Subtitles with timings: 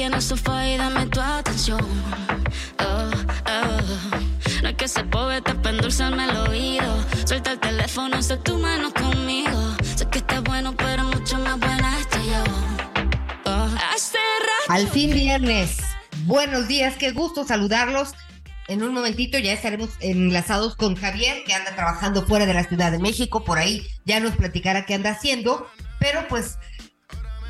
[0.00, 1.86] aquí en el sofá y dame tu atención.
[2.78, 3.10] Oh,
[3.46, 4.62] oh.
[4.62, 7.04] No hay que ser poeta para endulzarme el oído.
[7.26, 9.76] Suelta el teléfono, sé tu mano conmigo.
[9.96, 12.44] Sé que estás bueno, pero mucho más buena estoy yo.
[13.44, 14.72] Oh, hace rato.
[14.72, 15.76] Al fin viernes.
[16.24, 18.14] Buenos días, qué gusto saludarlos.
[18.68, 22.90] En un momentito ya estaremos enlazados con Javier, que anda trabajando fuera de la Ciudad
[22.90, 23.44] de México.
[23.44, 25.68] Por ahí ya nos platicará qué anda haciendo.
[25.98, 26.56] Pero pues,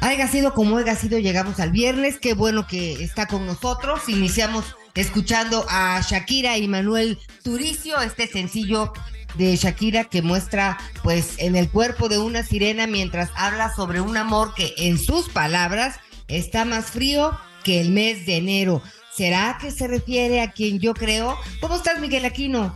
[0.00, 2.18] haya sido como haya sido, llegamos al viernes.
[2.18, 4.08] Qué bueno que está con nosotros.
[4.08, 8.92] Iniciamos escuchando a Shakira y Manuel Turicio, este sencillo
[9.36, 14.16] de Shakira que muestra pues en el cuerpo de una sirena mientras habla sobre un
[14.16, 18.82] amor que en sus palabras está más frío que el mes de enero.
[19.14, 21.36] ¿Será que se refiere a quien yo creo?
[21.60, 22.74] ¿Cómo estás, Miguel Aquino?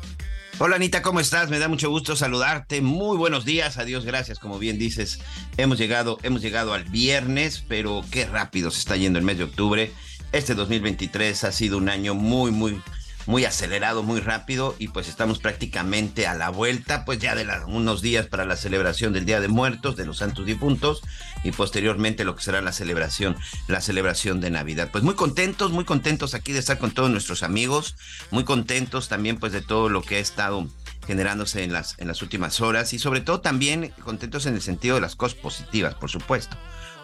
[0.60, 1.50] Hola Anita, ¿cómo estás?
[1.50, 2.80] Me da mucho gusto saludarte.
[2.80, 4.38] Muy buenos días, adiós, gracias.
[4.38, 5.18] Como bien dices,
[5.56, 9.44] hemos llegado, hemos llegado al viernes, pero qué rápido se está yendo el mes de
[9.44, 9.92] octubre.
[10.30, 12.80] Este 2023 ha sido un año muy, muy,
[13.26, 18.02] muy acelerado, muy rápido y pues estamos prácticamente a la vuelta, pues ya de unos
[18.02, 21.02] días para la celebración del Día de Muertos, de los Santos Difuntos
[21.42, 23.36] y posteriormente lo que será la celebración,
[23.68, 24.90] la celebración de Navidad.
[24.90, 27.96] Pues muy contentos, muy contentos aquí de estar con todos nuestros amigos,
[28.30, 30.68] muy contentos también pues de todo lo que ha estado
[31.06, 34.94] generándose en las, en las últimas horas y sobre todo también contentos en el sentido
[34.94, 36.56] de las cosas positivas, por supuesto.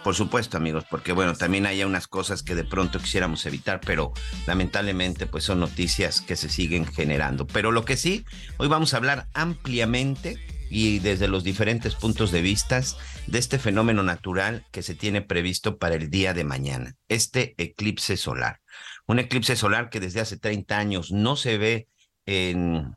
[0.03, 4.15] Por supuesto, amigos, porque bueno, también hay unas cosas que de pronto quisiéramos evitar, pero
[4.47, 7.47] lamentablemente pues son noticias que se siguen generando.
[7.47, 8.25] Pero lo que sí,
[8.57, 10.39] hoy vamos a hablar ampliamente
[10.71, 12.81] y desde los diferentes puntos de vista
[13.27, 18.17] de este fenómeno natural que se tiene previsto para el día de mañana, este eclipse
[18.17, 18.61] solar.
[19.07, 21.89] Un eclipse solar que desde hace 30 años no se ve
[22.25, 22.97] en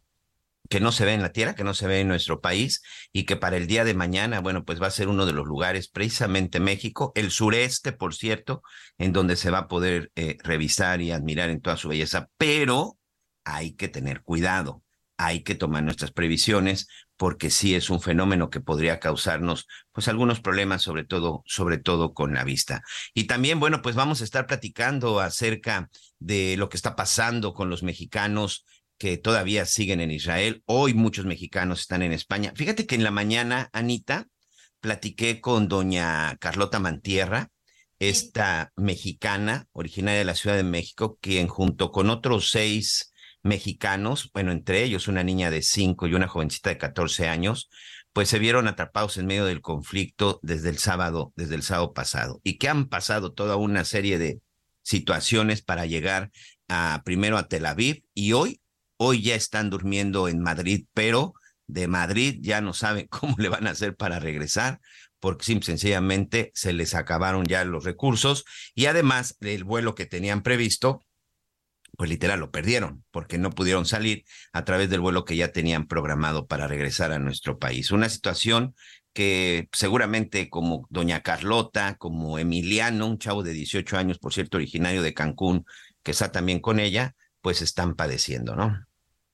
[0.70, 2.82] que no se ve en la Tierra, que no se ve en nuestro país
[3.12, 5.46] y que para el día de mañana, bueno, pues va a ser uno de los
[5.46, 8.64] lugares, precisamente México, el sureste, por cierto,
[8.98, 12.98] en donde se va a poder eh, revisar y admirar en toda su belleza, pero
[13.44, 14.84] hay que tener cuidado,
[15.18, 16.88] hay que tomar nuestras previsiones
[17.18, 22.14] porque sí es un fenómeno que podría causarnos pues algunos problemas sobre todo sobre todo
[22.14, 22.82] con la vista.
[23.14, 27.70] Y también bueno, pues vamos a estar platicando acerca de lo que está pasando con
[27.70, 28.66] los mexicanos
[29.04, 30.64] que todavía siguen en Israel.
[30.66, 32.54] Hoy muchos mexicanos están en España.
[32.56, 34.30] Fíjate que en la mañana, Anita,
[34.80, 37.52] platiqué con doña Carlota Mantierra,
[38.00, 44.54] esta mexicana originaria de la Ciudad de México, quien junto con otros seis mexicanos, bueno,
[44.54, 47.70] entre ellos una niña de cinco y una jovencita de 14 años,
[48.14, 52.40] pues se vieron atrapados en medio del conflicto desde el sábado, desde el sábado pasado,
[52.46, 54.40] y que han pasado toda una serie de
[54.82, 56.32] situaciones para llegar
[56.70, 58.62] a primero a Tel Aviv y hoy
[58.98, 61.34] Hoy ya están durmiendo en Madrid, pero
[61.68, 64.80] de Madrid ya no saben cómo le van a hacer para regresar,
[65.20, 68.46] porque simple, sencillamente se les acabaron ya los recursos
[68.76, 71.06] y además el vuelo que tenían previsto,
[71.96, 75.88] pues literal lo perdieron, porque no pudieron salir a través del vuelo que ya tenían
[75.88, 77.92] programado para regresar a nuestro país.
[77.92, 78.74] Una situación
[79.14, 85.04] que seguramente como doña Carlota, como Emiliano, un chavo de 18 años, por cierto, originario
[85.04, 85.66] de Cancún,
[86.02, 88.84] que está también con ella, pues están padeciendo, ¿no?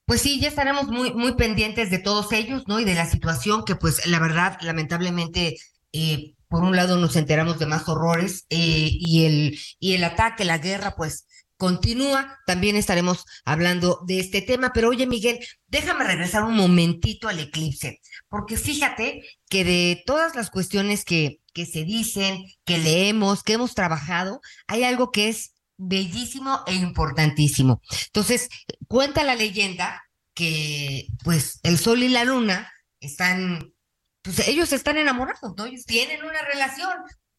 [0.04, 2.80] Pues sí, ya estaremos muy, muy pendientes de todos ellos, ¿no?
[2.80, 5.56] Y de la situación que, pues, la verdad, lamentablemente,
[5.92, 10.44] eh, por un lado nos enteramos de más horrores eh, y, el, y el ataque,
[10.44, 11.26] la guerra, pues,
[11.56, 12.40] continúa.
[12.46, 14.72] También estaremos hablando de este tema.
[14.74, 20.50] Pero oye, Miguel, déjame regresar un momentito al eclipse, porque fíjate que de todas las
[20.50, 26.60] cuestiones que, que se dicen, que leemos, que hemos trabajado, hay algo que es bellísimo
[26.66, 27.80] e importantísimo.
[28.06, 28.48] Entonces,
[28.86, 30.02] cuenta la leyenda
[30.34, 33.72] que pues el sol y la luna están,
[34.22, 35.64] pues ellos están enamorados, ¿no?
[35.64, 36.90] Ellos tienen una relación,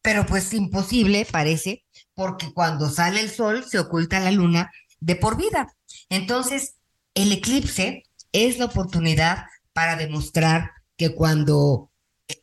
[0.02, 1.84] pero pues imposible parece,
[2.14, 5.72] porque cuando sale el sol se oculta la luna de por vida.
[6.08, 6.74] Entonces,
[7.14, 8.02] el eclipse
[8.32, 11.92] es la oportunidad para demostrar que cuando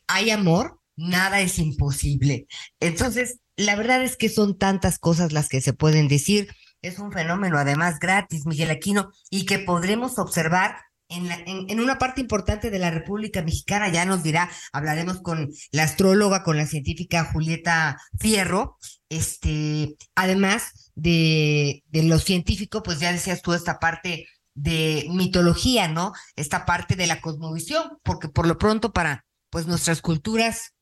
[0.08, 2.48] hay amor, nada es imposible.
[2.80, 6.56] Entonces, la verdad es que son tantas cosas las que se pueden decir.
[6.82, 10.78] Es un fenómeno además gratis, Miguel Aquino, y que podremos observar
[11.10, 16.44] en, una parte importante de la República Mexicana, ya nos dirá, hablaremos con la astróloga,
[16.44, 18.78] con la científica Julieta Fierro,
[19.10, 26.14] este, además de, de lo científico, pues ya decías tú esta parte de mitología, ¿no?
[26.38, 30.76] Esta parte de la cosmovisión, porque por lo pronto para pues nuestras culturas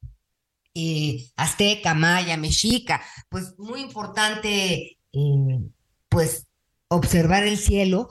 [0.79, 5.59] eh, azteca, maya, mexica, pues muy importante eh,
[6.07, 6.45] pues
[6.88, 8.09] observar el cielo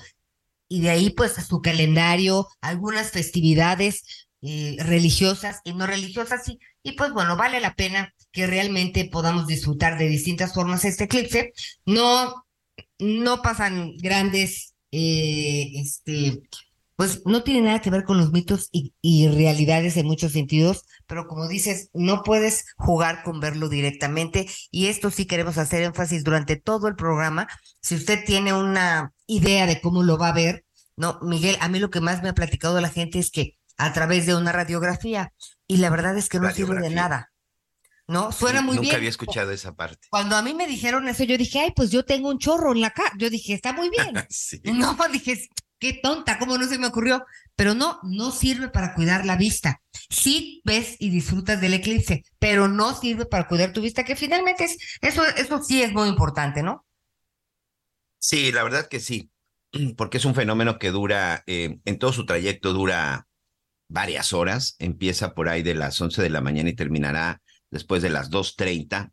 [0.69, 6.93] y de ahí pues su calendario, algunas festividades eh, religiosas y no religiosas y, y
[6.93, 11.53] pues bueno, vale la pena que realmente podamos disfrutar de distintas formas este eclipse.
[11.85, 12.47] No,
[12.99, 16.43] no pasan grandes este,
[16.97, 20.85] pues no tiene nada que ver con los mitos y, y, realidades en muchos sentidos,
[21.07, 26.25] pero como dices, no puedes jugar con verlo directamente y esto sí queremos hacer énfasis
[26.25, 27.49] durante todo el programa.
[27.81, 30.65] Si usted tiene una idea de cómo lo va a ver,
[30.97, 33.93] no, Miguel, a mí lo que más me ha platicado la gente es que a
[33.93, 35.35] través de una radiografía
[35.67, 37.31] y la verdad es que no sirve de nada.
[38.09, 38.33] ¿no?
[38.33, 38.91] Suena muy Nunca bien.
[38.91, 40.07] Nunca había escuchado esa parte.
[40.11, 42.81] Cuando a mí me dijeron eso, yo dije, ay, pues yo tengo un chorro en
[42.81, 43.13] la cara.
[43.19, 44.15] Yo dije, está muy bien.
[44.31, 44.61] sí.
[44.65, 47.25] No, dije, qué tonta, ¿cómo no se me ocurrió?
[47.55, 49.81] Pero no, no sirve para cuidar la vista.
[50.11, 54.65] Sí ves y disfrutas del eclipse, pero no sirve para cuidar tu vista, que finalmente
[54.65, 56.87] es, eso, eso sí es muy importante, ¿no?
[58.19, 59.31] Sí, la verdad que sí,
[59.97, 63.27] porque es un fenómeno que dura, eh, en todo su trayecto dura
[63.89, 67.41] varias horas, empieza por ahí de las 11 de la mañana y terminará
[67.71, 69.13] después de las 2.30,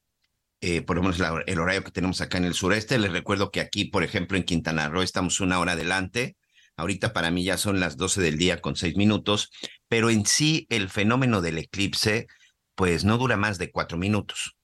[0.62, 2.98] eh, por lo menos el horario que tenemos acá en el sureste.
[2.98, 6.38] Les recuerdo que aquí, por ejemplo, en Quintana Roo estamos una hora adelante.
[6.76, 9.52] Ahorita para mí ya son las 12 del día con 6 minutos,
[9.88, 12.28] pero en sí el fenómeno del eclipse
[12.76, 14.56] pues no dura más de 4 minutos.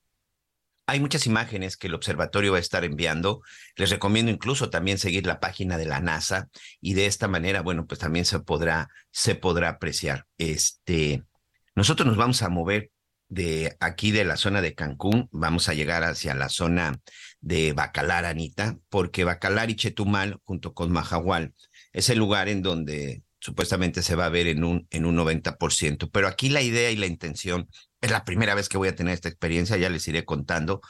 [0.88, 3.41] Hay muchas imágenes que el observatorio va a estar enviando.
[3.75, 6.50] Les recomiendo incluso también seguir la página de la NASA
[6.81, 10.25] y de esta manera, bueno, pues también se podrá, se podrá apreciar.
[10.39, 11.23] Este,
[11.75, 12.89] nosotros nos vamos a mover
[13.27, 17.00] de aquí de la zona de Cancún, vamos a llegar hacia la zona
[17.39, 21.53] de Bacalar, Anita, porque Bacalar y Chetumal, junto con Mahahual,
[21.94, 26.09] es el lugar en donde supuestamente se va a ver en un, en un 90%.
[26.12, 27.69] Pero aquí la idea y la intención,
[28.01, 30.81] es la primera vez que voy a tener esta experiencia, ya les iré contando,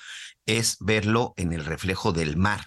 [0.45, 2.63] es verlo en el reflejo del mar.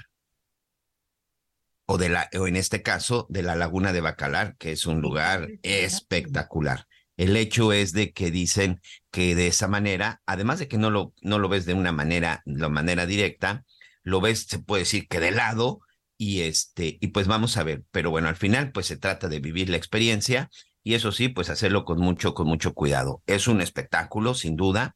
[1.85, 5.01] O, de la, o en este caso, de la laguna de Bacalar, que es un
[5.01, 6.87] lugar espectacular.
[7.17, 8.81] El hecho es de que dicen
[9.11, 12.43] que de esa manera, además de que no lo, no lo ves de una manera,
[12.47, 13.65] de manera directa,
[14.03, 15.81] lo ves, se puede decir que de lado,
[16.23, 17.83] y este, y pues vamos a ver.
[17.91, 20.51] Pero bueno, al final, pues se trata de vivir la experiencia,
[20.85, 23.23] y eso sí, pues hacerlo con mucho, con mucho cuidado.
[23.27, 24.95] Es un espectáculo, sin duda.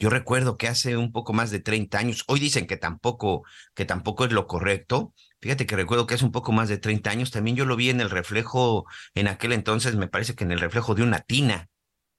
[0.00, 3.44] Yo recuerdo que hace un poco más de 30 años, hoy dicen que tampoco,
[3.74, 5.14] que tampoco es lo correcto.
[5.40, 7.90] Fíjate que recuerdo que hace un poco más de 30 años, también yo lo vi
[7.90, 11.68] en el reflejo, en aquel entonces, me parece que en el reflejo de una tina.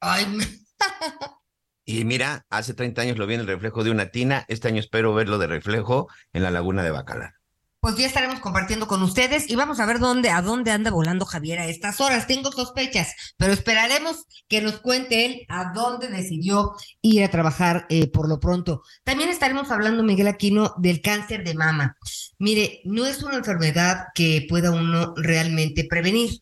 [0.00, 0.26] Ay,
[1.84, 4.80] y mira, hace 30 años lo vi en el reflejo de una tina, este año
[4.80, 7.35] espero verlo de reflejo en la laguna de Bacalar.
[7.86, 11.24] Pues ya estaremos compartiendo con ustedes y vamos a ver dónde, a dónde anda volando
[11.24, 12.26] Javier a estas horas.
[12.26, 18.10] Tengo sospechas, pero esperaremos que nos cuente él a dónde decidió ir a trabajar eh,
[18.10, 18.82] por lo pronto.
[19.04, 21.96] También estaremos hablando, Miguel Aquino, del cáncer de mama.
[22.40, 26.40] Mire, no es una enfermedad que pueda uno realmente prevenir,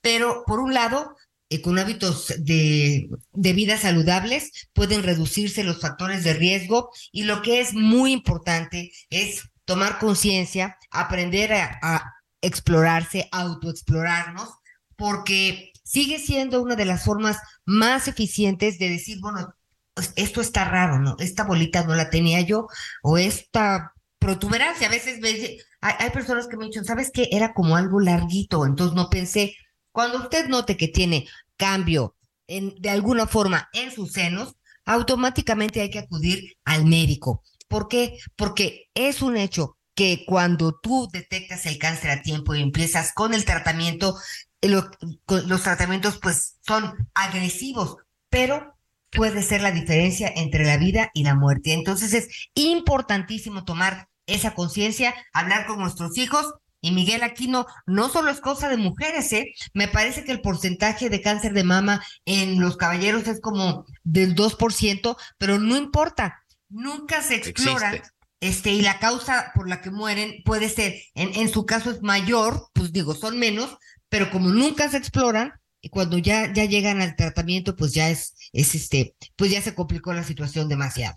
[0.00, 1.14] pero por un lado,
[1.50, 7.42] eh, con hábitos de, de, vida saludables pueden reducirse los factores de riesgo y lo
[7.42, 14.48] que es muy importante es tomar conciencia, aprender a, a, explorarse, autoexplorarnos,
[14.96, 19.54] porque sigue siendo una de las formas más eficientes de decir, bueno,
[19.94, 21.16] pues esto está raro, ¿no?
[21.18, 22.68] Esta bolita no la tenía yo,
[23.02, 27.28] o esta protuberancia, a veces hay, hay personas que me dicen, ¿sabes qué?
[27.32, 29.54] Era como algo larguito, entonces no pensé,
[29.92, 34.54] cuando usted note que tiene cambio en, de alguna forma en sus senos,
[34.84, 37.42] automáticamente hay que acudir al médico.
[37.68, 38.18] ¿Por qué?
[38.36, 43.34] Porque es un hecho que cuando tú detectas el cáncer a tiempo y empiezas con
[43.34, 44.14] el tratamiento,
[44.62, 44.90] lo,
[45.24, 47.96] con los tratamientos pues son agresivos,
[48.28, 48.76] pero
[49.10, 51.72] puede ser la diferencia entre la vida y la muerte.
[51.72, 56.54] Entonces es importantísimo tomar esa conciencia, hablar con nuestros hijos.
[56.82, 59.54] Y Miguel Aquino no solo es cosa de mujeres, ¿eh?
[59.72, 64.36] Me parece que el porcentaje de cáncer de mama en los caballeros es como del
[64.36, 67.94] 2%, pero no importa, nunca se exploran.
[67.94, 68.16] Existe.
[68.40, 72.02] Este, y la causa por la que mueren puede ser, en, en su caso es
[72.02, 73.78] mayor, pues digo, son menos,
[74.10, 78.34] pero como nunca se exploran, y cuando ya, ya llegan al tratamiento, pues ya es,
[78.52, 81.16] es este, pues ya se complicó la situación demasiado.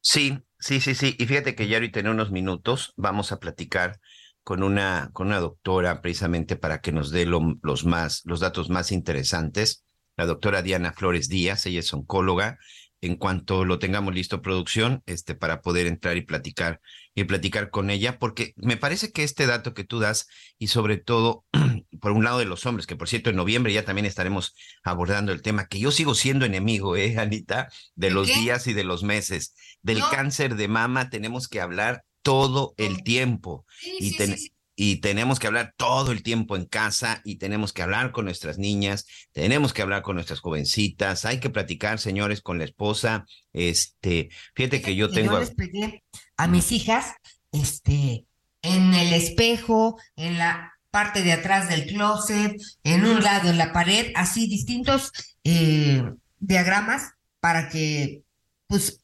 [0.00, 1.14] Sí, sí, sí, sí.
[1.18, 4.00] Y fíjate que ya ahorita en unos minutos vamos a platicar
[4.42, 8.68] con una, con una doctora precisamente para que nos dé lo- los más, los datos
[8.68, 9.84] más interesantes.
[10.16, 12.58] La doctora Diana Flores Díaz, ella es oncóloga.
[13.02, 16.80] En cuanto lo tengamos listo, producción, este, para poder entrar y platicar,
[17.14, 20.28] y platicar con ella, porque me parece que este dato que tú das,
[20.58, 21.44] y sobre todo,
[22.00, 24.54] por un lado de los hombres, que por cierto, en noviembre ya también estaremos
[24.84, 27.68] abordando el tema, que yo sigo siendo enemigo, ¿eh, Anita?
[27.96, 28.38] De ¿De los qué?
[28.38, 29.54] días y de los meses.
[29.82, 30.08] Del No.
[30.10, 34.52] cáncer de mama tenemos que hablar todo el tiempo Sí, y, sí, ten- sí, sí.
[34.74, 38.58] Y tenemos que hablar todo el tiempo en casa y tenemos que hablar con nuestras
[38.58, 43.26] niñas, tenemos que hablar con nuestras jovencitas, hay que platicar, señores, con la esposa.
[43.52, 45.32] Este, fíjate que yo tengo...
[45.32, 46.02] Yo les pedí
[46.36, 47.12] a mis hijas,
[47.52, 48.24] este,
[48.62, 53.72] en el espejo, en la parte de atrás del closet, en un lado, en la
[53.72, 55.12] pared, así distintos
[55.44, 56.02] eh,
[56.38, 58.22] diagramas para que,
[58.68, 59.01] pues,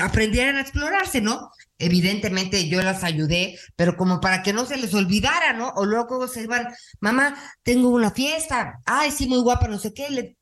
[0.00, 1.50] aprendieran a explorarse, ¿no?
[1.78, 5.70] Evidentemente yo las ayudé, pero como para que no se les olvidara, ¿no?
[5.76, 6.68] O luego se iban,
[7.00, 10.36] mamá, tengo una fiesta, ay, sí, muy guapa, no sé qué, le,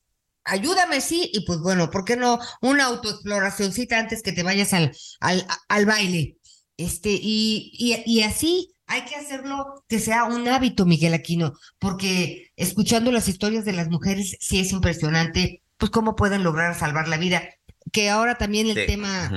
[0.44, 4.92] ayúdame, sí, y pues bueno, ¿por qué no una autoexploracióncita antes que te vayas al,
[5.20, 6.38] al, al baile?
[6.76, 12.50] Este, y, y, y así hay que hacerlo que sea un hábito, Miguel Aquino, porque
[12.56, 17.16] escuchando las historias de las mujeres sí es impresionante, pues cómo pueden lograr salvar la
[17.16, 17.42] vida.
[17.92, 19.36] Que ahora también el Sí, tema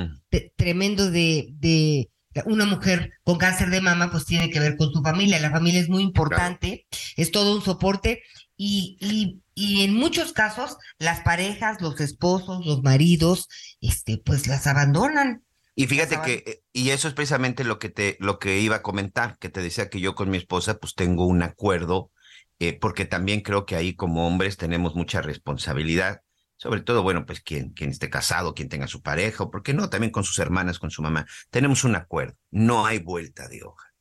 [0.55, 2.09] tremendo de, de
[2.45, 5.39] una mujer con cáncer de mama, pues tiene que ver con su familia.
[5.39, 8.23] La familia es muy importante, es todo un soporte
[8.57, 13.47] y, y, y en muchos casos las parejas, los esposos, los maridos,
[13.81, 15.43] este, pues las abandonan.
[15.75, 18.81] Y fíjate que, eh, y eso es precisamente lo que te, lo que iba a
[18.81, 22.11] comentar, que te decía que yo con mi esposa, pues tengo un acuerdo,
[22.59, 26.21] eh, porque también creo que ahí como hombres tenemos mucha responsabilidad,
[26.57, 29.73] sobre todo, bueno, pues quien, quien esté casado, quien tenga su pareja, o por qué
[29.73, 33.63] no, también con sus hermanas, con su mamá, tenemos un acuerdo, no hay vuelta de
[33.63, 33.93] hoja.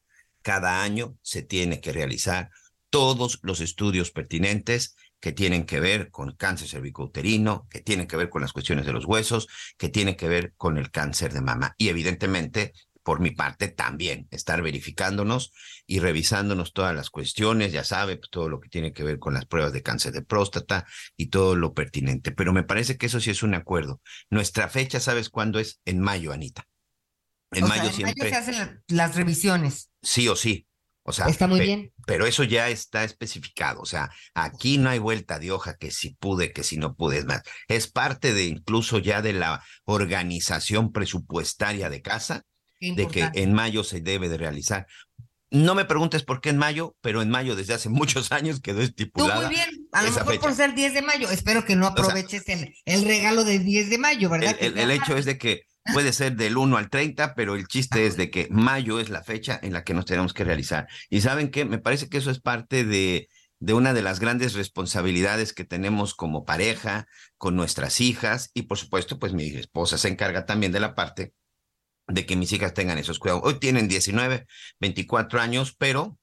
[0.42, 2.50] Cada año se tiene que realizar
[2.90, 8.28] todos los estudios pertinentes que tienen que ver con cáncer cervicouterino, que tienen que ver
[8.28, 11.74] con las cuestiones de los huesos, que tienen que ver con el cáncer de mama.
[11.78, 15.52] Y evidentemente, por mi parte, también estar verificándonos
[15.86, 19.34] y revisándonos todas las cuestiones, ya sabe, pues, todo lo que tiene que ver con
[19.34, 22.32] las pruebas de cáncer de próstata y todo lo pertinente.
[22.32, 24.00] Pero me parece que eso sí es un acuerdo.
[24.30, 25.80] Nuestra fecha, ¿sabes cuándo es?
[25.84, 26.66] En mayo, Anita.
[27.52, 29.90] En O sea, mayo en siempre, se hacen la- las revisiones.
[30.02, 30.66] sí o sí.
[31.06, 31.92] O sea, Está muy pe- bien.
[32.06, 33.82] pero eso ya está especificado.
[33.82, 37.18] O sea, aquí no hay vuelta de hoja que si pude, que si no pude.
[37.18, 42.42] Es más, es parte de incluso ya de la organización presupuestaria de casa,
[42.92, 44.86] de que en mayo se debe de realizar.
[45.50, 48.78] No me preguntes por qué en mayo, pero en mayo desde hace muchos años quedó
[48.78, 49.46] Tú estipulada.
[49.46, 50.54] muy bien, a lo mejor por fecha.
[50.54, 51.30] ser 10 de mayo.
[51.30, 54.56] Espero que no sea, aproveches el, el regalo del 10 de mayo, ¿verdad?
[54.60, 55.62] El, el- el hecho es de que
[55.92, 59.22] puede ser del 1 al 30, pero el chiste es de que mayo es la
[59.22, 60.88] fecha en la que nos tenemos que realizar.
[61.10, 63.28] Y saben qué, me parece que eso es parte de,
[63.60, 68.78] de una de las grandes responsabilidades que tenemos como pareja, con nuestras hijas, y por
[68.78, 71.32] supuesto, pues mi esposa se encarga también de la parte
[72.06, 73.42] de que mis hijas tengan esos cuidados.
[73.44, 74.46] Hoy tienen 19,
[74.80, 76.18] 24 años, pero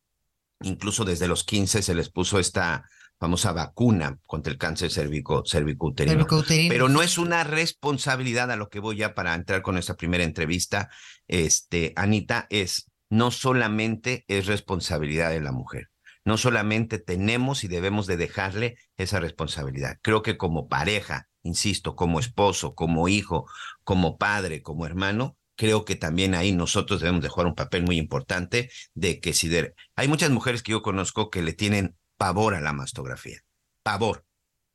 [0.62, 2.86] incluso desde los 15 se les puso esta
[3.20, 6.14] famosa vacuna contra el cáncer cervico, cervicouterino.
[6.14, 6.74] Cervicouterino.
[6.74, 10.24] Pero no es una responsabilidad a lo que voy ya para entrar con nuestra primera
[10.24, 10.90] entrevista,
[11.28, 15.90] este, Anita, es no solamente es responsabilidad de la mujer,
[16.26, 20.00] no solamente tenemos y debemos de dejarle esa responsabilidad.
[20.02, 23.46] Creo que como pareja, insisto, como esposo, como hijo,
[23.84, 27.98] como padre, como hermano, creo que también ahí nosotros debemos de jugar un papel muy
[28.00, 29.76] importante de que si de...
[29.96, 33.42] hay muchas mujeres que yo conozco que le tienen pavor a la mastografía,
[33.84, 34.26] pavor,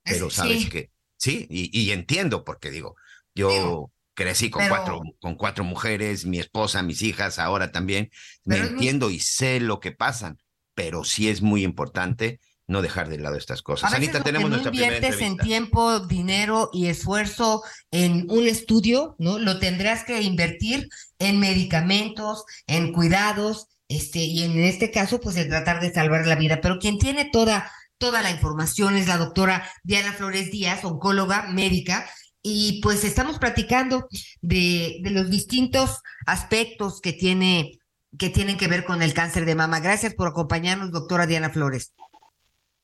[0.04, 0.68] pero Es- sabes sí.
[0.68, 2.94] que sí, y, y entiendo porque digo,
[3.34, 8.12] yo Digo, crecí con pero- cuatro con cuatro mujeres, mi esposa, mis hijas, ahora también
[8.44, 10.38] me es muy- entiendo y sé lo que pasan,
[10.76, 13.90] pero sí es muy importante no dejar de lado estas A cosas.
[13.92, 19.14] veces Anita, lo que tenemos no inviertes en tiempo, dinero y esfuerzo en un estudio,
[19.18, 19.38] ¿no?
[19.38, 25.48] Lo tendrás que invertir en medicamentos, en cuidados, este, y en este caso, pues en
[25.48, 26.60] tratar de salvar la vida.
[26.60, 32.08] Pero quien tiene toda, toda la información es la doctora Diana Flores Díaz, oncóloga médica,
[32.42, 34.06] y pues estamos platicando
[34.40, 37.78] de, de los distintos aspectos que tiene
[38.18, 39.80] que tienen que ver con el cáncer de mama.
[39.80, 41.92] Gracias por acompañarnos, doctora Diana Flores.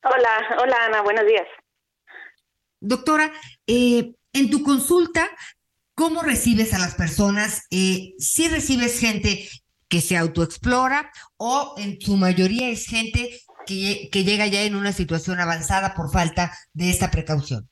[0.03, 1.47] Hola, hola Ana, buenos días.
[2.81, 3.31] Doctora,
[3.67, 5.29] eh, en tu consulta,
[5.95, 7.65] ¿cómo recibes a las personas?
[7.71, 9.47] Eh, ¿Si recibes gente
[9.87, 14.91] que se autoexplora o en su mayoría es gente que, que llega ya en una
[14.91, 17.69] situación avanzada por falta de esta precaución?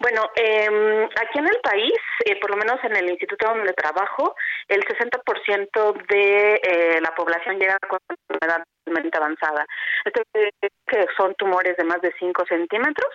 [0.00, 1.92] Bueno, eh, aquí en el país,
[2.24, 4.34] eh, por lo menos en el instituto donde trabajo,
[4.66, 9.66] el 60% de eh, la población llega con enfermedad realmente avanzada.
[10.04, 13.10] Esto que son tumores de más de 5 centímetros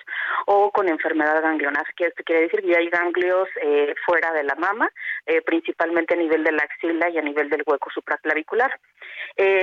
[0.46, 1.86] o con enfermedad ganglionar.
[1.98, 4.90] Esto quiere decir que hay ganglios eh, fuera de la mama,
[5.26, 8.72] eh, principalmente a nivel de la axila y a nivel del hueco supraclavicular.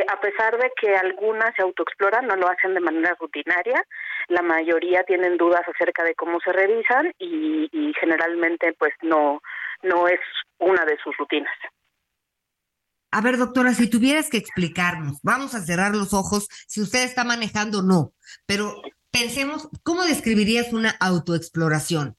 [0.08, 3.82] A pesar de que algunas se autoexploran, no lo hacen de manera rutinaria,
[4.28, 9.40] la mayoría tienen dudas acerca de cómo se revisan y, y generalmente pues no,
[9.82, 10.20] no es
[10.58, 11.54] una de sus rutinas.
[13.10, 17.24] A ver, doctora, si tuvieras que explicarnos, vamos a cerrar los ojos, si usted está
[17.24, 18.12] manejando, no,
[18.46, 22.16] pero pensemos, ¿cómo describirías una autoexploración?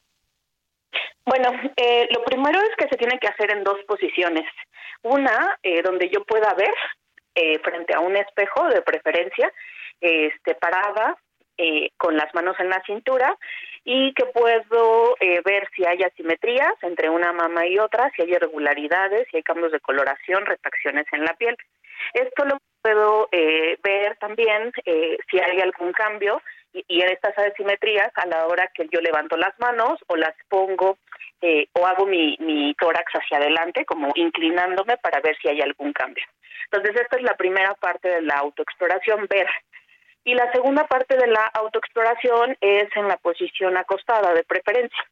[1.26, 4.46] Bueno, eh, lo primero es que se tiene que hacer en dos posiciones.
[5.02, 6.74] Una, eh, donde yo pueda ver
[7.34, 9.52] eh, frente a un espejo de preferencia,
[10.00, 11.18] este, parada,
[11.58, 13.38] eh, con las manos en la cintura
[13.84, 18.32] y que puedo eh, ver si hay asimetrías entre una mama y otra, si hay
[18.32, 21.58] irregularidades, si hay cambios de coloración, refracciones en la piel.
[22.14, 26.42] Esto lo puedo eh, ver también eh, si hay algún cambio
[26.74, 30.36] y, y, en estas asimetrías a la hora que yo levanto las manos o las
[30.50, 30.98] pongo
[31.42, 35.92] eh, o hago mi, mi tórax hacia adelante, como inclinándome para ver si hay algún
[35.92, 36.26] cambio.
[36.72, 39.48] Entonces, esta es la primera parte de la autoexploración, ver
[40.24, 45.04] y la segunda parte de la autoexploración es en la posición acostada de preferencia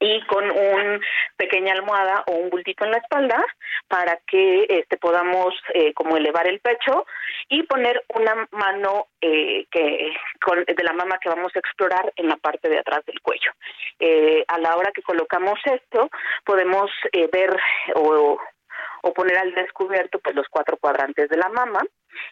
[0.00, 1.00] y con una
[1.36, 3.44] pequeña almohada o un bultito en la espalda
[3.88, 7.06] para que este podamos eh, como elevar el pecho
[7.48, 10.12] y poner una mano eh, que
[10.44, 13.52] con, de la mama que vamos a explorar en la parte de atrás del cuello.
[13.98, 16.10] Eh, a la hora que colocamos esto
[16.44, 17.56] podemos eh, ver
[17.94, 18.38] o,
[19.04, 21.82] o poner al descubierto pues los cuatro cuadrantes de la mama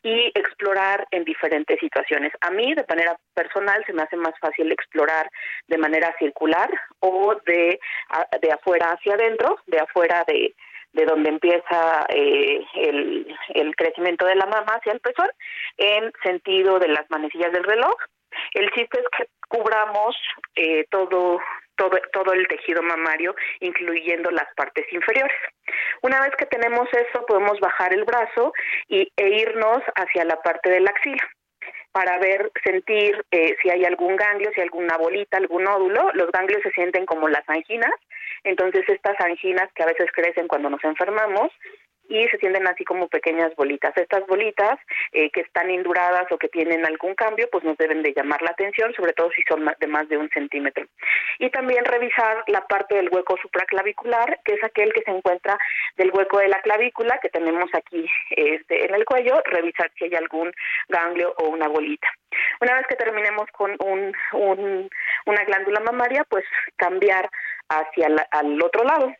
[0.02, 2.32] y explorar en diferentes situaciones.
[2.40, 5.28] A mí, de manera personal, se me hace más fácil explorar
[5.68, 7.78] de manera circular o de,
[8.40, 10.54] de afuera hacia adentro, de afuera de,
[10.94, 15.28] de donde empieza eh, el, el crecimiento de la mama hacia el pezón,
[15.76, 17.96] en sentido de las manecillas del reloj.
[18.54, 20.16] El chiste es que cubramos
[20.54, 21.38] eh, todo
[22.12, 25.36] todo, el tejido mamario, incluyendo las partes inferiores.
[26.02, 28.52] Una vez que tenemos eso, podemos bajar el brazo
[28.88, 31.22] y, e irnos hacia la parte de la axila
[31.92, 36.10] para ver, sentir eh, si hay algún ganglio, si hay alguna bolita, algún nódulo.
[36.14, 37.92] Los ganglios se sienten como las anginas,
[38.44, 41.50] entonces estas anginas que a veces crecen cuando nos enfermamos
[42.08, 43.96] y se sienten así como pequeñas bolitas.
[43.96, 44.78] Estas bolitas
[45.12, 48.50] eh, que están induradas o que tienen algún cambio, pues nos deben de llamar la
[48.50, 50.84] atención, sobre todo si son de más de un centímetro.
[51.38, 55.58] Y también revisar la parte del hueco supraclavicular, que es aquel que se encuentra
[55.96, 60.14] del hueco de la clavícula que tenemos aquí este, en el cuello, revisar si hay
[60.14, 60.52] algún
[60.88, 62.08] ganglio o una bolita.
[62.60, 64.90] Una vez que terminemos con un, un,
[65.26, 66.44] una glándula mamaria, pues
[66.76, 67.28] cambiar
[67.68, 69.14] hacia la, al otro lado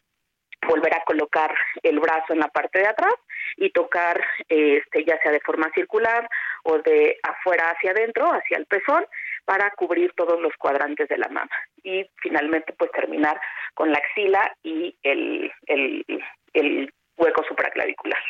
[0.67, 3.15] volver a colocar el brazo en la parte de atrás
[3.57, 6.29] y tocar este ya sea de forma circular
[6.65, 9.05] o de afuera hacia adentro, hacia el pezón,
[9.45, 11.51] para cubrir todos los cuadrantes de la mama.
[11.83, 13.41] Y finalmente pues terminar
[13.75, 16.05] con la axila y el, el,
[16.53, 18.21] el hueco supraclavicular.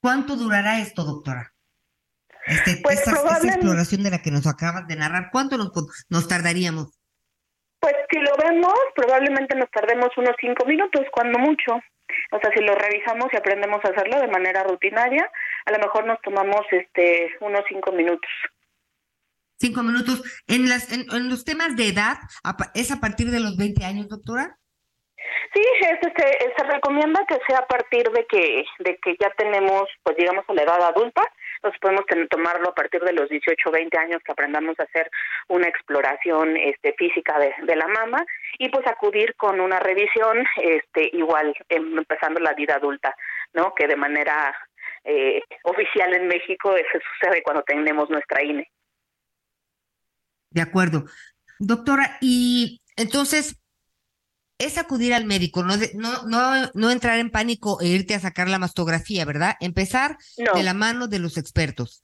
[0.00, 1.52] ¿Cuánto durará esto, doctora?
[2.46, 5.72] Este, Pues esta, exploración de la que nos acabas de narrar, ¿cuánto nos,
[6.08, 6.96] nos tardaríamos?
[7.86, 11.74] Pues si lo vemos, probablemente nos tardemos unos cinco minutos, cuando mucho.
[12.32, 15.30] O sea, si lo revisamos y aprendemos a hacerlo de manera rutinaria,
[15.66, 18.28] a lo mejor nos tomamos este unos cinco minutos.
[19.60, 20.20] Cinco minutos.
[20.48, 22.16] En, las, en, en los temas de edad,
[22.74, 24.58] ¿es a partir de los 20 años, doctora?
[25.54, 29.84] Sí, es, este, se recomienda que sea a partir de que de que ya tenemos,
[30.02, 31.22] pues digamos, a la edad adulta.
[31.56, 34.84] Entonces podemos ten- tomarlo a partir de los 18 o 20 años que aprendamos a
[34.84, 35.10] hacer
[35.48, 38.24] una exploración este, física de, la mama
[38.58, 43.14] y pues acudir con una revisión este, igual em, empezando la vida adulta,
[43.52, 43.74] ¿no?
[43.74, 44.56] Que de manera
[45.04, 48.42] eh, oficial en México eso sucede cuando tenemos nuestra.
[48.42, 48.70] INE.
[50.50, 51.04] De acuerdo.
[51.58, 53.60] Doctora, y entonces
[54.58, 58.20] es acudir al médico, no, de- no, no, no entrar en pánico e irte a
[58.20, 59.56] sacar la mastografía, ¿verdad?
[59.60, 60.54] Empezar No.
[60.54, 62.02] de la mano de los expertos.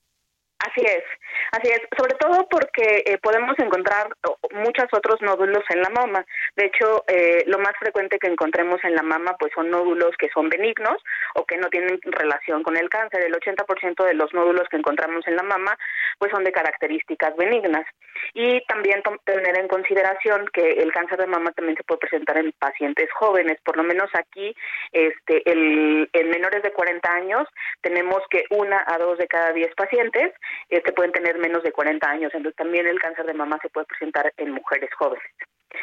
[0.65, 1.03] Así es,
[1.51, 4.09] así es, sobre todo porque eh, podemos encontrar
[4.53, 6.25] muchos otros nódulos en la mama.
[6.55, 10.29] De hecho, eh, lo más frecuente que encontremos en la mama pues son nódulos que
[10.33, 11.03] son benignos
[11.35, 13.25] o que no tienen relación con el cáncer.
[13.25, 15.77] El 80% de los nódulos que encontramos en la mama
[16.19, 17.87] pues son de características benignas.
[18.35, 22.53] Y también tener en consideración que el cáncer de mama también se puede presentar en
[22.53, 24.55] pacientes jóvenes, por lo menos aquí
[24.93, 27.49] este el, en menores de 40 años
[27.81, 30.33] tenemos que una a dos de cada diez pacientes
[30.69, 32.33] este, pueden tener menos de 40 años.
[32.35, 35.25] Entonces también el cáncer de mama se puede presentar en mujeres jóvenes.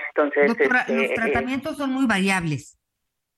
[0.10, 2.78] Entonces, este, los eh, tratamientos son muy variables.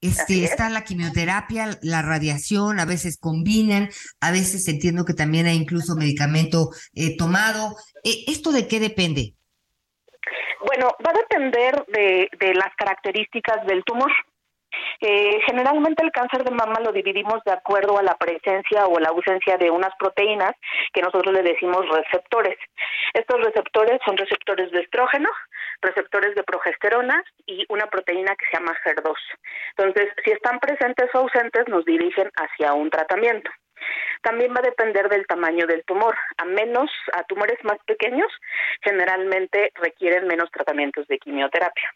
[0.02, 3.90] Este, está la quimioterapia, la radiación, a veces combinan,
[4.20, 7.76] a veces entiendo que también hay incluso medicamento eh, tomado.
[8.04, 9.36] Eh, ¿Esto de qué depende?
[10.66, 14.12] Bueno, va a depender de, de las características del tumor.
[15.00, 19.10] Eh, generalmente el cáncer de mama lo dividimos de acuerdo a la presencia o la
[19.10, 20.54] ausencia de unas proteínas
[20.94, 22.58] que nosotros le decimos receptores.
[23.14, 25.30] Estos receptores son receptores de estrógeno,
[25.82, 29.16] receptores de progesterona y una proteína que se llama HER2.
[29.78, 33.52] Entonces, si están presentes o ausentes, nos dirigen hacia un tratamiento.
[34.22, 36.16] También va a depender del tamaño del tumor.
[36.38, 38.32] A menos, a tumores más pequeños,
[38.82, 41.92] generalmente requieren menos tratamientos de quimioterapia.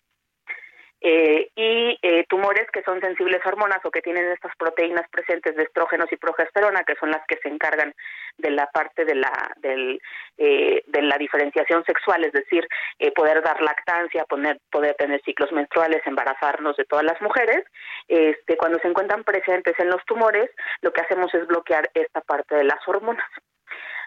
[1.02, 5.56] Eh, y eh, tumores que son sensibles a hormonas o que tienen estas proteínas presentes
[5.56, 7.94] de estrógenos y progesterona, que son las que se encargan
[8.38, 10.02] de la parte de la del,
[10.38, 12.68] eh, de la diferenciación sexual, es decir,
[13.16, 17.64] poder dar lactancia, poner, poder tener ciclos menstruales, embarazarnos de todas las mujeres.
[18.08, 20.50] Este, cuando se encuentran presentes en los tumores,
[20.82, 23.28] lo que hacemos es bloquear esta parte de las hormonas.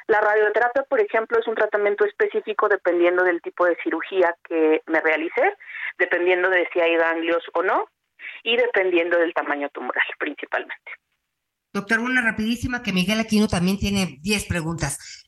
[0.09, 5.03] La radioterapia, por ejemplo, es un tratamiento específico dependiendo del tipo de cirugía que me
[5.03, 5.55] realicé,
[5.99, 7.85] dependiendo de si hay ganglios o no
[8.43, 10.91] y dependiendo del tamaño tumoral principalmente.
[11.75, 15.27] Doctor, una rapidísima que Miguel Aquino también tiene 10 preguntas.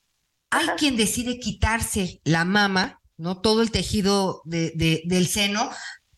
[0.50, 5.70] Hay quien decide quitarse la mama, no todo el tejido de, del seno,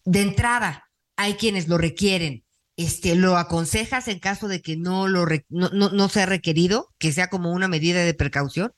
[0.04, 0.88] de entrada.
[1.16, 2.44] Hay quienes lo requieren
[2.76, 7.28] este, ¿lo aconsejas en caso de que no, lo no, no, sea requerido, que sea
[7.28, 8.72] como una medida de precaución?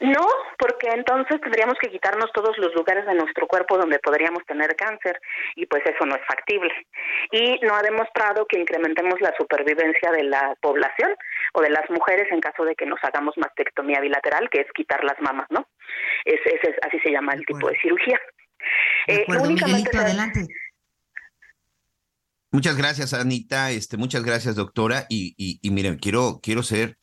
[0.00, 0.26] No,
[0.58, 5.18] porque entonces tendríamos que quitarnos todos los lugares de nuestro cuerpo donde podríamos tener cáncer
[5.56, 6.72] y pues eso no es factible.
[7.32, 11.16] Y no ha demostrado que incrementemos la supervivencia de la población
[11.54, 15.02] o de las mujeres en caso de que nos hagamos mastectomía bilateral, que es quitar
[15.02, 15.66] las mamas, ¿no?
[16.24, 18.20] Es, es, así se llama el tipo de cirugía.
[19.08, 20.46] De acuerdo, eh, Miguelito, adelante.
[22.50, 23.70] Muchas gracias, Anita.
[23.70, 25.06] Este, muchas gracias, doctora.
[25.08, 26.98] Y, y, miren, quiero, quiero ser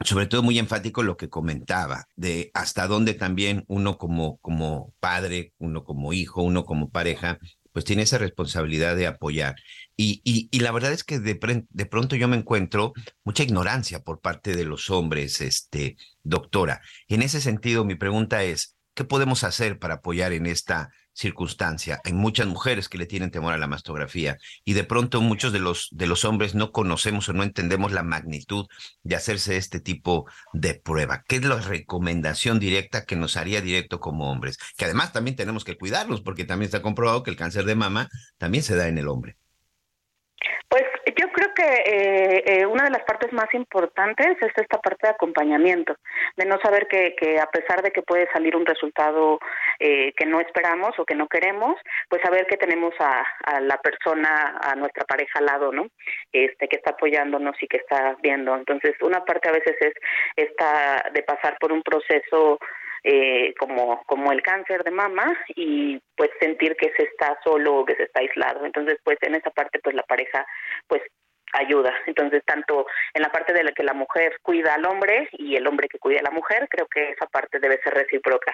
[0.00, 5.54] sobre todo muy enfático lo que comentaba, de hasta dónde también uno como, como padre,
[5.58, 7.38] uno como hijo, uno como pareja,
[7.72, 9.56] pues tiene esa responsabilidad de apoyar.
[9.96, 12.92] Y, y, y la verdad es que de, de, pronto yo me encuentro
[13.24, 16.80] mucha ignorancia por parte de los hombres, este, doctora.
[17.08, 22.00] En ese sentido, mi pregunta es, ¿qué podemos hacer para apoyar en esta circunstancia.
[22.04, 25.58] Hay muchas mujeres que le tienen temor a la mastografía y de pronto muchos de
[25.58, 28.66] los, de los hombres no conocemos o no entendemos la magnitud
[29.02, 31.24] de hacerse este tipo de prueba.
[31.26, 34.58] ¿Qué es la recomendación directa que nos haría directo como hombres?
[34.76, 38.08] Que además también tenemos que cuidarlos porque también está comprobado que el cáncer de mama
[38.36, 39.36] también se da en el hombre.
[40.68, 40.82] Pues
[41.18, 45.14] yo creo que eh, eh, una de las partes más importantes es esta parte de
[45.14, 45.96] acompañamiento,
[46.36, 49.40] de no saber que, que a pesar de que puede salir un resultado
[49.80, 51.74] eh, que no esperamos o que no queremos,
[52.08, 55.88] pues saber que tenemos a, a, la persona, a nuestra pareja al lado, ¿no?
[56.30, 58.54] Este, que está apoyándonos y que está viendo.
[58.54, 59.94] Entonces, una parte a veces es
[60.36, 62.58] esta de pasar por un proceso
[63.08, 67.84] eh, como, como el cáncer de mama y pues sentir que se está solo o
[67.84, 68.66] que se está aislado.
[68.66, 70.44] Entonces, pues en esa parte, pues la pareja,
[70.88, 71.02] pues
[71.58, 71.92] ayuda.
[72.06, 75.66] Entonces, tanto en la parte de la que la mujer cuida al hombre y el
[75.66, 78.52] hombre que cuida a la mujer, creo que esa parte debe ser recíproca.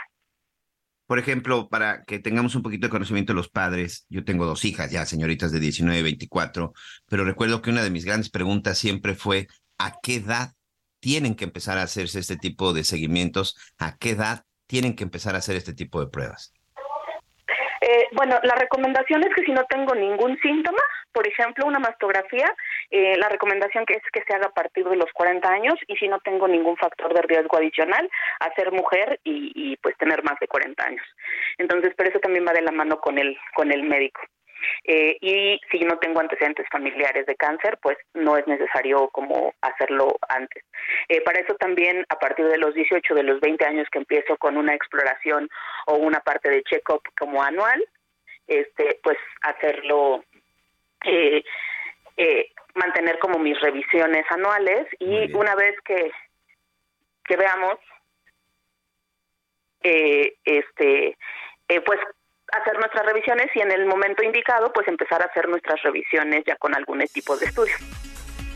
[1.06, 4.64] Por ejemplo, para que tengamos un poquito de conocimiento de los padres, yo tengo dos
[4.64, 6.72] hijas ya, señoritas de 19 y 24,
[7.08, 9.46] pero recuerdo que una de mis grandes preguntas siempre fue,
[9.78, 10.52] ¿a qué edad
[11.00, 13.56] tienen que empezar a hacerse este tipo de seguimientos?
[13.78, 16.54] ¿A qué edad tienen que empezar a hacer este tipo de pruebas?
[17.82, 22.46] Eh, bueno, la recomendación es que si no tengo ningún síntoma, por ejemplo, una mastografía,
[22.90, 25.96] eh, la recomendación que es que se haga a partir de los 40 años y
[25.96, 30.22] si no tengo ningún factor de riesgo adicional, a ser mujer y, y pues tener
[30.22, 31.04] más de 40 años.
[31.58, 34.20] Entonces, pero eso también va de la mano con el con el médico.
[34.84, 40.18] Eh, y si no tengo antecedentes familiares de cáncer, pues no es necesario como hacerlo
[40.28, 40.64] antes.
[41.08, 44.36] Eh, para eso también a partir de los 18, de los 20 años que empiezo
[44.36, 45.48] con una exploración
[45.86, 47.84] o una parte de check-up como anual,
[48.46, 50.24] este, pues hacerlo,
[51.04, 51.42] eh,
[52.74, 56.10] mantener como mis revisiones anuales y una vez que
[57.24, 57.78] que veamos
[59.82, 61.16] eh, este
[61.68, 61.98] eh, pues
[62.52, 66.56] hacer nuestras revisiones y en el momento indicado pues empezar a hacer nuestras revisiones ya
[66.56, 67.74] con algún tipo de estudio.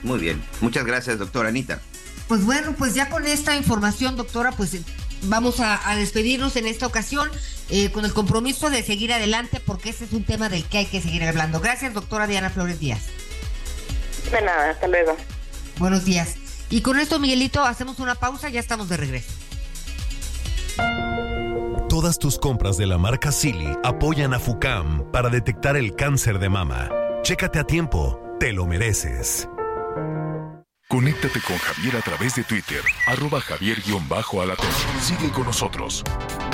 [0.03, 1.81] Muy bien, muchas gracias doctora Anita.
[2.29, 4.83] Pues bueno, pues ya con esta información, doctora, pues eh,
[5.23, 7.31] vamos a, despedirnos en esta ocasión
[7.71, 10.87] eh, con el compromiso de seguir adelante porque ese es un tema del que hay
[10.87, 11.61] que seguir hablando.
[11.61, 13.07] Gracias, doctora Diana Flores Díaz.
[14.31, 15.17] De nada, hasta luego.
[15.79, 16.37] Buenos días.
[16.69, 19.33] Y con esto, Miguelito, hacemos una pausa, ya estamos de regreso.
[21.97, 26.51] Todas tus compras de la marca Silly apoyan a FUCAM para detectar el cáncer de
[26.51, 26.91] mama.
[27.23, 29.49] Chécate a tiempo, te lo mereces.
[30.91, 34.67] Conéctate con Javier a través de Twitter, arroba javier-alatón.
[35.01, 36.05] Sigue con nosotros.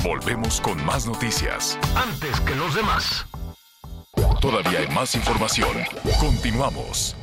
[0.05, 1.77] Volvemos con más noticias.
[1.97, 3.27] Antes que los demás.
[4.41, 5.77] Todavía hay más información.
[6.21, 7.17] Continuamos.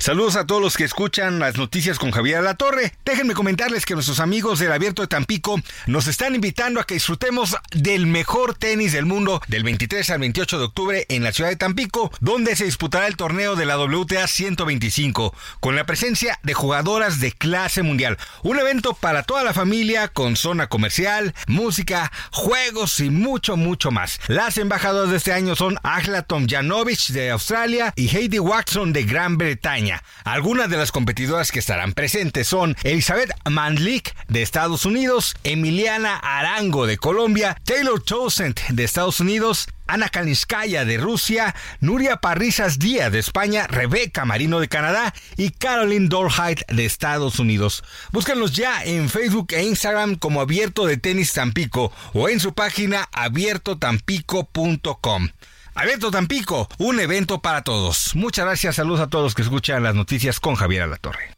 [0.00, 2.94] Saludos a todos los que escuchan las noticias con Javier La Torre.
[3.04, 7.54] Déjenme comentarles que nuestros amigos del Abierto de Tampico nos están invitando a que disfrutemos
[7.70, 11.56] del mejor tenis del mundo del 23 al 28 de octubre en la ciudad de
[11.56, 17.20] Tampico, donde se disputará el torneo de la WTA 125 con la presencia de jugadoras
[17.20, 18.16] de clase mundial.
[18.42, 24.18] Un evento para toda la familia con zona comercial, música, juegos y mucho, mucho más.
[24.28, 29.36] Las embajadoras de este año son Agla Tomjanovic de Australia y Heidi Watson de Gran
[29.36, 29.89] Bretaña.
[30.24, 36.86] Algunas de las competidoras que estarán presentes son Elizabeth Mandlik de Estados Unidos, Emiliana Arango
[36.86, 43.18] de Colombia, Taylor Towsend de Estados Unidos, Ana Kalinskaya de Rusia, Nuria Parrizas Díaz de
[43.18, 47.82] España, Rebeca Marino de Canadá y Caroline Dorheit de Estados Unidos.
[48.12, 53.08] Búscanos ya en Facebook e Instagram como Abierto de Tenis Tampico o en su página
[53.12, 55.30] abiertotampico.com.
[55.74, 58.14] Abierto Tampico, un evento para todos.
[58.16, 61.36] Muchas gracias, saludos a todos que escuchan las noticias con Javier Alatorre.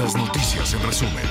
[0.00, 1.24] Las noticias en resumen.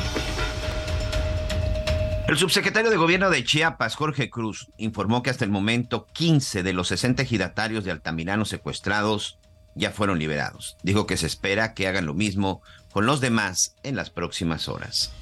[2.28, 6.74] El subsecretario de Gobierno de Chiapas, Jorge Cruz, informó que hasta el momento 15 de
[6.74, 9.40] los 60 ejidatarios de Altamirano secuestrados
[9.74, 10.76] ya fueron liberados.
[10.84, 15.14] Dijo que se espera que hagan lo mismo con los demás en las próximas horas.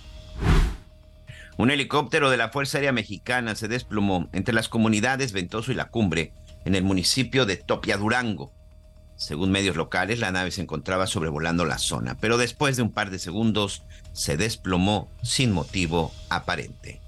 [1.58, 5.90] Un helicóptero de la Fuerza Aérea Mexicana se desplomó entre las comunidades Ventoso y La
[5.90, 6.34] Cumbre
[6.66, 8.52] en el municipio de Topia Durango.
[9.16, 13.12] Según medios locales, la nave se encontraba sobrevolando la zona, pero después de un par
[13.12, 17.00] de segundos se desplomó sin motivo aparente.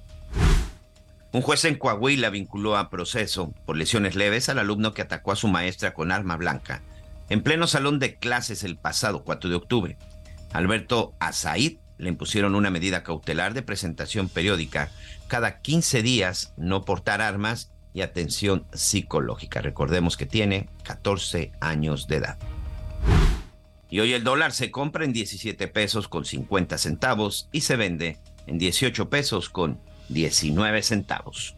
[1.34, 5.36] Un juez en Coahuila vinculó a proceso por lesiones leves al alumno que atacó a
[5.36, 6.82] su maestra con arma blanca
[7.30, 9.98] en pleno salón de clases el pasado 4 de octubre.
[10.54, 14.89] Alberto Azaid le impusieron una medida cautelar de presentación periódica
[15.28, 19.60] cada 15 días, no portar armas y atención psicológica.
[19.60, 22.38] Recordemos que tiene 14 años de edad.
[23.90, 28.20] Y hoy el dólar se compra en 17 pesos con 50 centavos y se vende
[28.46, 29.80] en 18 pesos con
[30.10, 31.56] 19 centavos.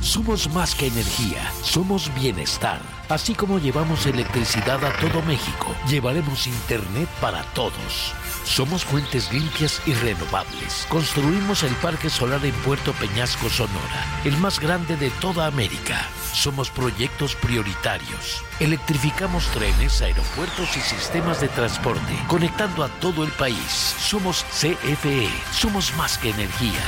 [0.00, 2.80] Somos más que energía, somos bienestar.
[3.10, 8.14] Así como llevamos electricidad a todo México, llevaremos Internet para todos.
[8.46, 10.86] Somos fuentes limpias y renovables.
[10.88, 16.08] Construimos el Parque Solar en Puerto Peñasco, Sonora, el más grande de toda América.
[16.32, 18.44] Somos proyectos prioritarios.
[18.60, 23.66] Electrificamos trenes, aeropuertos y sistemas de transporte, conectando a todo el país.
[23.98, 25.28] Somos CFE.
[25.52, 26.80] Somos más que energía.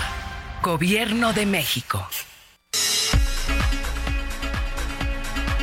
[0.62, 2.08] Gobierno de México.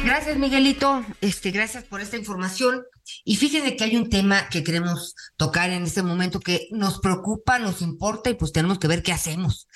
[0.04, 1.04] Gracias, Miguelito.
[1.22, 2.84] Este, gracias por esta información.
[3.28, 7.58] Y fíjense que hay un tema que queremos tocar en este momento que nos preocupa,
[7.58, 9.68] nos importa y pues tenemos que ver qué hacemos.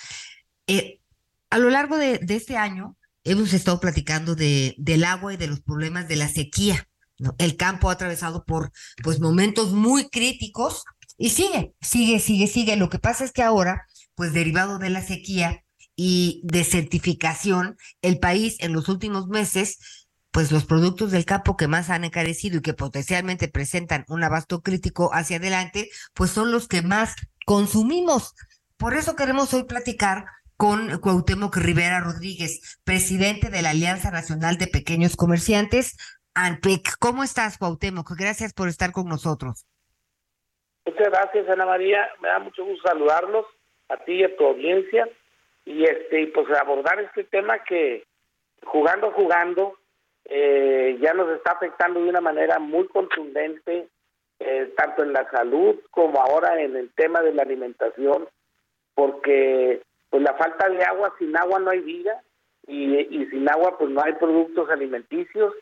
[0.68, 1.00] Eh,
[1.50, 5.62] a lo largo de, este año hemos estado platicando de, del agua y de los
[5.62, 6.88] problemas de la sequía.
[7.40, 8.72] El campo ha atravesado por
[9.04, 10.84] pues momentos muy críticos
[11.18, 12.76] y sigue, sigue, sigue, sigue.
[12.76, 15.64] Lo que pasa es que ahora, pues derivado de la sequía
[15.96, 19.80] y de certificación, el país en los últimos meses
[20.40, 24.62] pues los productos del campo que más han encarecido y que potencialmente presentan un abasto
[24.62, 28.36] crítico hacia adelante, pues son los que más consumimos.
[28.78, 34.68] Por eso queremos hoy platicar con Cuauhtémoc Rivera Rodríguez, presidente de la Alianza Nacional de
[34.68, 35.98] Pequeños Comerciantes,
[36.36, 36.98] ANPEC.
[37.02, 38.10] ¿Cómo estás, Cuauhtémoc?
[38.18, 39.66] Gracias por estar con nosotros.
[40.86, 42.08] Muchas gracias, Ana María.
[42.22, 43.46] Me da mucho gusto saludarlos
[43.90, 45.06] a ti y a tu audiencia
[45.66, 48.06] y este pues abordar este tema que
[48.64, 49.76] jugando jugando
[50.30, 53.88] eh, ya nos está afectando de una manera muy contundente,
[54.40, 58.28] eh, tanto en la salud como ahora en el tema de la alimentación,
[58.96, 62.22] porque pues la falta de agua, sin agua no hay vida
[62.68, 65.54] y, y sin agua pues no hay productos alimenticios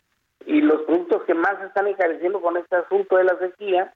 [0.45, 3.93] y los productos que más están encareciendo con este asunto de la sequía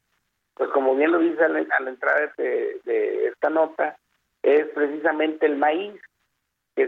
[0.56, 3.98] pues como bien lo dice a la, a la entrada de, de esta nota,
[4.44, 6.00] es precisamente el maíz,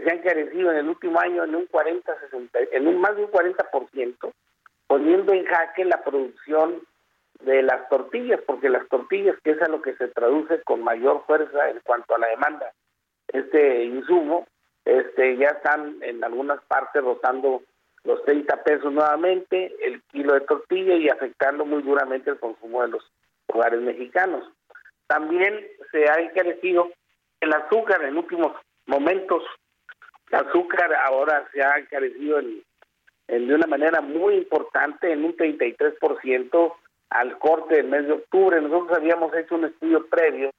[0.00, 3.24] se ha encarecido en el último año en un 40, 60, en un más de
[3.24, 4.32] un 40%,
[4.86, 6.82] poniendo en jaque la producción
[7.40, 11.24] de las tortillas, porque las tortillas, que es a lo que se traduce con mayor
[11.26, 12.72] fuerza en cuanto a la demanda,
[13.28, 14.46] este insumo,
[14.84, 17.62] este ya están en algunas partes rotando
[18.04, 22.88] los 30 pesos nuevamente el kilo de tortilla y afectando muy duramente el consumo de
[22.88, 23.02] los
[23.46, 24.46] hogares mexicanos.
[25.06, 26.90] También se ha encarecido
[27.40, 28.52] el azúcar en últimos
[28.86, 29.42] momentos.
[30.30, 32.62] El azúcar ahora se ha encarecido en,
[33.28, 36.74] de una manera muy importante, en un 33%
[37.10, 38.60] al corte del mes de octubre.
[38.60, 40.50] Nosotros habíamos hecho un estudio previo,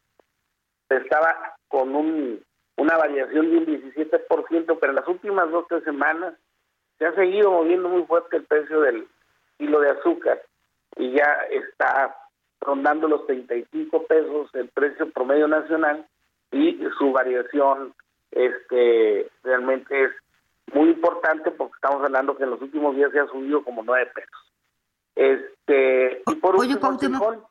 [0.89, 2.43] estaba con un,
[2.77, 6.33] una variación de un 17%, pero en las últimas dos tres semanas
[6.97, 9.07] se ha seguido moviendo muy fuerte el precio del
[9.57, 10.41] kilo de azúcar
[10.97, 12.15] y ya está
[12.61, 16.05] rondando los 35 pesos el precio promedio nacional
[16.51, 17.93] y su variación
[18.35, 20.11] este realmente es
[20.73, 24.11] muy importante porque estamos hablando que en los últimos días se ha subido como 9
[24.13, 24.53] pesos.
[25.15, 27.45] Este, y por Oye, último, Cuauhtémoc, frijol.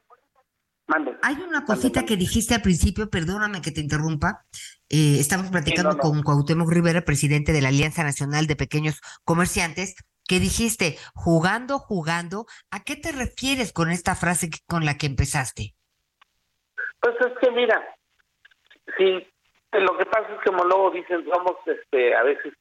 [0.86, 1.16] Mande.
[1.22, 4.44] Hay una cosita que dijiste al principio, perdóname que te interrumpa.
[4.90, 6.02] Eh, estamos platicando no, no.
[6.02, 9.94] con Cuauhtémoc Rivera, presidente de la Alianza Nacional de Pequeños Comerciantes,
[10.28, 12.44] que dijiste, jugando, jugando.
[12.70, 15.74] ¿A qué te refieres con esta frase con la que empezaste?
[17.00, 17.82] Pues es que mira,
[18.98, 19.26] si
[19.80, 22.52] lo que pasa es que como luego dicen, somos este a veces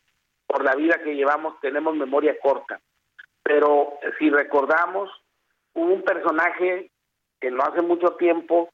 [0.48, 2.80] por la vida que llevamos tenemos memoria corta.
[3.44, 5.10] Pero si recordamos,
[5.74, 6.90] hubo un personaje
[7.40, 8.70] que no hace mucho tiempo,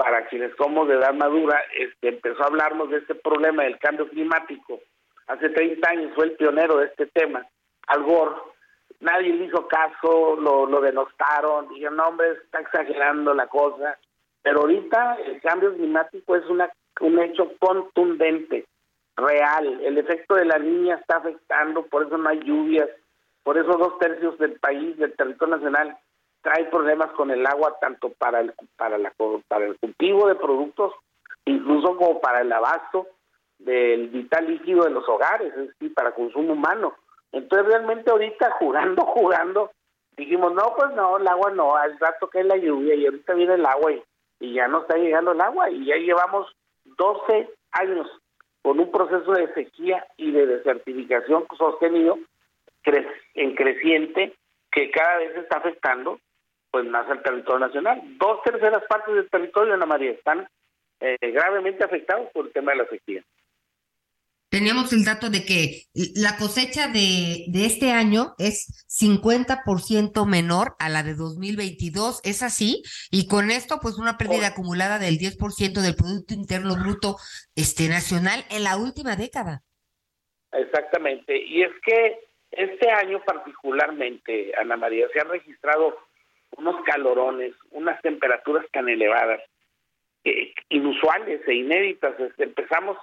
[0.00, 4.08] para quienes somos de edad madura, este, empezó a hablarnos de este problema del cambio
[4.08, 4.80] climático.
[5.26, 7.46] Hace 30 años fue el pionero de este tema,
[7.86, 8.34] Al Gore.
[9.00, 13.98] Nadie le hizo caso, lo, lo denostaron, dijeron, no, hombre, está exagerando la cosa.
[14.40, 18.66] Pero ahorita el cambio climático es una, un hecho contundente,
[19.16, 19.80] real.
[19.82, 22.88] El efecto de la niña está afectando, por eso no hay lluvias,
[23.42, 25.96] por eso dos tercios del país, del territorio nacional,
[26.42, 29.12] trae problemas con el agua tanto para el para la
[29.48, 30.94] para el cultivo de productos,
[31.44, 33.06] incluso como para el abasto
[33.58, 36.94] del vital líquido de los hogares, es decir, para consumo humano.
[37.32, 39.70] Entonces realmente ahorita jugando, jugando,
[40.16, 43.34] dijimos, no, pues no, el agua no, al rato que es la lluvia y ahorita
[43.34, 44.02] viene el agua y,
[44.40, 46.50] y ya no está llegando el agua y ya llevamos
[47.00, 48.06] 12 años
[48.60, 52.18] con un proceso de sequía y de desertificación sostenido
[52.84, 54.34] cre- en creciente
[54.70, 56.20] que cada vez está afectando
[56.70, 58.02] pues más al territorio nacional.
[58.18, 60.46] Dos terceras partes del territorio, Ana María, están
[61.00, 63.22] eh, gravemente afectados por el tema de la sequía.
[64.50, 65.86] Teníamos el dato de que
[66.16, 72.82] la cosecha de, de este año es 50% menor a la de 2022, ¿es así?
[73.12, 77.16] Y con esto, pues una pérdida acumulada del 10% del Producto Interno Bruto
[77.54, 79.62] este, nacional en la última década.
[80.50, 81.36] Exactamente.
[81.36, 82.18] Y es que
[82.50, 85.96] este año particularmente, Ana María, se han registrado
[86.56, 89.40] unos calorones, unas temperaturas tan elevadas,
[90.24, 92.18] eh, inusuales e inéditas.
[92.18, 92.96] Este, empezamos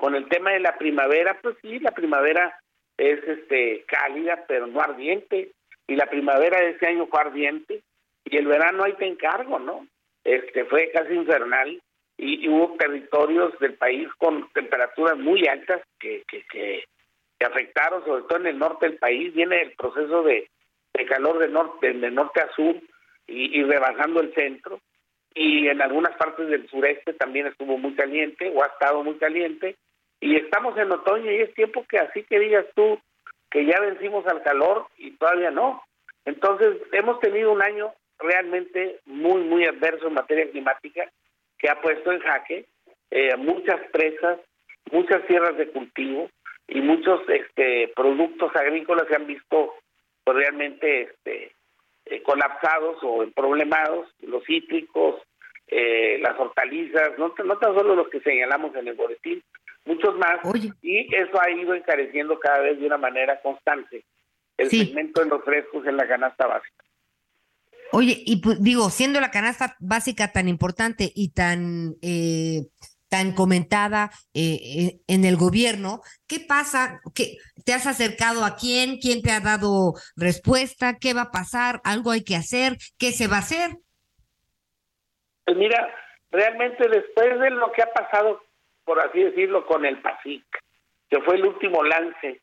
[0.00, 2.58] con el tema de la primavera, pues sí, la primavera
[2.96, 5.52] es este cálida, pero no ardiente,
[5.86, 7.82] y la primavera de ese año fue ardiente,
[8.24, 9.86] y el verano ahí te encargo, ¿no?
[10.24, 11.80] Este fue casi infernal,
[12.16, 16.84] y, hubo territorios del país con temperaturas muy altas que, que, que,
[17.44, 20.48] afectaron, sobre todo en el norte del país, viene el proceso de,
[20.94, 22.76] de calor de norte, de norte a sur
[23.26, 24.80] y, y rebasando el centro,
[25.34, 29.76] y en algunas partes del sureste también estuvo muy caliente o ha estado muy caliente,
[30.20, 32.98] y estamos en otoño y es tiempo que así que digas tú
[33.50, 35.82] que ya vencimos al calor y todavía no.
[36.24, 41.10] Entonces hemos tenido un año realmente muy, muy adverso en materia climática
[41.58, 42.66] que ha puesto en jaque
[43.10, 44.38] eh, muchas presas,
[44.92, 46.30] muchas tierras de cultivo
[46.68, 49.74] y muchos este, productos agrícolas se han visto
[50.22, 51.52] pues, realmente este,
[52.06, 55.20] eh, colapsados o problemados, los cítricos,
[55.66, 59.42] eh, las hortalizas, no, no tan solo los que señalamos en el boletín,
[59.90, 60.40] muchos más,
[60.82, 64.04] y eso ha ido encareciendo cada vez de una manera constante
[64.56, 64.84] el Sí.
[64.84, 66.84] segmento de los frescos en la canasta básica.
[67.92, 72.66] Oye, y pues, digo, siendo la canasta básica tan importante y tan, eh,
[73.08, 77.00] tan comentada eh, eh, en el gobierno, ¿qué pasa?
[77.14, 78.98] ¿Qué, ¿Te has acercado a quién?
[78.98, 80.98] ¿Quién te ha dado respuesta?
[81.00, 81.80] ¿Qué va a pasar?
[81.82, 82.76] ¿Algo hay que hacer?
[82.96, 83.70] ¿Qué se va a hacer?
[85.44, 85.92] Pues mira,
[86.30, 88.40] realmente después de lo que ha pasado,
[88.84, 90.44] por así decirlo, con el PASIC,
[91.08, 92.40] que fue el último lance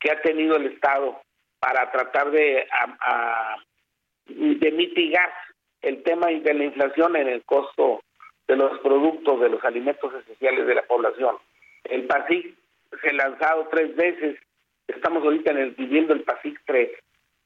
[0.00, 1.20] que ha tenido el Estado
[1.58, 3.56] para tratar de, a- a-
[4.26, 5.32] de mitigar
[5.82, 8.02] el tema de la inflación en el costo
[8.48, 11.36] de los productos, de los alimentos esenciales de la población.
[11.84, 12.54] El PASIC
[13.02, 14.38] se ha lanzado tres veces,
[14.86, 16.90] estamos ahorita en el, viviendo el PASIC 3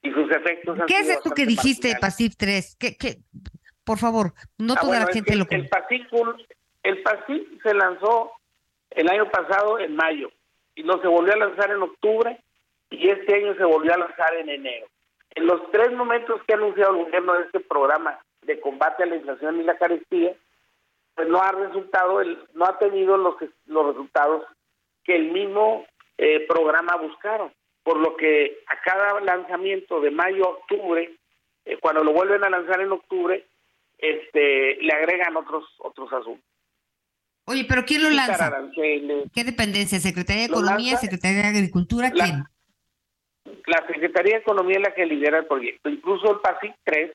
[0.03, 0.79] y sus efectos...
[0.87, 2.77] ¿Qué es esto que dijiste, PASIC 3?
[2.79, 3.17] ¿Qué, qué?
[3.85, 6.09] Por favor, no Ah, toda bueno, la es gente que lo el PASIC,
[6.89, 8.33] el PASIC se lanzó
[8.91, 10.31] el año pasado en mayo
[10.75, 12.41] y no se volvió a lanzar en octubre
[12.89, 14.87] y este año se volvió a lanzar en enero.
[15.35, 19.07] En los tres momentos que ha anunciado el gobierno de este programa de combate a
[19.07, 20.35] la inflación y la carestía,
[21.15, 22.23] pues no ha resultado,
[22.55, 23.35] no ha tenido los,
[23.67, 24.45] los resultados
[25.05, 25.85] que el mismo
[26.17, 27.53] eh, programa buscaron.
[27.83, 31.15] Por lo que a cada lanzamiento de mayo a octubre,
[31.67, 33.45] eh, cuando lo vuelven a lanzar en octubre,
[33.99, 36.48] este, le agregan otros otros asuntos.
[37.49, 38.51] Oye, pero ¿quién lo lanza?
[39.35, 39.99] ¿Qué dependencia?
[40.01, 42.11] ¿Secretaría de Economía, lanza Secretaría de Agricultura?
[42.13, 42.45] la- ¿Quién?
[43.67, 45.89] La Secretaría de Economía es la que lidera el proyecto.
[45.89, 47.13] Incluso el PASIC 3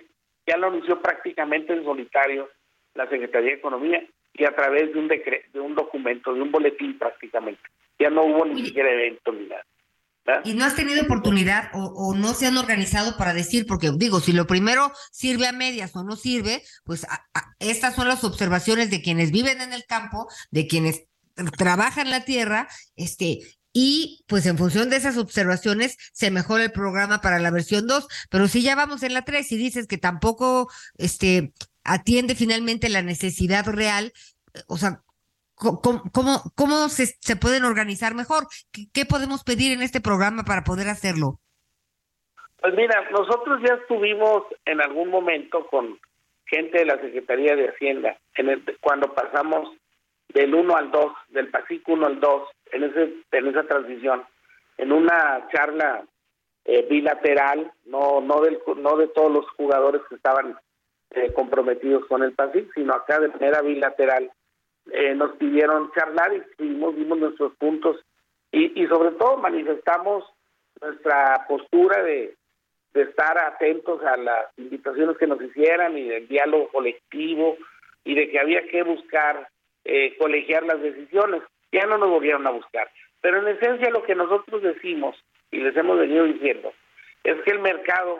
[0.47, 2.49] ya lo anunció prácticamente en solitario
[2.95, 4.03] la Secretaría de Economía
[4.33, 7.61] y a través de un decre- de un documento, de un boletín prácticamente.
[7.99, 9.63] Ya no hubo ni siquiera evento ni nada.
[10.45, 13.65] ¿Y no has tenido oportunidad o, no se han organizado para decir?
[13.65, 17.05] Porque digo, si lo primero sirve a medias o no sirve, pues
[17.59, 21.03] estas son las observaciones de quienes viven en el campo, de quienes
[21.57, 23.39] trabajan la tierra, este,
[23.73, 28.07] y pues en función de esas observaciones se mejora el programa para la versión 2,
[28.29, 31.53] pero si ya vamos en la 3 y dices que tampoco este
[31.83, 34.13] atiende finalmente la necesidad real,
[34.53, 35.02] eh, o sea,
[35.81, 38.47] ¿cómo, cómo, cómo se, se pueden organizar mejor?
[38.71, 41.39] ¿Qué, qué podemos pedir en este programa para poder hacerlo?
[42.61, 45.99] Pues mira, nosotros ya estuvimos en algún momento con
[46.45, 49.69] gente de la Secretaría de Hacienda en el- cuando pasamos
[50.29, 54.23] del 1 al 2, del PASIC 1 al 2, en, ese, en esa transición,
[54.77, 56.03] en una charla
[56.65, 60.57] eh, bilateral, no no del, no de todos los jugadores que estaban
[61.11, 64.31] eh, comprometidos con el PASIC, sino acá de manera bilateral,
[64.91, 67.97] eh, nos pidieron charlar y estuvimos, dimos nuestros puntos
[68.51, 70.23] y, sobre todo manifestamos
[70.79, 72.35] nuestra postura de,
[72.93, 77.57] de estar atentos a las invitaciones que nos hicieran y del diálogo colectivo
[78.03, 79.49] y de que había que buscar
[79.85, 81.41] eh, colegiar las decisiones.
[81.71, 82.91] Ya no nos volvieron a buscar.
[83.21, 85.15] Pero en esencia lo que nosotros decimos
[85.49, 86.73] y les hemos venido diciendo
[87.23, 88.19] es que el mercado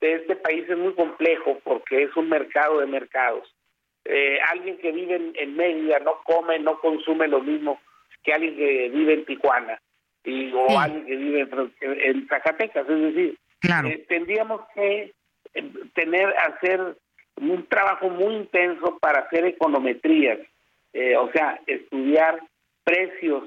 [0.00, 3.54] de este país es muy complejo porque es un mercado de mercados.
[4.04, 7.80] Eh, alguien que vive en, en Mérida no come, no consume lo mismo
[8.22, 9.80] que alguien que vive en Tijuana
[10.24, 10.74] y, o Sí.
[10.76, 11.48] alguien que vive
[11.80, 12.88] en, Zacatecas.
[12.88, 13.88] Es decir, Claro.
[13.88, 15.12] eh, tendríamos que
[15.54, 16.80] eh, tener, hacer
[17.40, 20.38] un trabajo muy intenso para hacer econometrías,
[20.92, 22.40] eh, o sea, estudiar
[22.84, 23.44] precios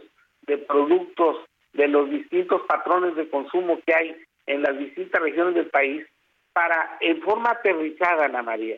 [0.47, 1.37] de productos
[1.73, 4.15] de los distintos patrones de consumo que hay
[4.47, 6.05] en las distintas regiones del país
[6.53, 8.77] para, en forma aterrizada, Ana María,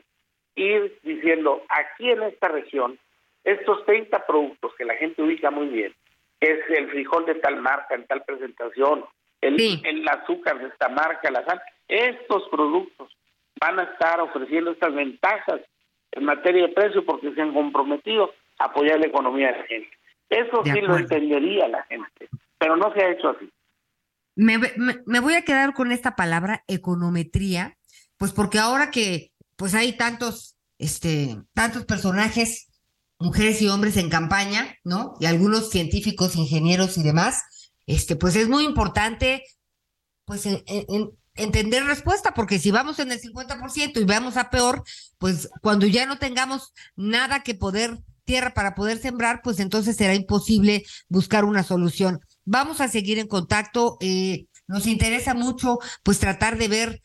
[0.55, 2.99] ir diciendo, aquí en esta región,
[3.43, 5.93] estos 30 productos que la gente ubica muy bien,
[6.39, 9.05] es el frijol de tal marca, en tal presentación,
[9.41, 13.11] el, el azúcar de esta marca, la sal, estos productos
[13.59, 15.61] van a estar ofreciendo estas ventajas
[16.11, 19.89] en materia de precio porque se han comprometido a apoyar la economía de la gente.
[20.29, 23.49] Eso sí lo entendería la gente, pero no se ha hecho así.
[24.35, 27.75] Me, me- me voy a quedar con esta palabra econometría,
[28.17, 32.67] pues porque ahora que pues hay tantos, este, tantos personajes,
[33.19, 35.15] mujeres y hombres en campaña, ¿no?
[35.19, 37.43] Y algunos científicos, ingenieros y demás,
[37.85, 39.43] este, pues es muy importante,
[40.25, 44.49] pues en- en- en- entender respuesta, porque si vamos en el 50% y vamos a
[44.49, 44.83] peor,
[45.17, 50.15] pues cuando ya no tengamos nada que poder, tierra para poder sembrar, pues entonces será
[50.15, 52.19] imposible buscar una solución.
[52.45, 53.97] Vamos a seguir en contacto.
[54.01, 57.01] eh, nos interesa mucho, pues, tratar de ver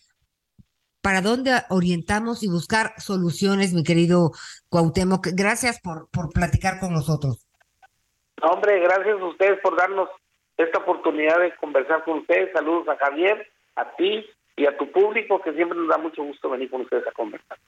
[1.02, 4.32] para dónde orientamos y buscar soluciones, mi querido
[4.68, 5.28] Cuauhtémoc.
[5.34, 7.46] Gracias por, por platicar con nosotros.
[8.42, 10.08] No, Hombre, gracias a ustedes por darnos
[10.56, 12.52] esta oportunidad de conversar con ustedes.
[12.52, 13.46] Saludos a Javier,
[13.76, 14.26] a ti
[14.56, 17.58] y a tu público, que siempre nos da mucho gusto venir con ustedes a conversar.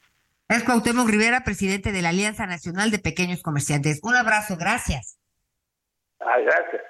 [0.49, 4.01] Es Cuauhtémoc Rivera, presidente de la Alianza Nacional de Pequeños Comerciantes.
[4.03, 5.16] Un abrazo, gracias.
[6.18, 6.83] Ay, gracias.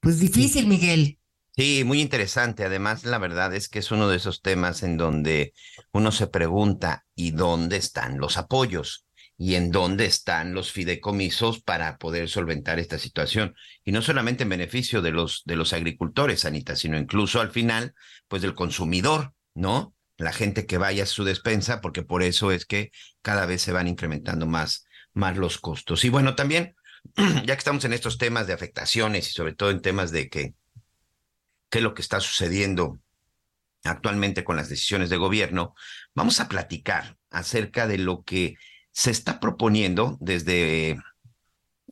[0.00, 1.18] Pues difícil, Miguel.
[1.58, 2.64] Sí, muy interesante.
[2.64, 5.54] Además, la verdad es que es uno de esos temas en donde
[5.90, 9.06] uno se pregunta, ¿y dónde están los apoyos?
[9.36, 13.56] ¿Y en dónde están los fideicomisos para poder solventar esta situación?
[13.84, 17.92] Y no solamente en beneficio de los, de los agricultores, Anita, sino incluso al final,
[18.28, 19.96] pues del consumidor, ¿no?
[20.16, 23.72] La gente que vaya a su despensa, porque por eso es que cada vez se
[23.72, 26.04] van incrementando más, más los costos.
[26.04, 26.76] Y bueno, también,
[27.16, 30.54] ya que estamos en estos temas de afectaciones y sobre todo en temas de que
[31.70, 32.98] qué es lo que está sucediendo
[33.84, 35.74] actualmente con las decisiones de gobierno,
[36.14, 38.56] vamos a platicar acerca de lo que
[38.92, 40.98] se está proponiendo desde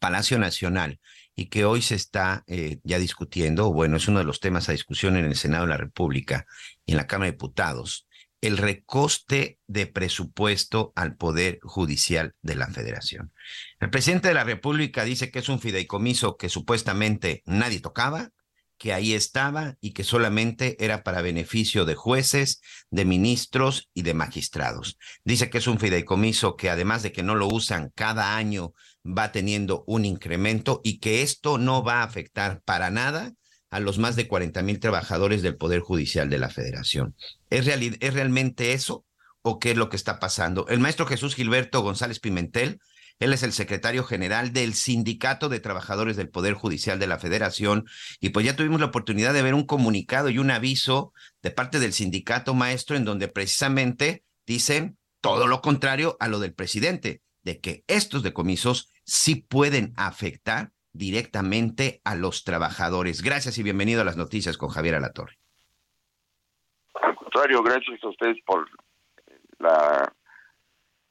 [0.01, 1.01] Palacio Nacional
[1.35, 4.73] y que hoy se está eh, ya discutiendo, bueno, es uno de los temas a
[4.73, 6.47] discusión en el Senado de la República
[6.85, 8.07] y en la Cámara de Diputados,
[8.41, 13.33] el recoste de presupuesto al Poder Judicial de la Federación.
[13.81, 18.31] El presidente de la República dice que es un fideicomiso que supuestamente nadie tocaba,
[18.79, 22.61] que ahí estaba y que solamente era para beneficio de jueces,
[22.91, 24.99] de ministros y de magistrados.
[25.25, 28.75] Dice que es un fideicomiso que además de que no lo usan cada año
[29.07, 33.33] va teniendo un incremento y que esto no va a afectar para nada
[33.71, 37.15] a los más de 40 mil trabajadores del Poder Judicial de la Federación.
[37.51, 39.05] ¿Es, ¿Es realmente eso
[39.43, 40.67] o qué es lo que está pasando?
[40.69, 42.79] El maestro Jesús Gilberto González Pimentel
[43.19, 47.87] él es el secretario general del Sindicato de Trabajadores del Poder Judicial de la Federación.
[48.21, 51.13] Y pues ya tuvimos la oportunidad de ver un comunicado y un aviso
[51.43, 56.53] de parte del sindicato maestro en donde precisamente dicen todo lo contrario a lo del
[56.53, 63.23] presidente, de que estos decomisos sí pueden afectar directamente a los trabajadores.
[63.23, 65.39] Gracias y bienvenido a las noticias con Javier Alatorre.
[66.95, 68.69] Al contrario, gracias a ustedes por
[69.59, 70.13] la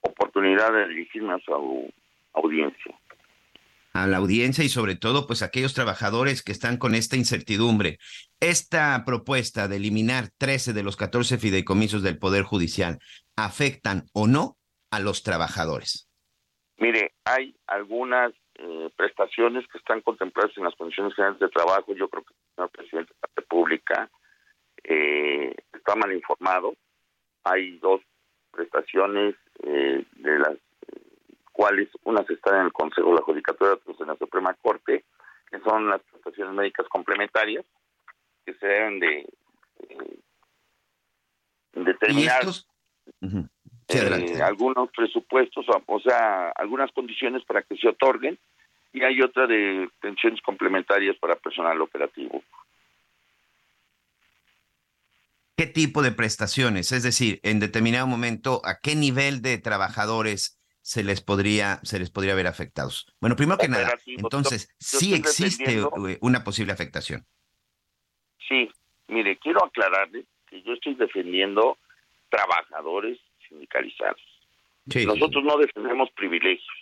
[0.06, 1.92] oportunidad de dirigirme a su
[2.34, 3.00] audiencia.
[3.94, 7.98] A la audiencia y sobre todo, pues aquellos trabajadores que están con esta incertidumbre.
[8.42, 13.00] Esta propuesta de eliminar 13 de los 14 fideicomisos del Poder Judicial,
[13.38, 14.58] ¿afectan o no
[14.92, 16.10] a los trabajadores?
[16.78, 21.96] Mire, hay algunas eh, prestaciones que están contempladas en las condiciones generales de trabajo.
[21.96, 24.10] Yo creo que el señor presidente de la República
[24.84, 26.76] eh, está mal informado.
[27.44, 28.02] Hay dos
[28.56, 30.58] prestaciones eh, de las
[31.52, 35.04] cuales unas están en el Consejo de la Judicatura, otras en la Suprema Corte,
[35.50, 37.66] que son las prestaciones médicas complementarias,
[38.46, 39.28] que se deben de
[39.90, 40.20] eh,
[41.74, 42.44] determinar
[43.88, 48.38] eh, algunos presupuestos, o sea, algunas condiciones para que se otorguen,
[48.92, 52.42] y hay otra de pensiones complementarias para personal operativo.
[55.56, 61.04] Qué tipo de prestaciones, es decir, en determinado momento, a qué nivel de trabajadores se
[61.04, 63.08] les podría, se les podría ver afectados.
[63.20, 67.26] Bueno, primero que nada, entonces, sí existe eh, una posible afectación.
[68.48, 68.70] Sí,
[69.08, 71.78] mire, quiero aclararle que yo estoy defendiendo
[72.30, 74.22] trabajadores sindicalizados.
[74.86, 76.76] Nosotros no defendemos privilegios,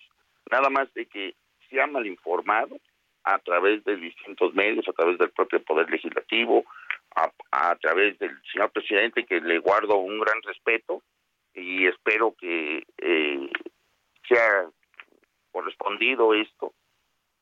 [0.51, 1.35] nada más de que
[1.69, 2.77] se ha mal informado
[3.23, 6.65] a través de distintos medios, a través del propio Poder Legislativo,
[7.15, 11.01] a, través del señor presidente, que le guardo un gran respeto
[11.53, 13.49] y espero que eh,
[14.27, 14.65] sea
[15.51, 16.73] correspondido esto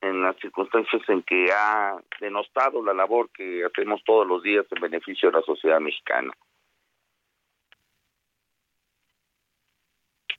[0.01, 4.81] en las circunstancias en que ha denostado la labor que hacemos todos los días en
[4.81, 6.33] beneficio de la sociedad mexicana.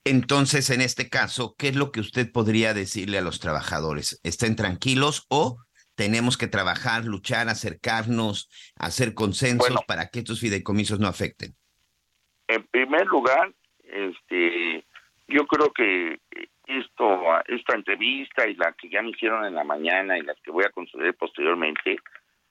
[0.04, 4.20] Entonces, en este caso, ¿qué es lo que usted podría decirle a los trabajadores?
[4.24, 5.58] ¿Estén tranquilos o
[6.02, 11.54] tenemos que trabajar, luchar, acercarnos, hacer consensos para que estos fideicomisos no afecten?
[12.48, 13.52] En primer lugar,
[13.84, 14.84] este,
[15.28, 16.18] yo creo que
[16.66, 17.06] esto,
[17.46, 20.64] esta entrevista y la que ya me hicieron en la mañana y las que voy
[20.64, 21.98] a conceder posteriormente,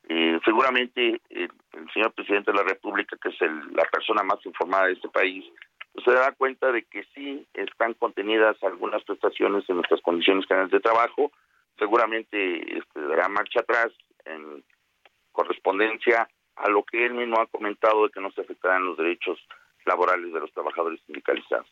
[0.08, 1.52] eh, seguramente el,
[1.93, 3.41] señor presidente de la República, que es
[3.74, 5.43] la persona más informada de este país,
[5.91, 10.72] pues se dará cuenta de que sí están contenidas algunas prestaciones en nuestras condiciones generales
[10.72, 11.34] de trabajo,
[11.78, 13.92] seguramente este, dará marcha atrás
[14.26, 14.64] en
[15.32, 19.40] correspondencia a lo que él mismo ha comentado de que no se afectarán los derechos
[19.86, 21.68] laborales de los trabajadores sindicalizados.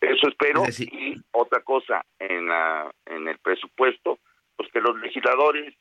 [0.00, 0.64] Eso espero.
[0.78, 4.18] Y otra cosa, en, la, en el presupuesto,
[4.56, 5.74] pues que los legisladores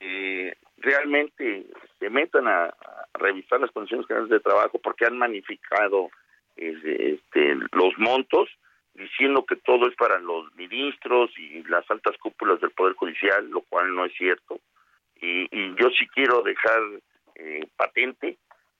[0.00, 1.66] eh, realmente
[1.98, 2.74] se metan a,
[3.14, 6.08] revisar las condiciones generales de trabajo porque han magnificado
[6.54, 8.48] este, los montos
[8.98, 13.62] diciendo que todo es para los ministros y las altas cúpulas del Poder Judicial, lo
[13.62, 14.58] cual no es cierto.
[15.20, 16.80] Y, yo sí quiero dejar
[17.36, 18.36] eh, patente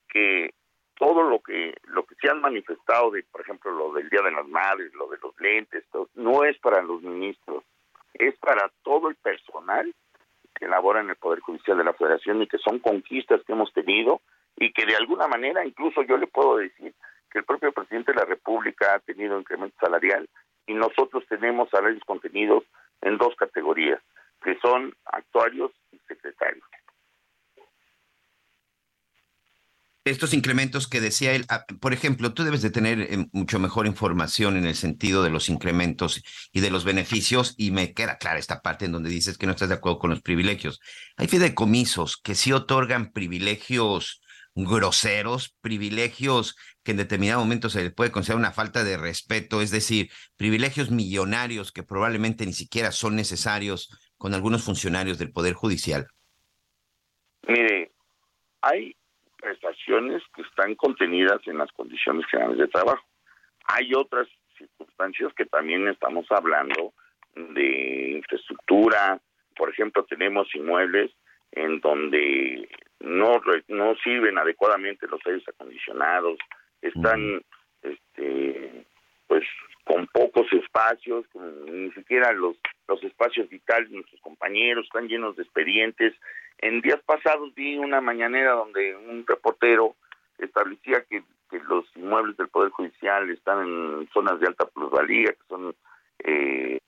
[0.09, 0.53] que
[0.95, 4.31] todo lo que lo que se han manifestado de por ejemplo lo del día de
[4.31, 7.63] las madres lo de los lentes no es para los ministros
[8.13, 9.93] es para todo el personal
[10.55, 13.71] que labora en el poder judicial de la Federación y que son conquistas que hemos
[13.71, 14.21] tenido
[14.57, 16.93] y que de alguna manera incluso yo le puedo decir
[17.31, 20.27] que el propio presidente de la República ha tenido incremento salarial
[20.67, 22.63] y nosotros tenemos salarios contenidos
[23.01, 24.01] en dos categorías,
[24.43, 26.63] que son actuarios y secretarios.
[30.05, 33.85] Estos incrementos que decía él, ah, por ejemplo, tú debes de tener eh, mucho mejor
[33.85, 38.39] información en el sentido de los incrementos y de los beneficios, y me queda clara
[38.39, 40.79] esta parte en donde dices que no estás de acuerdo con los privilegios.
[41.17, 44.21] Hay fideicomisos que sí otorgan privilegios
[44.65, 49.71] groseros, privilegios que en determinado momento se les puede considerar una falta de respeto, es
[49.71, 56.07] decir, privilegios millonarios que probablemente ni siquiera son necesarios con algunos funcionarios del Poder Judicial?
[57.47, 57.91] Mire,
[58.61, 58.95] hay
[59.37, 63.03] prestaciones que están contenidas en las condiciones generales de trabajo.
[63.65, 66.93] Hay otras circunstancias que también estamos hablando
[67.35, 69.21] de infraestructura.
[69.55, 71.11] Por ejemplo, tenemos inmuebles
[71.51, 72.69] en donde
[72.99, 76.37] no no sirven adecuadamente los aires acondicionados,
[76.81, 77.41] están
[77.81, 78.85] este
[79.27, 79.43] pues
[79.83, 85.43] con pocos espacios, ni siquiera los los espacios vitales de nuestros compañeros están llenos de
[85.43, 86.13] expedientes.
[86.57, 89.95] En días pasados vi una mañanera donde un reportero
[90.39, 95.47] establecía que, que los inmuebles del Poder Judicial están en zonas de alta plusvalía, que
[95.47, 95.75] son
[96.19, 96.79] eh,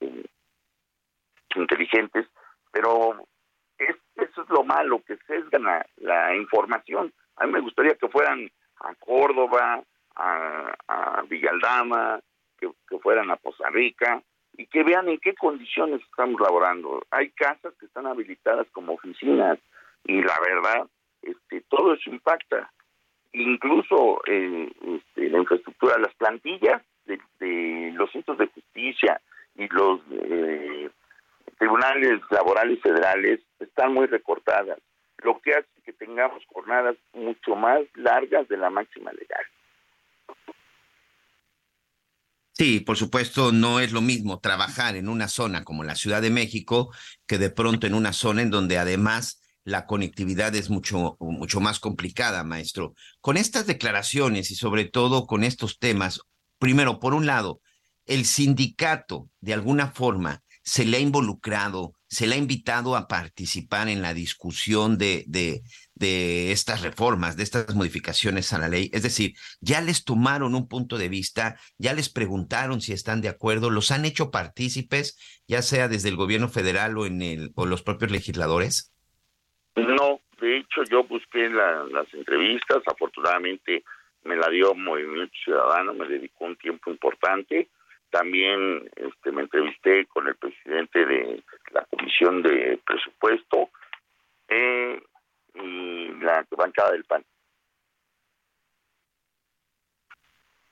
[1.56, 2.28] inteligentes,
[2.72, 3.28] pero
[4.16, 7.14] eso es lo malo, que sesgan la, la información.
[7.38, 9.84] A mí me gustaría que fueran a Córdoba,
[10.16, 12.20] a, a Villaldama,
[12.58, 14.22] que, que, fueran a Poza Rica
[14.58, 17.04] y que vean en qué condiciones estamos laborando.
[17.12, 19.60] Hay casas que están habilitadas como oficinas
[20.04, 20.88] y la verdad,
[21.22, 22.72] este, todo eso impacta.
[23.34, 29.22] Incluso eh, este, la infraestructura, las plantillas de, de, los centros de justicia
[29.56, 30.90] y los eh,
[31.62, 34.80] tribunales laborales federales están muy recortadas,
[35.24, 39.46] lo que hace que tengamos jornadas mucho más largas de la máxima legal.
[42.54, 46.32] Sí, por supuesto, no es lo mismo trabajar en una zona como la Ciudad de
[46.32, 46.92] México
[47.28, 51.80] que de pronto en una zona en donde además la conectividad es mucho, mucho más
[51.80, 52.96] complicada, maestro.
[53.20, 56.22] Con estas declaraciones y sobre todo con estos temas,
[56.58, 57.62] primero, por un lado,
[58.08, 63.88] el sindicato de alguna forma se le ha involucrado, se le ha invitado a participar
[63.88, 65.62] en la discusión de, de,
[65.96, 68.90] de, estas reformas, de estas modificaciones a la ley.
[68.94, 73.30] Es decir, ya les tomaron un punto de vista, ya les preguntaron si están de
[73.30, 77.66] acuerdo, los han hecho partícipes, ya sea desde el gobierno federal o, en el, o
[77.66, 78.94] los propios legisladores.
[79.76, 83.84] No, de hecho yo busqué la, las entrevistas, afortunadamente
[84.24, 87.70] me la dio Movimiento Ciudadano, me dedicó un tiempo importante
[88.12, 93.70] también este, me entrevisté con el presidente de la Comisión de Presupuesto
[94.48, 95.02] eh,
[95.56, 97.24] y la bancada del PAN.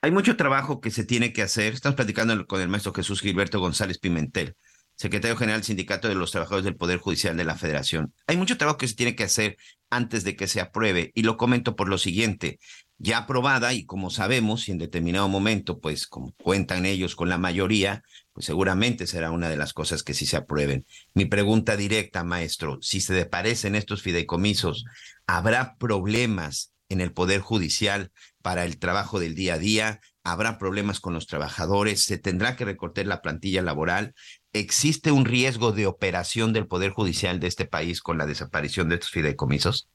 [0.02, 1.74] Hay mucho trabajo que se tiene que hacer.
[1.74, 4.54] Estamos platicando con el maestro Jesús Gilberto González Pimentel,
[4.94, 8.14] secretario general del Sindicato de los Trabajadores del Poder Judicial de la Federación.
[8.26, 9.56] Hay mucho trabajo que se tiene que hacer
[9.90, 12.58] antes de que se apruebe y lo comento por lo siguiente
[13.02, 17.38] ya aprobada y como sabemos, si en determinado momento, pues como cuentan ellos con la
[17.38, 18.02] mayoría,
[18.34, 20.84] pues seguramente será una de las cosas que sí se aprueben.
[21.14, 24.84] Mi pregunta directa, maestro, si se parecen estos fideicomisos,
[25.26, 30.00] ¿habrá problemas en el Poder Judicial para el trabajo del día a día?
[30.22, 32.04] ¿Habrá problemas con los trabajadores?
[32.04, 34.14] ¿Se tendrá que recortar la plantilla laboral?
[34.52, 38.96] ¿Existe un riesgo de operación del Poder Judicial de este país con la desaparición de
[38.96, 39.88] estos fideicomisos?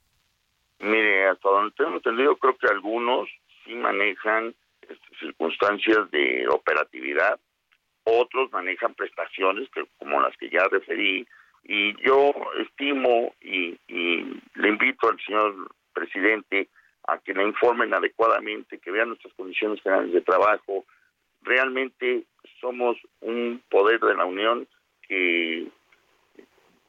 [0.78, 3.28] Mire, hasta donde tengo entendido, creo que algunos
[3.64, 7.38] sí manejan este, circunstancias de operatividad,
[8.04, 11.26] otros manejan prestaciones que, como las que ya referí,
[11.64, 16.68] y yo estimo y, y le invito al señor presidente
[17.08, 20.84] a que le informen adecuadamente, que vean nuestras condiciones generales de trabajo.
[21.42, 22.24] Realmente
[22.60, 24.66] somos un poder de la Unión
[25.08, 25.66] que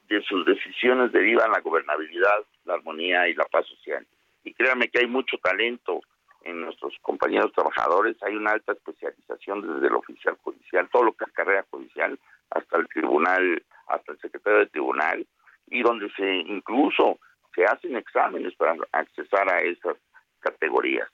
[0.10, 4.06] de sus decisiones derivan la gobernabilidad, la armonía y la paz social.
[4.44, 6.02] Y créanme que hay mucho talento
[6.44, 11.26] en nuestros compañeros trabajadores, hay una alta especialización desde el oficial judicial, todo lo que
[11.26, 12.18] es carrera judicial,
[12.52, 15.28] hasta el tribunal, hasta el secretario del tribunal,
[15.68, 17.20] y donde se incluso
[17.54, 19.98] se hacen exámenes para accesar a esas
[20.40, 21.10] categorías.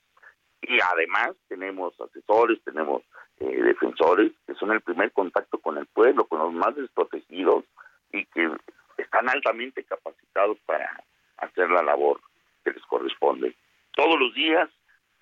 [0.62, 3.02] Y además tenemos asesores, tenemos
[3.40, 7.64] eh, defensores, que son el primer contacto con el pueblo, con los más desprotegidos,
[8.12, 8.50] y que
[8.98, 11.02] están altamente capacitados para
[11.38, 12.20] hacer la labor
[12.64, 13.54] que les corresponde.
[13.92, 14.68] Todos los días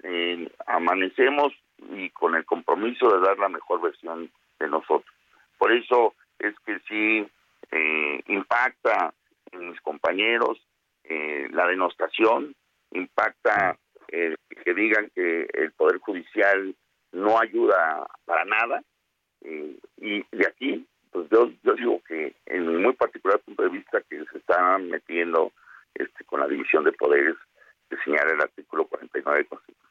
[0.02, 1.52] eh, amanecemos
[1.94, 5.14] y con el compromiso de dar la mejor versión de nosotros.
[5.58, 7.26] Por eso es que sí
[7.70, 9.12] eh, impacta
[9.50, 10.58] en mis compañeros
[11.04, 12.54] eh, la denostación,
[12.92, 16.74] impacta que digan que el Poder Judicial
[17.12, 18.82] no ayuda para nada
[19.40, 24.00] y de aquí pues yo, yo digo que en mi muy particular punto de vista
[24.08, 25.52] que se están metiendo
[25.94, 27.36] este, con la división de poderes
[27.88, 29.82] que señala el artículo 49 constitucional.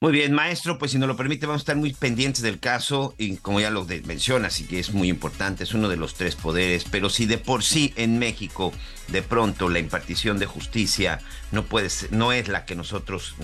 [0.00, 3.16] Muy bien, maestro, pues si nos lo permite, vamos a estar muy pendientes del caso
[3.18, 6.14] y como ya lo de, mencionas y que es muy importante, es uno de los
[6.14, 8.72] tres poderes, pero si de por sí en México
[9.08, 11.18] de pronto la impartición de justicia
[11.50, 13.34] no puede ser, no es la que nosotros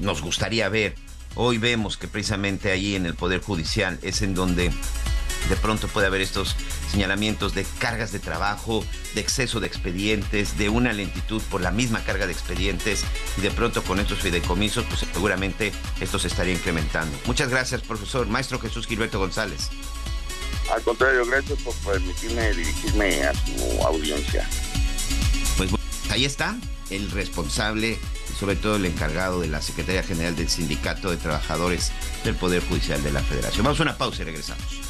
[0.00, 0.94] nos gustaría ver,
[1.34, 4.70] hoy vemos que precisamente ahí en el Poder Judicial es en donde
[5.48, 6.56] de pronto puede haber estos
[6.90, 8.84] señalamientos de cargas de trabajo,
[9.14, 13.04] de exceso de expedientes, de una lentitud por la misma carga de expedientes
[13.36, 17.16] y de pronto con estos fideicomisos pues seguramente esto se estaría incrementando.
[17.26, 19.70] Muchas gracias profesor, maestro Jesús Gilberto González.
[20.72, 24.46] Al contrario, gracias por permitirme dirigirme a su audiencia.
[25.56, 25.70] Pues
[26.10, 26.56] ahí está
[26.90, 27.98] el responsable
[28.30, 31.92] y sobre todo el encargado de la Secretaría General del Sindicato de Trabajadores
[32.24, 33.64] del Poder Judicial de la Federación.
[33.64, 34.89] Vamos a una pausa y regresamos.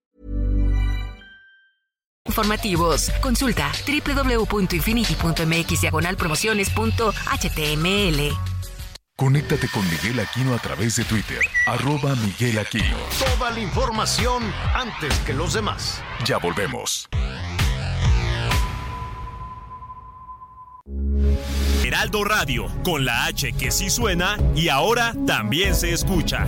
[2.25, 3.11] Informativos.
[3.21, 8.37] Consulta www.infinity.mx diagonal promociones.html.
[9.15, 12.97] Conéctate con Miguel Aquino a través de Twitter, arroba Miguel Aquino.
[13.37, 14.41] Toda la información
[14.73, 16.01] antes que los demás.
[16.25, 17.07] Ya volvemos.
[21.83, 26.47] Heraldo Radio, con la H que sí suena y ahora también se escucha.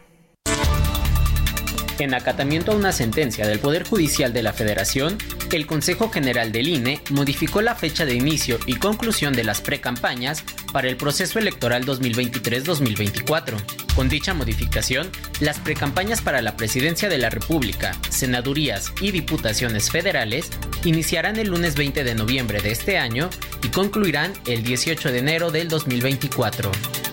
[2.01, 5.19] En acatamiento a una sentencia del Poder Judicial de la Federación,
[5.51, 10.43] el Consejo General del INE modificó la fecha de inicio y conclusión de las precampañas
[10.73, 13.55] para el proceso electoral 2023-2024.
[13.93, 20.49] Con dicha modificación, las precampañas para la presidencia de la República, senadurías y diputaciones federales
[20.83, 23.29] iniciarán el lunes 20 de noviembre de este año
[23.61, 26.71] y concluirán el 18 de enero del 2024.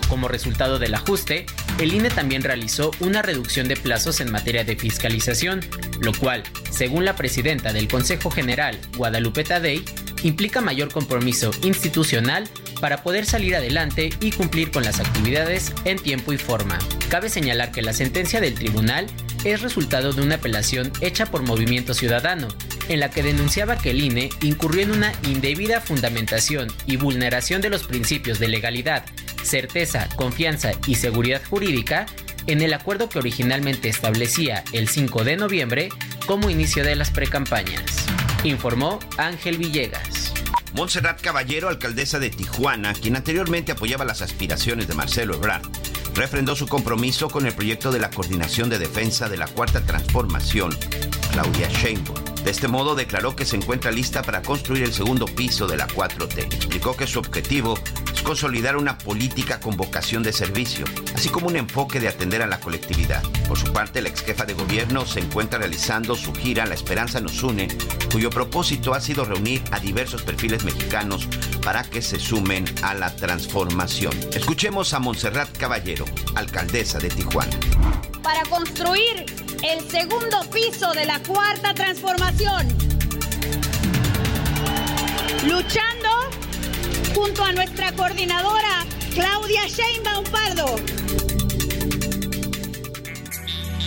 [0.09, 1.45] Como resultado del ajuste,
[1.77, 5.61] el INE también realizó una reducción de plazos en materia de fiscalización,
[6.01, 9.85] lo cual, según la presidenta del Consejo General, Guadalupe Tadei,
[10.23, 12.49] implica mayor compromiso institucional
[12.81, 16.79] para poder salir adelante y cumplir con las actividades en tiempo y forma.
[17.09, 19.05] Cabe señalar que la sentencia del tribunal
[19.43, 22.47] es resultado de una apelación hecha por Movimiento Ciudadano,
[22.89, 27.69] en la que denunciaba que el INE incurrió en una indebida fundamentación y vulneración de
[27.69, 29.05] los principios de legalidad,
[29.43, 32.05] certeza, confianza y seguridad jurídica
[32.47, 35.89] en el acuerdo que originalmente establecía el 5 de noviembre
[36.25, 37.83] como inicio de las precampañas,
[38.43, 40.33] informó Ángel Villegas.
[40.73, 45.63] Montserrat Caballero, alcaldesa de Tijuana, quien anteriormente apoyaba las aspiraciones de Marcelo Ebrard,
[46.13, 50.77] refrendó su compromiso con el proyecto de la Coordinación de Defensa de la Cuarta Transformación,
[51.31, 52.17] Claudia Sheinbaum.
[52.43, 55.87] De este modo declaró que se encuentra lista para construir el segundo piso de la
[55.87, 56.53] 4T.
[56.53, 57.77] Explicó que su objetivo
[58.13, 62.47] es consolidar una política con vocación de servicio, así como un enfoque de atender a
[62.47, 63.21] la colectividad.
[63.47, 67.19] Por su parte, la ex jefa de gobierno se encuentra realizando su gira La Esperanza
[67.19, 67.67] nos une,
[68.11, 71.27] cuyo propósito ha sido reunir a diversos perfiles mexicanos
[71.63, 74.13] para que se sumen a la transformación.
[74.33, 77.57] Escuchemos a Montserrat Caballero, alcaldesa de Tijuana.
[78.23, 79.25] Para construir
[79.63, 82.67] el segundo piso de la cuarta transformación.
[85.45, 86.09] Luchando
[87.13, 90.75] junto a nuestra coordinadora Claudia Sheinbaum Pardo.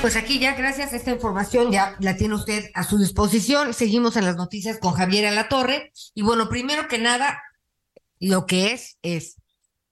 [0.00, 3.74] Pues aquí ya, gracias a esta información, ya la tiene usted a su disposición.
[3.74, 5.92] Seguimos en las noticias con Javier Alatorre.
[6.14, 7.42] Y bueno, primero que nada,
[8.20, 9.36] lo que es, es,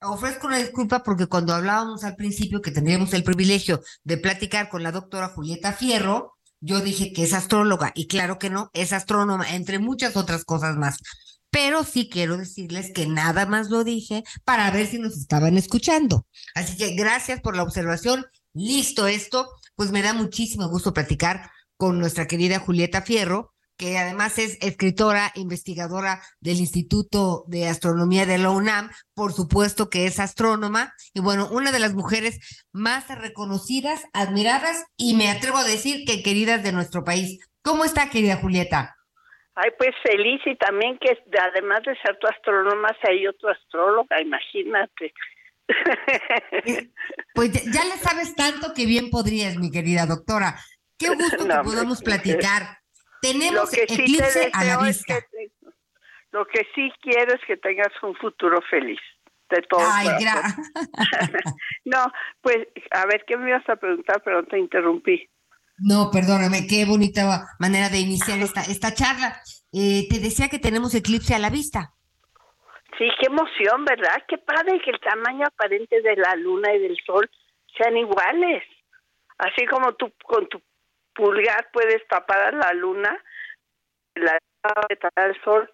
[0.00, 4.84] ofrezco una disculpa porque cuando hablábamos al principio que tendríamos el privilegio de platicar con
[4.84, 9.54] la doctora Julieta Fierro, yo dije que es astróloga y claro que no, es astrónoma,
[9.54, 10.98] entre muchas otras cosas más.
[11.50, 16.26] Pero sí quiero decirles que nada más lo dije para ver si nos estaban escuchando.
[16.54, 18.24] Así que gracias por la observación.
[18.52, 24.38] Listo esto, pues me da muchísimo gusto platicar con nuestra querida Julieta Fierro, que además
[24.38, 30.94] es escritora, investigadora del Instituto de Astronomía de la UNAM, por supuesto que es astrónoma,
[31.12, 36.22] y bueno, una de las mujeres más reconocidas, admiradas y me atrevo a decir que
[36.22, 37.38] queridas de nuestro país.
[37.62, 38.96] ¿Cómo está, querida Julieta?
[39.54, 45.12] Ay, pues feliz y también que además de ser tu astrónoma, hay otro astróloga, imagínate.
[47.34, 50.56] Pues ya le sabes tanto que bien podrías, mi querida doctora.
[50.98, 52.78] Qué gusto que podamos platicar.
[53.20, 55.18] Tenemos eclipse a la vista.
[56.30, 59.00] lo que sí quiero es que tengas un futuro feliz.
[59.48, 59.80] De todo.
[59.80, 60.08] Ay,
[61.84, 62.56] no, pues,
[62.90, 64.20] a ver, ¿qué me ibas a preguntar?
[64.24, 65.30] Pero te interrumpí.
[65.78, 69.40] No, perdóname, qué bonita manera de iniciar esta, esta charla.
[69.72, 71.94] Eh, te decía que tenemos eclipse a la vista.
[72.98, 74.22] Sí, qué emoción, ¿verdad?
[74.26, 77.28] Qué padre que el tamaño aparente de la luna y del sol
[77.76, 78.64] sean iguales.
[79.38, 80.62] Así como tú con tu
[81.14, 83.22] pulgar puedes tapar a la luna,
[84.14, 84.38] la
[84.98, 85.70] tapar al sol,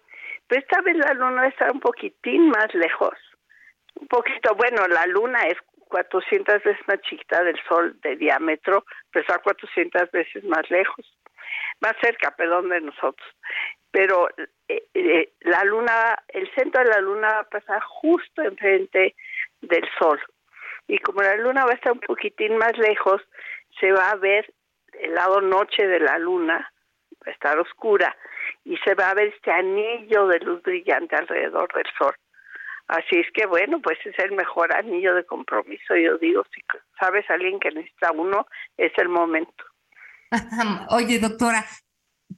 [0.47, 3.17] pero esta vez la luna está un poquitín más lejos.
[3.95, 5.57] Un poquito, bueno, la luna es
[5.87, 11.05] 400 veces más chiquita del sol de diámetro, pero está 400 veces más lejos,
[11.79, 13.27] más cerca, perdón, de nosotros
[13.93, 14.27] pero
[14.75, 19.15] eh, eh, la luna, el centro de la luna va a pasar justo enfrente
[19.61, 20.19] del sol.
[20.87, 23.21] Y como la luna va a estar un poquitín más lejos,
[23.79, 24.51] se va a ver
[24.99, 26.71] el lado noche de la luna,
[27.25, 28.15] va a estar oscura,
[28.65, 32.13] y se va a ver este anillo de luz brillante alrededor del sol.
[32.87, 35.95] Así es que bueno, pues es el mejor anillo de compromiso.
[35.95, 36.61] Yo digo, si
[36.99, 38.45] sabes alguien que necesita uno,
[38.77, 39.63] es el momento.
[40.89, 41.63] Oye, doctora,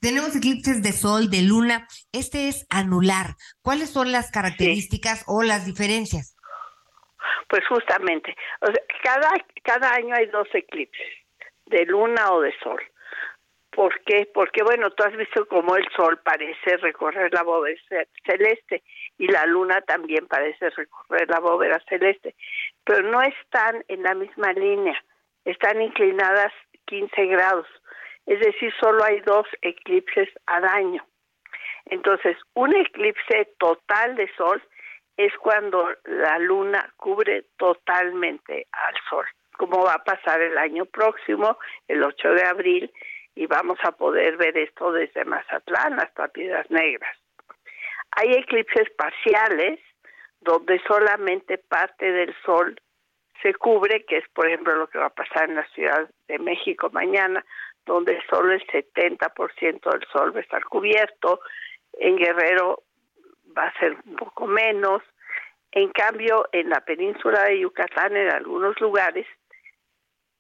[0.02, 1.88] tenemos eclipses de sol, de luna.
[2.12, 3.36] Este es anular.
[3.62, 6.36] ¿Cuáles son las características o las diferencias?
[7.48, 8.36] Pues justamente,
[9.04, 9.30] cada,
[9.64, 11.08] cada año hay dos eclipses,
[11.66, 12.82] de luna o de sol.
[13.76, 14.30] ¿Por qué?
[14.34, 17.76] Porque, bueno, tú has visto cómo el sol parece recorrer la bóveda
[18.26, 18.84] celeste
[19.18, 22.36] y la luna también parece recorrer la bóveda celeste,
[22.86, 24.98] pero no están en la misma línea,
[25.44, 26.54] están inclinadas
[26.86, 27.68] 15 grados
[28.26, 31.06] es decir, solo hay dos eclipses al año.
[31.86, 34.62] Entonces, un eclipse total de sol
[35.18, 39.26] es cuando la luna cubre totalmente al sol,
[39.58, 41.58] como va a pasar el año próximo,
[41.88, 42.92] el 8 de abril,
[43.36, 47.18] y vamos a poder ver esto desde Mazatlán hasta Piedras Negras.
[48.12, 49.80] Hay eclipses parciales
[50.42, 52.80] donde solamente parte del sol
[53.42, 56.40] se cubre, que es por ejemplo lo que va a pasar en la Ciudad de
[56.40, 57.46] México mañana,
[57.86, 61.40] donde solo el 70% del sol va a estar cubierto,
[61.94, 62.84] en Guerrero
[63.58, 65.02] va a ser un poco menos,
[65.72, 69.26] en cambio en la península de Yucatán, en algunos lugares,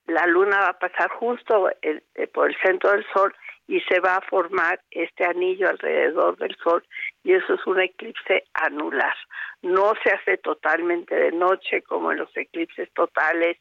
[0.07, 2.01] la luna va a pasar justo eh,
[2.33, 3.33] por el centro del sol
[3.67, 6.85] y se va a formar este anillo alrededor del sol
[7.23, 9.15] y eso es un eclipse anular.
[9.63, 13.57] No se hace totalmente de noche como en los eclipses totales,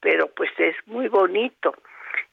[0.00, 1.74] pero pues es muy bonito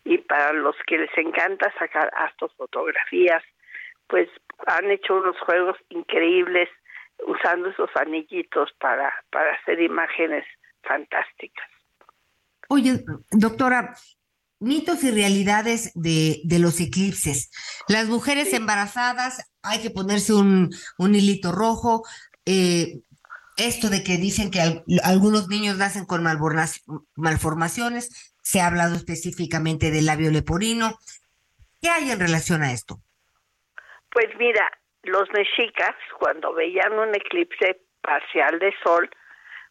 [0.03, 3.43] y para los que les encanta sacar astrofotografías,
[4.07, 4.29] pues
[4.67, 6.69] han hecho unos juegos increíbles
[7.25, 10.45] usando esos anillitos para, para hacer imágenes
[10.81, 11.67] fantásticas.
[12.69, 13.95] Oye, doctora,
[14.59, 17.51] mitos y realidades de, de los eclipses.
[17.87, 22.03] Las mujeres embarazadas hay que ponerse un, un hilito rojo.
[22.45, 23.01] Eh,
[23.57, 26.23] esto de que dicen que algunos niños nacen con
[27.15, 30.99] malformaciones, se ha hablado específicamente del labio leporino.
[31.81, 32.97] ¿Qué hay en relación a esto?
[34.11, 34.69] Pues mira,
[35.03, 39.09] los mexicas, cuando veían un eclipse parcial de sol,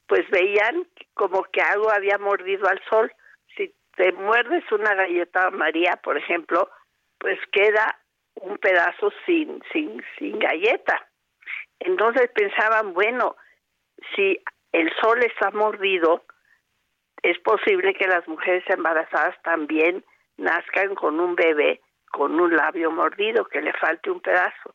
[0.08, 3.12] pues veían como que algo había mordido al sol.
[3.56, 6.68] Si te muerdes una galleta María, por ejemplo,
[7.18, 7.98] pues queda
[8.34, 11.06] un pedazo sin, sin, sin galleta.
[11.78, 13.36] Entonces pensaban, bueno,
[14.16, 14.42] si
[14.72, 16.24] el sol está mordido,
[17.22, 20.04] es posible que las mujeres embarazadas también
[20.36, 21.80] nazcan con un bebé
[22.12, 24.74] con un labio mordido, que le falte un pedazo.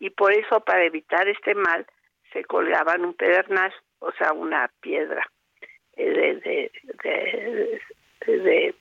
[0.00, 1.86] Y por eso, para evitar este mal,
[2.32, 5.22] se colgaban un pedernal, o sea, una piedra
[5.96, 6.70] eh,
[7.04, 8.74] de, de,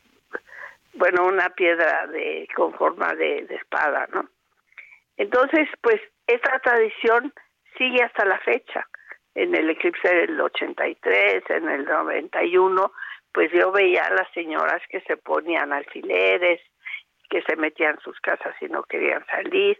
[0.93, 4.29] bueno, una piedra de con forma de, de espada, ¿no?
[5.17, 7.33] Entonces, pues esta tradición
[7.77, 8.87] sigue hasta la fecha.
[9.35, 12.91] En el eclipse del 83, en el 91,
[13.31, 16.61] pues yo veía a las señoras que se ponían alfileres,
[17.29, 19.79] que se metían en sus casas y no querían salir.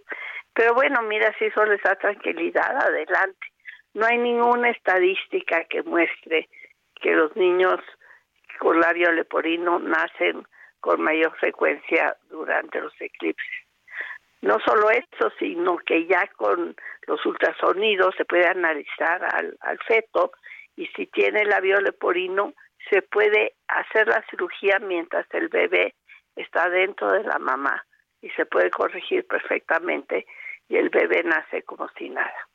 [0.54, 3.48] Pero bueno, mira, si eso les da tranquilidad, adelante.
[3.94, 6.48] No hay ninguna estadística que muestre
[7.02, 7.80] que los niños
[8.60, 10.46] con labio leporino nacen
[10.80, 13.69] con mayor frecuencia durante los eclipses.
[14.42, 16.76] No solo eso, sino que ya con
[17.08, 20.32] los ultrasonidos se puede analizar al, al feto
[20.76, 22.54] y si tiene labio leporino
[22.90, 25.96] se puede hacer la cirugía mientras el bebé
[26.36, 27.86] está dentro de la mamá
[28.22, 30.26] y se puede corregir perfectamente
[30.70, 32.48] y el bebé nace como si nada.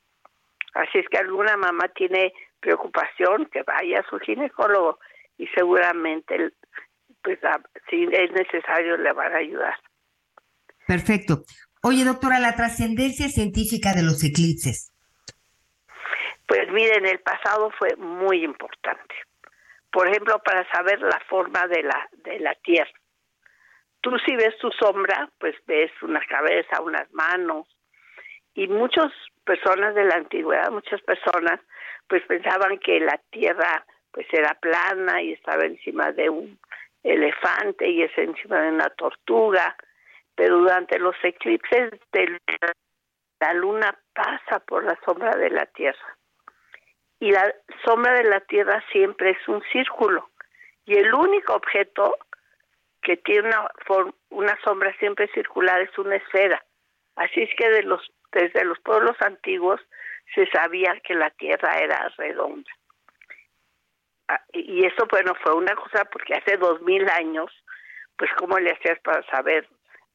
[0.74, 4.98] Así es que alguna mamá tiene preocupación que vaya a su ginecólogo
[5.38, 6.52] y seguramente
[7.22, 7.38] pues
[7.88, 9.74] si es necesario le van a ayudar.
[10.86, 11.44] Perfecto.
[11.86, 14.90] Oye, doctora, la trascendencia científica de los eclipses.
[16.46, 19.14] Pues miren, el pasado fue muy importante.
[19.92, 22.98] Por ejemplo, para saber la forma de la de la Tierra.
[24.00, 27.68] Tú si ves tu sombra, pues ves una cabeza, unas manos.
[28.54, 29.12] Y muchas
[29.44, 31.60] personas de la antigüedad, muchas personas,
[32.08, 36.58] pues pensaban que la Tierra pues era plana y estaba encima de un
[37.02, 39.76] elefante y es encima de una tortuga,
[40.34, 42.38] pero durante los eclipses de
[43.40, 46.16] la luna pasa por la sombra de la Tierra.
[47.20, 47.54] Y la
[47.84, 50.30] sombra de la Tierra siempre es un círculo.
[50.84, 52.16] Y el único objeto
[53.02, 53.68] que tiene una,
[54.30, 56.64] una sombra siempre circular es una esfera.
[57.16, 59.80] Así es que de los, desde los pueblos antiguos
[60.34, 62.70] se sabía que la Tierra era redonda.
[64.28, 67.50] Ah, y eso, bueno, fue una cosa porque hace dos mil años,
[68.16, 69.68] pues cómo le hacías para saber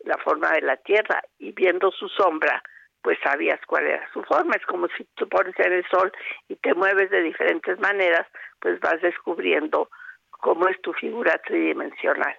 [0.05, 2.63] la forma de la Tierra y viendo su sombra,
[3.01, 4.55] pues sabías cuál era su forma.
[4.55, 6.11] Es como si tú pones en el sol
[6.47, 8.27] y te mueves de diferentes maneras,
[8.59, 9.89] pues vas descubriendo
[10.29, 12.35] cómo es tu figura tridimensional.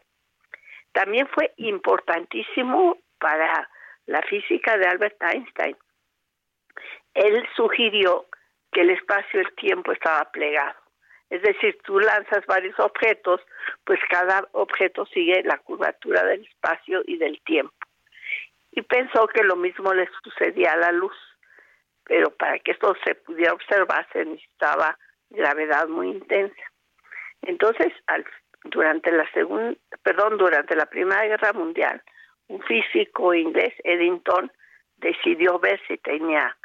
[0.92, 3.68] También fue importantísimo para
[4.06, 5.76] la física de Albert Einstein.
[7.14, 8.26] Él sugirió
[8.72, 10.79] que el espacio y el tiempo estaba plegado.
[11.30, 13.40] Es decir, tú lanzas varios objetos,
[13.84, 17.74] pues cada objeto sigue la curvatura del espacio y del tiempo.
[18.72, 21.16] Y pensó que lo mismo le sucedía a la luz,
[22.04, 24.98] pero para que esto se pudiera observar se necesitaba
[25.30, 26.62] gravedad muy intensa.
[27.42, 27.92] Entonces,
[28.64, 32.02] durante la segunda, perdón, durante la Primera Guerra Mundial,
[32.48, 34.50] un físico inglés, Eddington,
[34.96, 36.56] decidió ver si tenía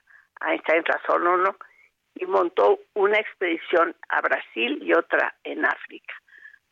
[0.41, 1.55] Einstein razón o no
[2.15, 6.13] y montó una expedición a Brasil y otra en África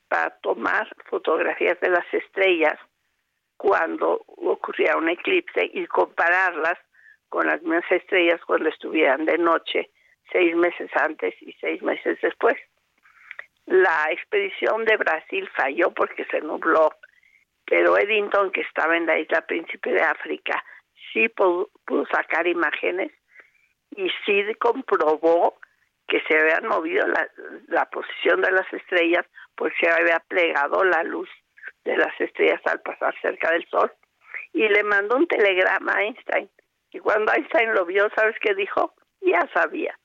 [0.08, 2.80] para tomar fotografías de las estrellas
[3.58, 6.78] cuando ocurría un eclipse y compararlas
[7.30, 9.90] con las mismas estrellas cuando estuvieran de noche
[10.32, 12.56] seis meses antes y seis meses después.
[13.66, 16.92] La expedición de Brasil falló porque se nubló,
[17.66, 20.64] pero Eddington, que estaba en la isla Príncipe de África,
[21.12, 23.12] sí pudo, pudo sacar imágenes
[23.96, 25.58] y sí comprobó
[26.08, 27.28] que se había movido la,
[27.68, 29.26] la posición de las estrellas
[29.56, 31.30] porque se había plegado la luz
[31.86, 33.92] de las estrellas al pasar cerca del Sol.
[34.54, 36.50] Y le mandó un telegrama a Einstein.
[36.92, 38.94] Y cuando Einstein lo vio, ¿sabes qué dijo?
[39.22, 39.98] Ya sabía.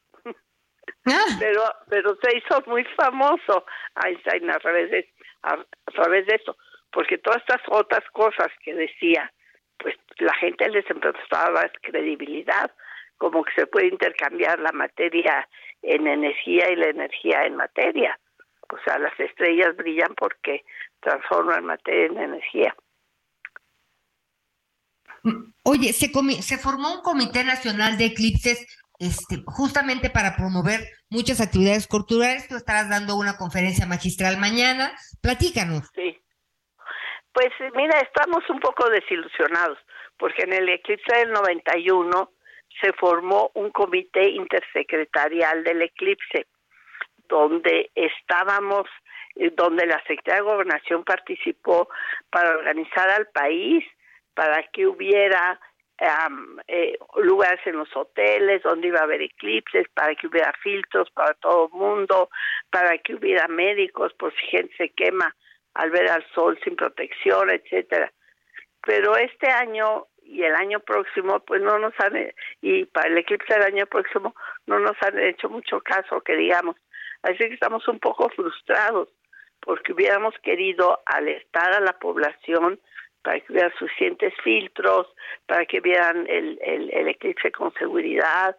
[1.07, 1.25] Ah.
[1.39, 3.65] Pero, pero se hizo muy famoso
[4.05, 5.09] Einstein a través de
[5.43, 6.57] a, través de eso,
[6.91, 9.33] porque todas estas otras cosas que decía,
[9.79, 12.71] pues la gente les empezó a dar credibilidad,
[13.19, 15.49] como que se puede intercambiar la materia
[15.83, 18.19] en energía y la energía en materia.
[18.71, 20.65] O sea, las estrellas brillan porque
[21.01, 22.75] transforman materia en energía.
[25.65, 26.09] Oye, se,
[26.43, 28.67] se formó un Comité Nacional de Eclipses
[28.99, 32.49] este, justamente para promover muchas actividades culturales.
[32.49, 34.93] Tú estarás dando una conferencia magistral mañana.
[35.23, 35.91] Platícanos.
[35.95, 36.19] Sí.
[37.33, 39.79] Pues mira, estamos un poco desilusionados,
[40.19, 42.33] porque en el eclipse del 91
[42.81, 46.47] se formó un comité intersecretarial del eclipse,
[47.29, 48.89] donde estábamos,
[49.37, 51.89] eh, donde la Secretaría de Gobernación participó
[52.31, 53.85] para organizar al país,
[54.35, 55.61] para que hubiera
[56.69, 61.35] eh, lugares en los hoteles donde iba a haber eclipses, para que hubiera filtros para
[61.35, 62.31] todo el mundo,
[62.71, 65.35] para que hubiera médicos por si gente se quema
[65.75, 68.13] al ver al sol sin protección, etcétera.
[68.83, 73.55] Pero este año y el año próximo, pues no nos han, y para el eclipse
[73.55, 74.35] del año próximo,
[74.67, 76.77] no nos han hecho mucho caso, que digamos.
[77.23, 79.09] Así que estamos un poco frustrados,
[79.61, 82.79] porque hubiéramos querido alertar a la población
[83.23, 85.07] para que hubiera suficientes filtros,
[85.47, 88.57] para que vieran el, el, eclipse con seguridad,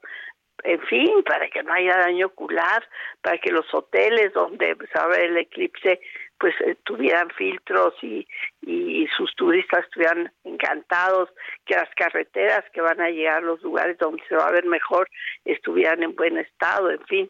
[0.64, 2.84] en fin, para que no haya daño ocular,
[3.22, 6.02] para que los hoteles donde se va el eclipse
[6.40, 8.28] pues eh, tuvieran filtros y,
[8.62, 11.30] y sus turistas estuvieran encantados,
[11.66, 14.66] que las carreteras que van a llegar a los lugares donde se va a ver
[14.66, 15.10] mejor
[15.46, 17.30] estuvieran en buen estado, en fin.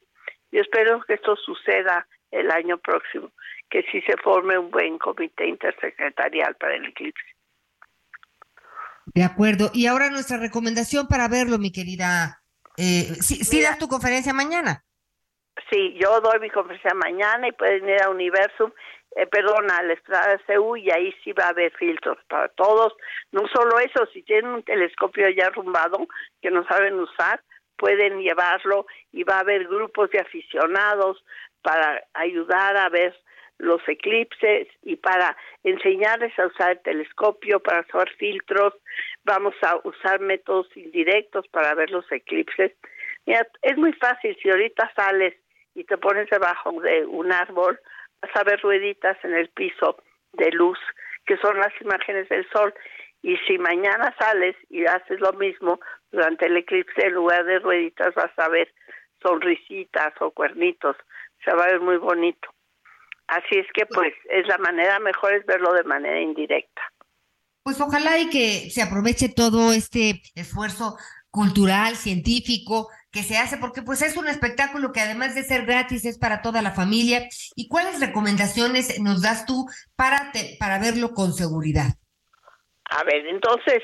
[0.51, 3.31] Yo espero que esto suceda el año próximo,
[3.69, 7.25] que sí se forme un buen comité intersecretarial para el eclipse.
[9.13, 9.71] De acuerdo.
[9.73, 12.41] Y ahora nuestra recomendación para verlo, mi querida.
[12.77, 14.85] Eh, ¿sí, das tu conferencia mañana?
[15.69, 18.71] Sí, yo doy mi conferencia mañana y pueden ir a Universum,
[19.15, 22.93] eh, perdón, a la Estrada CU y ahí sí va a haber filtros para todos.
[23.31, 26.07] No solo eso, si tienen un telescopio ya arrumbado
[26.41, 27.41] que no saben usar,
[27.77, 31.23] pueden llevarlo y va a haber grupos de aficionados
[31.61, 33.15] para ayudar a ver
[33.57, 38.73] los eclipses y para enseñarles a usar el telescopio, para usar filtros,
[39.25, 42.71] vamos a usar métodos indirectos para ver los eclipses.
[43.25, 45.35] Mira, es muy fácil, si ahorita sales
[45.75, 47.79] y te pones debajo de un árbol,
[48.21, 49.97] vas a ver rueditas en el piso
[50.33, 50.77] de luz,
[51.25, 52.73] que son las imágenes del sol.
[53.21, 55.79] Y si mañana sales y haces lo mismo
[56.11, 58.73] durante el eclipse, en lugar de rueditas vas a ver
[59.21, 60.95] sonrisitas o cuernitos.
[61.43, 62.49] Se va a ver muy bonito.
[63.27, 66.81] Así es que pues es la manera mejor es verlo de manera indirecta.
[67.63, 70.97] Pues ojalá y que se aproveche todo este esfuerzo
[71.29, 76.05] cultural, científico que se hace, porque pues es un espectáculo que además de ser gratis
[76.05, 77.27] es para toda la familia.
[77.55, 81.93] ¿Y cuáles recomendaciones nos das tú para, para verlo con seguridad?
[82.91, 83.81] A ver, entonces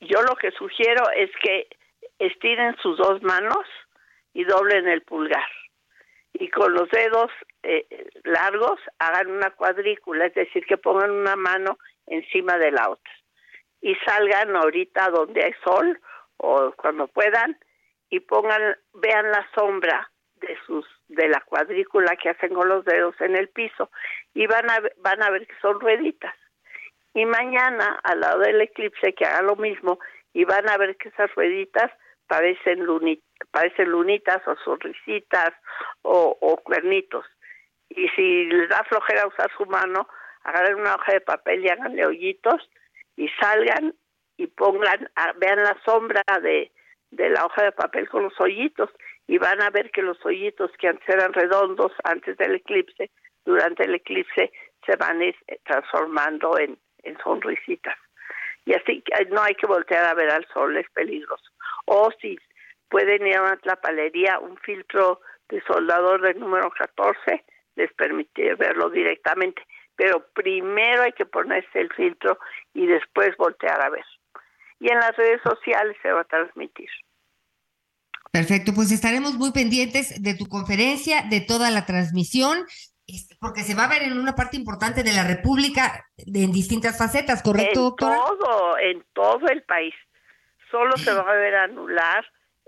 [0.00, 1.68] yo lo que sugiero es que
[2.18, 3.64] estiren sus dos manos
[4.32, 5.48] y doblen el pulgar
[6.32, 7.30] y con los dedos
[7.62, 7.86] eh,
[8.24, 13.12] largos hagan una cuadrícula, es decir, que pongan una mano encima de la otra
[13.80, 16.00] y salgan ahorita donde hay sol
[16.36, 17.58] o cuando puedan
[18.10, 23.18] y pongan, vean la sombra de sus de la cuadrícula que hacen con los dedos
[23.20, 23.90] en el piso
[24.34, 26.34] y van a van a ver que son rueditas.
[27.14, 29.98] Y mañana al lado del eclipse que haga lo mismo
[30.32, 31.90] y van a ver que esas rueditas
[32.26, 32.86] parecen,
[33.50, 35.50] parecen lunitas o sonrisitas
[36.02, 37.24] o, o, cuernitos.
[37.88, 40.06] Y si les da flojera usar su mano,
[40.44, 42.70] agarren una hoja de papel y háganle hoyitos
[43.16, 43.94] y salgan
[44.36, 46.70] y pongan, vean la sombra de,
[47.10, 48.90] de la hoja de papel con los hoyitos
[49.26, 53.10] y van a ver que los hoyitos que antes eran redondos antes del eclipse,
[53.44, 54.52] durante el eclipse
[54.84, 55.20] se van
[55.64, 57.96] transformando en, en sonrisitas.
[58.64, 61.50] Y así no hay que voltear a ver al sol, es peligroso
[61.88, 62.38] o si
[62.88, 67.44] pueden ir a una tlapalería, un filtro de soldador del número 14
[67.76, 69.62] les permite verlo directamente.
[69.96, 72.38] Pero primero hay que ponerse el filtro
[72.74, 74.04] y después voltear a ver.
[74.80, 76.88] Y en las redes sociales se va a transmitir.
[78.30, 82.58] Perfecto, pues estaremos muy pendientes de tu conferencia, de toda la transmisión,
[83.06, 86.98] este, porque se va a ver en una parte importante de la República en distintas
[86.98, 88.16] facetas, ¿correcto, doctora?
[88.16, 89.94] En todo, en todo el país
[90.70, 92.24] solo se va a ver anular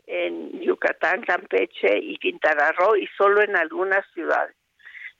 [0.07, 4.57] en Yucatán, Campeche y Quintana Roo y solo en algunas ciudades.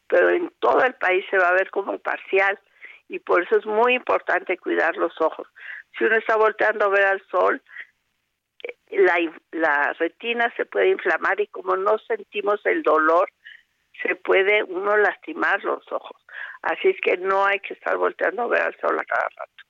[0.09, 2.59] Pero en todo el país se va a ver como parcial
[3.09, 5.47] y por eso es muy importante cuidar los ojos.
[5.97, 7.63] Si uno está volteando a ver al sol,
[8.91, 9.17] la,
[9.53, 13.31] la retina se puede inflamar y como no sentimos el dolor,
[14.03, 16.17] se puede uno lastimar los ojos.
[16.63, 19.70] Así es que no hay que estar volteando a ver al sol a cada rato.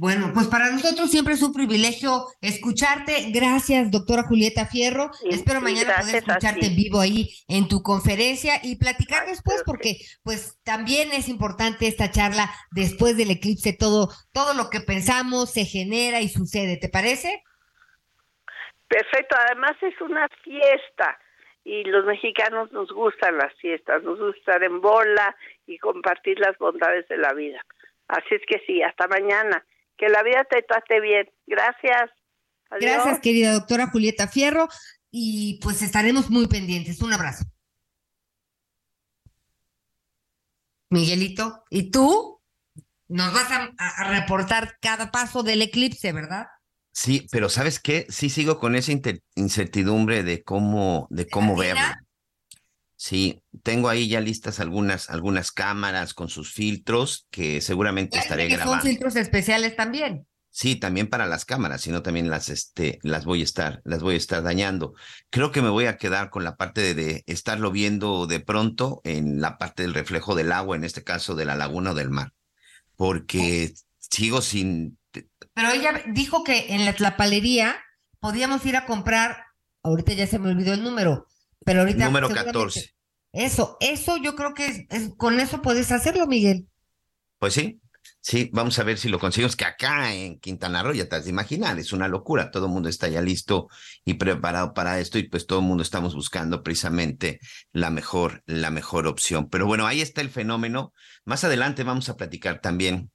[0.00, 3.32] Bueno, pues para nosotros siempre es un privilegio escucharte.
[3.34, 5.10] Gracias, doctora Julieta Fierro.
[5.28, 10.56] Espero mañana poder escucharte en vivo ahí en tu conferencia y platicar después, porque pues
[10.62, 16.20] también es importante esta charla después del eclipse, todo, todo lo que pensamos se genera
[16.20, 16.76] y sucede.
[16.76, 17.42] ¿Te parece?
[18.86, 21.18] Perfecto, además es una fiesta
[21.64, 25.34] y los mexicanos nos gustan las fiestas, nos gusta estar en bola
[25.66, 27.60] y compartir las bondades de la vida.
[28.06, 29.64] Así es que sí, hasta mañana.
[29.98, 31.28] Que la vida te trate bien.
[31.46, 32.10] Gracias.
[32.70, 34.68] Gracias, querida doctora Julieta Fierro.
[35.10, 37.02] Y pues estaremos muy pendientes.
[37.02, 37.44] Un abrazo.
[40.90, 42.40] Miguelito, ¿y tú?
[43.08, 46.46] Nos vas a, a reportar cada paso del eclipse, ¿verdad?
[46.98, 48.06] Sí, pero ¿sabes qué?
[48.08, 48.92] Sí sigo con esa
[49.36, 51.80] incertidumbre de cómo, de cómo verlo.
[53.00, 58.72] Sí, tengo ahí ya listas algunas, algunas cámaras con sus filtros que seguramente estaré grabando.
[58.72, 60.26] Son filtros especiales también.
[60.50, 64.14] Sí, también para las cámaras, sino también las, este, las voy a estar, las voy
[64.14, 64.94] a estar dañando.
[65.30, 69.00] Creo que me voy a quedar con la parte de, de, estarlo viendo de pronto
[69.04, 72.10] en la parte del reflejo del agua, en este caso de la laguna o del
[72.10, 72.32] mar,
[72.96, 74.98] porque sigo sin.
[75.54, 77.76] Pero ella dijo que en la tlapalería
[78.18, 79.44] podíamos ir a comprar,
[79.84, 81.28] ahorita ya se me olvidó el número,
[81.64, 82.06] pero ahorita.
[82.06, 82.94] Número 14.
[83.32, 86.66] Eso, eso yo creo que es, con eso puedes hacerlo, Miguel.
[87.38, 87.80] Pues sí,
[88.20, 91.24] Sí, vamos a ver si lo conseguimos, que acá en Quintana Roo, ya te has
[91.24, 93.68] de imaginar, es una locura, todo el mundo está ya listo
[94.04, 97.40] y preparado para esto y pues todo el mundo estamos buscando precisamente
[97.72, 99.48] la mejor, la mejor opción.
[99.48, 100.92] Pero bueno, ahí está el fenómeno.
[101.24, 103.10] Más adelante vamos a platicar también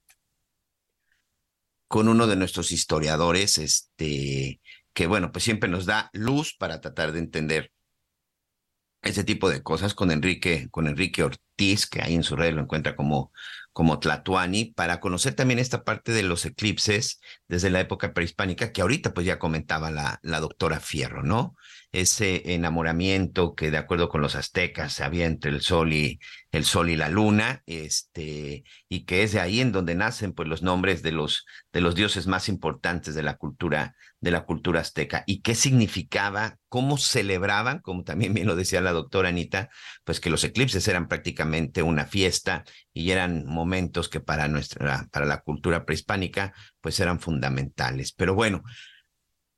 [1.86, 4.60] con uno de nuestros historiadores, este,
[4.92, 7.72] que bueno, pues siempre nos da luz para tratar de entender
[9.04, 12.62] ese tipo de cosas con Enrique, con Enrique Ortiz, que ahí en su red lo
[12.62, 13.32] encuentra como
[13.74, 18.82] como Tlatuani, para conocer también esta parte de los eclipses desde la época prehispánica, que
[18.82, 21.56] ahorita pues ya comentaba la, la doctora Fierro, ¿no?
[21.94, 26.18] Ese enamoramiento que de acuerdo con los aztecas había entre el sol y
[26.50, 30.48] el sol y la luna, este, y que es de ahí en donde nacen pues
[30.48, 34.80] los nombres de los, de los dioses más importantes de la cultura, de la cultura
[34.80, 39.68] azteca, y qué significaba, cómo celebraban, como también bien lo decía la doctora Anita,
[40.02, 45.26] pues que los eclipses eran prácticamente una fiesta y eran momentos que para nuestra, para
[45.26, 48.12] la cultura prehispánica, pues eran fundamentales.
[48.12, 48.64] Pero bueno,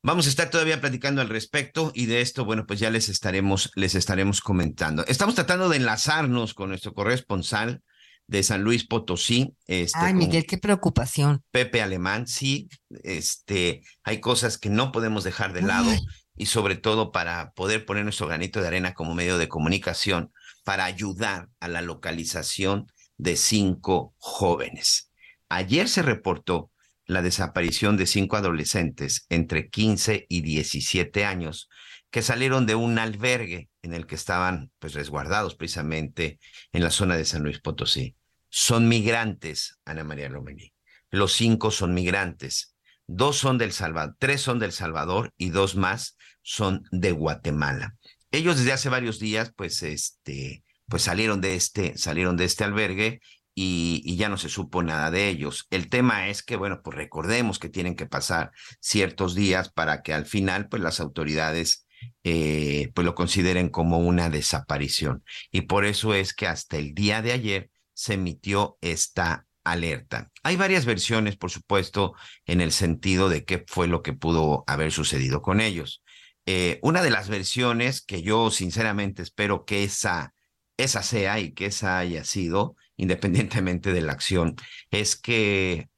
[0.07, 3.73] Vamos a estar todavía platicando al respecto y de esto, bueno, pues ya les estaremos,
[3.75, 5.05] les estaremos comentando.
[5.09, 7.83] Estamos tratando de enlazarnos con nuestro corresponsal
[8.29, 9.57] de San Luis Potosí.
[9.67, 11.43] Este, Ay, Miguel, qué preocupación.
[11.51, 12.69] Pepe Alemán, sí,
[13.03, 15.91] este, hay cosas que no podemos dejar de lado
[16.37, 20.31] y sobre todo para poder poner nuestro granito de arena como medio de comunicación
[20.63, 25.11] para ayudar a la localización de cinco jóvenes.
[25.49, 26.71] Ayer se reportó
[27.07, 31.69] la desaparición de cinco adolescentes entre 15 y 17 años
[32.11, 36.39] que salieron de un albergue en el que estaban pues resguardados precisamente
[36.73, 38.17] en la zona de San Luis Potosí.
[38.49, 40.73] Son migrantes, Ana María Lomelí.
[41.11, 42.75] Los cinco son migrantes.
[43.07, 47.97] Dos son del Salvador, tres son del Salvador y dos más son de Guatemala.
[48.33, 53.21] Ellos desde hace varios días pues este pues salieron de este salieron de este albergue
[53.59, 55.67] y, ya no se supo nada de ellos.
[55.71, 60.13] El tema es que, bueno, pues recordemos que tienen que pasar ciertos días para que
[60.13, 61.87] al final, pues las autoridades,
[62.23, 65.25] eh, pues lo consideren como una desaparición.
[65.51, 70.31] Y por eso es que hasta el día de ayer se emitió esta alerta.
[70.43, 72.15] Hay varias versiones, por supuesto,
[72.45, 76.03] en el sentido de qué fue lo que pudo haber sucedido con ellos.
[76.45, 80.35] Eh, una de las versiones que yo sinceramente espero que esa,
[80.77, 84.57] esa sea y que esa haya sido, independientemente de la acción,
[84.91, 85.89] es que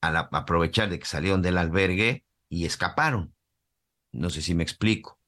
[0.00, 3.34] al aprovechar de que salieron del albergue y escaparon.
[4.12, 5.18] No sé si me explico.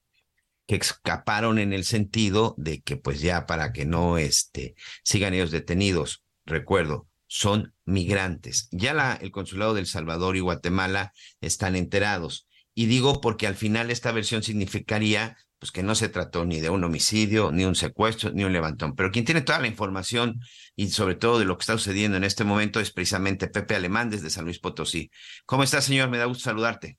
[0.67, 5.51] Que escaparon en el sentido de que, pues ya para que no este, sigan ellos
[5.51, 8.69] detenidos, recuerdo, son migrantes.
[8.71, 12.47] Ya la, el consulado del Salvador y Guatemala están enterados.
[12.73, 16.69] Y digo porque al final esta versión significaría pues que no se trató ni de
[16.69, 18.95] un homicidio, ni un secuestro, ni un levantón.
[18.95, 20.35] Pero quien tiene toda la información
[20.75, 24.09] y sobre todo de lo que está sucediendo en este momento es precisamente Pepe Alemán
[24.09, 25.11] desde San Luis Potosí.
[25.45, 26.09] ¿Cómo está, señor?
[26.09, 26.97] Me da gusto saludarte.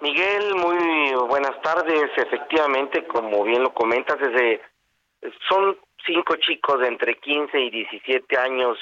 [0.00, 2.10] Miguel, muy buenas tardes.
[2.16, 4.62] Efectivamente, como bien lo comentas, desde,
[5.48, 5.76] son
[6.06, 8.78] cinco chicos de entre 15 y 17 años,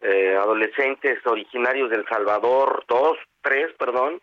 [0.00, 4.20] eh, adolescentes originarios del Salvador, dos, tres, perdón,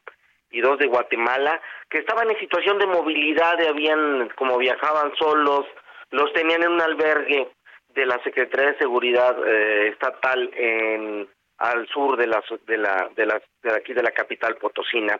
[0.51, 5.65] y dos de Guatemala, que estaban en situación de movilidad, habían, como viajaban solos,
[6.11, 7.49] los tenían en un albergue
[7.89, 13.25] de la Secretaría de Seguridad eh, Estatal en al sur de la de la de
[13.25, 15.19] la de aquí de la capital potosina.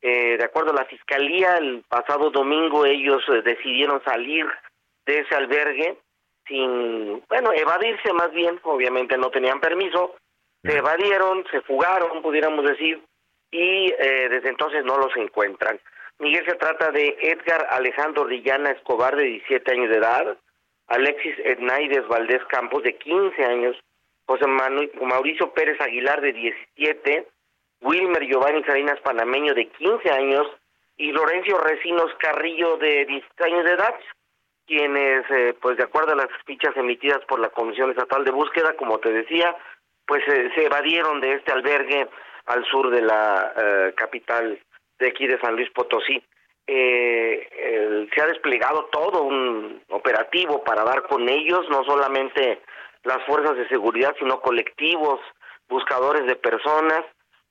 [0.00, 4.46] Eh, de acuerdo a la fiscalía, el pasado domingo ellos eh, decidieron salir
[5.06, 5.96] de ese albergue
[6.46, 10.16] sin, bueno, evadirse más bien, obviamente no tenían permiso,
[10.62, 13.02] se evadieron, se fugaron, pudiéramos decir,
[13.50, 15.78] y eh, desde entonces no los encuentran.
[16.18, 20.36] Miguel se trata de Edgar Alejandro Rillana Escobar, de 17 años de edad,
[20.88, 23.76] Alexis Ednaides Valdés Campos, de 15 años,
[24.26, 27.26] José Mauricio Pérez Aguilar, de 17,
[27.82, 30.46] Wilmer Giovanni Salinas Panameño de 15 años
[30.96, 33.94] y Lorenzo Recinos Carrillo de 16 años de edad,
[34.66, 38.74] quienes, eh, pues de acuerdo a las fichas emitidas por la Comisión Estatal de Búsqueda,
[38.74, 39.56] como te decía,
[40.06, 42.08] pues eh, se evadieron de este albergue
[42.48, 44.58] al sur de la eh, capital
[44.98, 46.22] de aquí de San Luis Potosí.
[46.66, 52.60] Eh, se ha desplegado todo un operativo para dar con ellos, no solamente
[53.04, 55.20] las fuerzas de seguridad, sino colectivos,
[55.68, 57.04] buscadores de personas,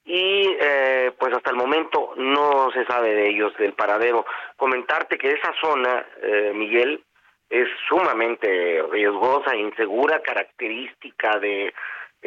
[0.08, 4.26] y eh, pues hasta el momento no se sabe de ellos, del paradero.
[4.56, 7.04] Comentarte que esa zona, eh, Miguel,
[7.50, 11.74] es sumamente riesgosa, insegura, característica de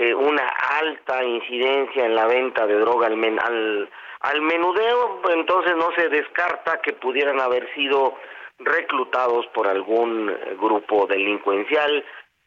[0.01, 3.91] eh, una alta incidencia en la venta de droga al, al,
[4.21, 8.17] al menudeo, entonces no se descarta que pudieran haber sido
[8.61, 12.03] reclutados por algún grupo delincuencial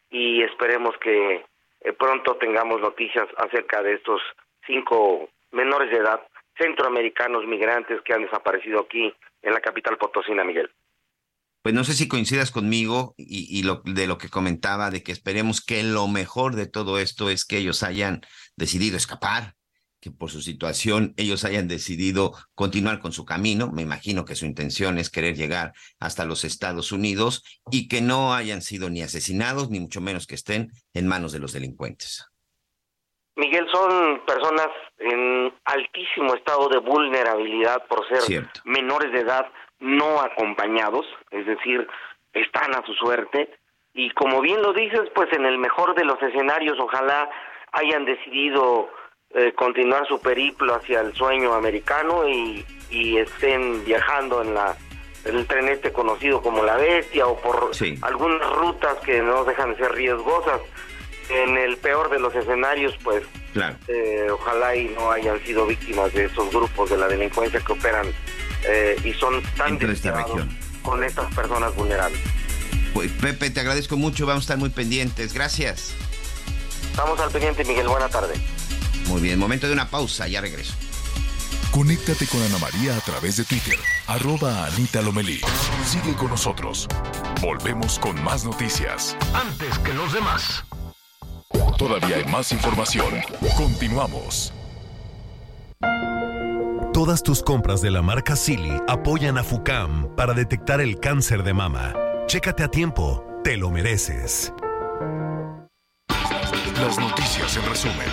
[0.09, 1.45] y esperemos que
[1.99, 4.19] pronto tengamos noticias acerca de estos
[4.65, 6.25] cinco menores de edad
[6.57, 9.13] centroamericanos migrantes que han desaparecido aquí
[9.43, 10.71] en la capital potosina, Miguel.
[11.63, 15.13] Pues no sé si coincidas conmigo y, y lo, de lo que comentaba, de que
[15.13, 18.21] esperemos que lo mejor de todo esto es que ellos hayan
[18.57, 19.55] decidido escapar,
[20.01, 23.71] que por su situación ellos hayan decidido continuar con su camino.
[23.71, 25.71] Me imagino que su intención es querer llegar
[26.01, 30.35] hasta los Estados Unidos y que no hayan sido ni asesinados, ni mucho menos que
[30.35, 32.27] estén en manos de los delincuentes.
[33.37, 34.67] Miguel, son personas
[34.99, 39.45] en altísimo estado de vulnerabilidad por ser menores de edad
[39.83, 41.87] no acompañados, es decir,
[42.33, 43.49] están a su suerte.
[43.93, 47.29] Y como bien lo dices, pues en el mejor de los escenarios, ojalá
[47.73, 48.89] hayan decidido
[49.35, 54.75] eh, continuar su periplo hacia el sueño americano y, y estén viajando en la
[55.25, 59.77] el tren este conocido como la bestia o por algunas rutas que no dejan de
[59.77, 60.61] ser riesgosas.
[61.29, 63.23] En el peor de los escenarios, pues
[63.87, 68.07] eh, ojalá y no hayan sido víctimas de esos grupos de la delincuencia que operan
[68.67, 69.79] eh, y son tan
[70.81, 72.19] con estas personas vulnerables.
[72.93, 75.93] Pues Pepe, te agradezco mucho, vamos a estar muy pendientes, gracias.
[76.91, 78.35] Estamos al pendiente, Miguel, buena tarde.
[79.07, 80.73] Muy bien, momento de una pausa, ya regreso.
[81.71, 85.41] Conéctate con Ana María a través de Twitter, arroba Anita Lomelí.
[85.85, 86.87] Sigue con nosotros.
[87.41, 89.17] Volvemos con más noticias.
[89.33, 90.63] Antes que los demás.
[91.79, 93.21] Todavía hay más información.
[93.57, 94.53] Continuamos.
[96.93, 101.51] Todas tus compras de la marca Silly apoyan a FUCAM para detectar el cáncer de
[101.51, 101.95] mama.
[102.27, 104.53] Chécate a tiempo, te lo mereces.
[106.79, 108.07] Las noticias en resumen.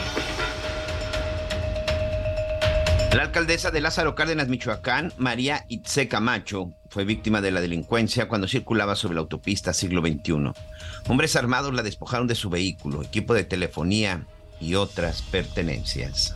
[3.15, 8.48] La alcaldesa de Lázaro Cárdenas, Michoacán, María Itze Camacho, fue víctima de la delincuencia cuando
[8.48, 10.52] circulaba sobre la autopista siglo XXI.
[11.07, 14.27] Hombres armados la despojaron de su vehículo, equipo de telefonía
[14.59, 16.35] y otras pertenencias.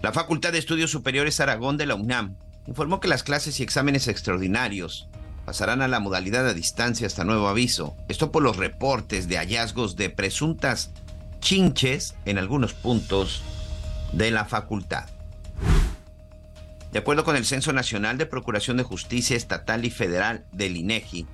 [0.00, 2.36] La Facultad de Estudios Superiores Aragón de la UNAM
[2.68, 5.08] informó que las clases y exámenes extraordinarios
[5.44, 7.96] pasarán a la modalidad a distancia hasta nuevo aviso.
[8.08, 10.92] Esto por los reportes de hallazgos de presuntas
[11.40, 13.42] chinches en algunos puntos
[14.12, 15.06] de la facultad.
[16.92, 21.26] De acuerdo con el Censo Nacional de Procuración de Justicia Estatal y Federal del INEGI,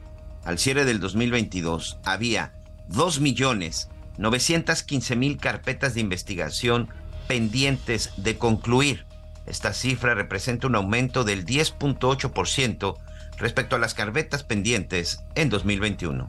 [0.43, 2.55] al cierre del 2022 había
[2.89, 6.89] 2.915.000 carpetas de investigación
[7.27, 9.07] pendientes de concluir.
[9.47, 12.97] Esta cifra representa un aumento del 10.8%
[13.37, 16.29] respecto a las carpetas pendientes en 2021.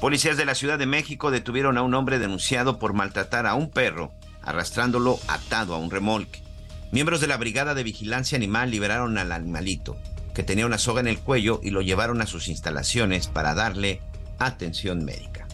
[0.00, 3.70] Policías de la Ciudad de México detuvieron a un hombre denunciado por maltratar a un
[3.70, 4.12] perro,
[4.42, 6.42] arrastrándolo atado a un remolque.
[6.90, 9.96] Miembros de la Brigada de Vigilancia Animal liberaron al animalito,
[10.34, 14.00] que tenía una soga en el cuello, y lo llevaron a sus instalaciones para darle
[14.38, 15.46] atención médica.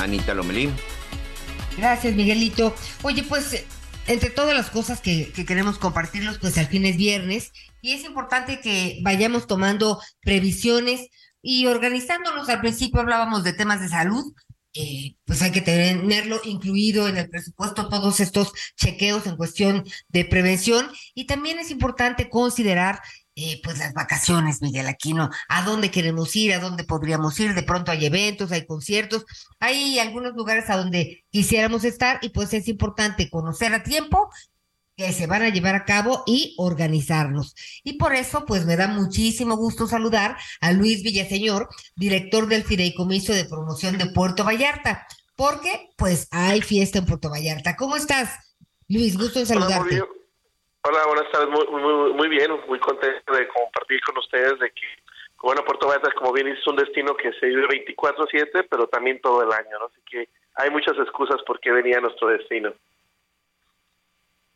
[0.00, 0.72] Anita Lomelín.
[1.76, 2.74] Gracias, Miguelito.
[3.02, 3.64] Oye, pues
[4.06, 7.52] entre todas las cosas que, que, queremos compartirlos, pues al fin es viernes
[7.82, 11.08] y es importante que vayamos tomando previsiones
[11.42, 12.48] y organizándonos.
[12.48, 14.34] Al principio hablábamos de temas de salud,
[14.74, 20.24] eh, pues hay que tenerlo incluido en el presupuesto todos estos chequeos en cuestión de
[20.24, 23.00] prevención y también es importante considerar
[23.40, 27.62] eh, pues las vacaciones, Miguel Aquino, a dónde queremos ir, a dónde podríamos ir, de
[27.62, 29.24] pronto hay eventos, hay conciertos,
[29.60, 34.28] hay algunos lugares a donde quisiéramos estar y pues es importante conocer a tiempo
[34.96, 37.54] que se van a llevar a cabo y organizarnos.
[37.84, 43.32] Y por eso, pues me da muchísimo gusto saludar a Luis Villaseñor, director del Fideicomiso
[43.32, 45.06] de Promoción de Puerto Vallarta,
[45.36, 47.76] porque pues hay fiesta en Puerto Vallarta.
[47.76, 48.30] ¿Cómo estás,
[48.88, 49.16] Luis?
[49.16, 50.00] Gusto en saludarte.
[50.00, 50.17] Hola,
[50.88, 51.50] Hola, buenas tardes.
[51.50, 54.86] Muy, muy, bien, muy contento de compartir con ustedes de que,
[55.42, 59.42] bueno, Puerto Vallarta, como bien es un destino que se vive 24/7, pero también todo
[59.42, 59.86] el año, ¿no?
[59.86, 62.72] Así que hay muchas excusas por qué venía a nuestro destino.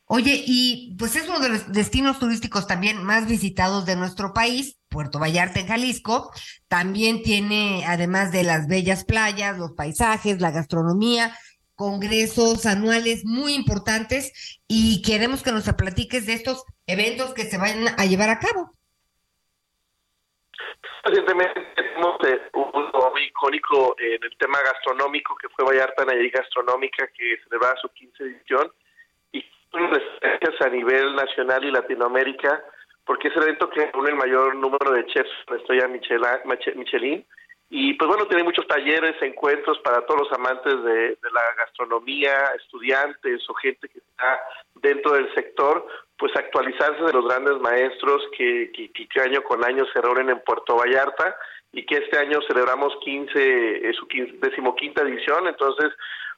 [0.06, 4.78] Oye, y pues es uno de los destinos turísticos también más visitados de nuestro país,
[4.88, 6.32] Puerto Vallarta en Jalisco.
[6.66, 11.36] También tiene, además de las bellas playas, los paisajes, la gastronomía,
[11.82, 17.88] congresos anuales muy importantes y queremos que nos platiques de estos eventos que se van
[17.98, 18.70] a llevar a cabo.
[21.02, 27.04] Recientemente tenemos eh, un muy icónico en el tema gastronómico que fue Vallarta Nayarit Gastronómica
[27.18, 28.72] que celebraba su 15 edición
[29.32, 32.62] y referencias a nivel nacional y Latinoamérica
[33.04, 35.88] porque es el evento que reúne el mayor número de chefs de la estrella
[36.76, 37.26] Michelin
[37.74, 43.48] y pues bueno, tiene muchos talleres, encuentros para todos los amantes de, la gastronomía, estudiantes
[43.48, 44.42] o gente que está
[44.74, 45.86] dentro del sector,
[46.18, 50.76] pues actualizarse de los grandes maestros que, que, año con año se reúnen en Puerto
[50.76, 51.34] Vallarta
[51.72, 54.06] y que este año celebramos 15, eh, su
[54.42, 55.92] decimoquinta edición, entonces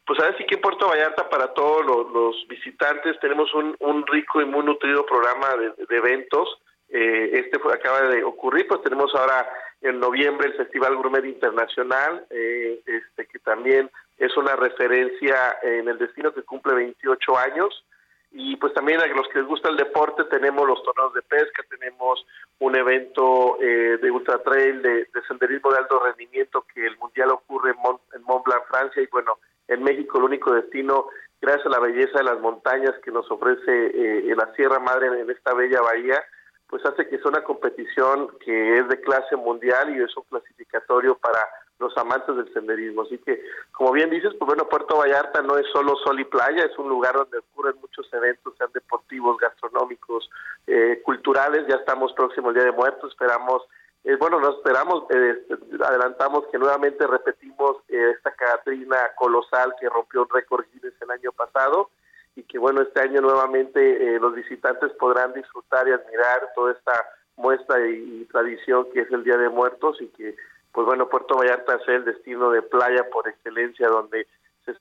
[0.06, 4.06] pues a ver si que en Puerto Vallarta para todos los, visitantes tenemos un, un,
[4.06, 6.61] rico y muy nutrido programa de, eventos.
[6.90, 9.48] Eh, este acaba de ocurrir, pues tenemos ahora
[9.85, 15.98] en noviembre el Festival Gourmet Internacional, eh, este, que también es una referencia en el
[15.98, 17.85] destino que cumple 28 años.
[18.32, 21.62] Y pues también a los que les gusta el deporte tenemos los torneos de pesca,
[21.69, 22.27] tenemos
[22.61, 27.73] un evento eh, de ultra trail, de, senderismo de alto rendimiento que el mundial ocurre
[27.73, 27.77] en
[28.23, 29.02] Mont, Blanc, Francia.
[29.02, 29.39] Y bueno,
[29.69, 31.09] en México el único destino,
[31.43, 35.31] gracias a la belleza de las montañas que nos ofrece eh, la Sierra Madre en
[35.31, 36.24] esta bella bahía,
[36.69, 41.16] pues hace que sea una competición que es de clase mundial y es un clasificatorio
[41.16, 41.41] para
[41.78, 43.03] los amantes del senderismo.
[43.03, 43.43] Así que,
[43.73, 46.89] como bien dices, pues bueno, Puerto Vallarta no es solo sol y playa, es un
[46.89, 50.31] lugar donde ocurren muchos eventos, sean deportivos, gastronómicos,
[50.66, 51.66] eh, culturales.
[51.69, 53.62] Ya estamos próximos al Día de Muertos, esperamos,
[54.05, 55.47] eh, bueno, nos esperamos, eh,
[55.85, 61.91] adelantamos que nuevamente repetimos esta Catrina colosal que rompió un récord Guinness el año pasado
[62.36, 67.05] y que bueno, este año nuevamente eh, los visitantes podrán disfrutar y admirar toda esta
[67.36, 70.35] muestra y, tradición que es el Día de Muertos y que
[70.73, 74.27] pues bueno, Puerto Vallarta es el destino de playa por excelencia donde
[74.65, 74.74] se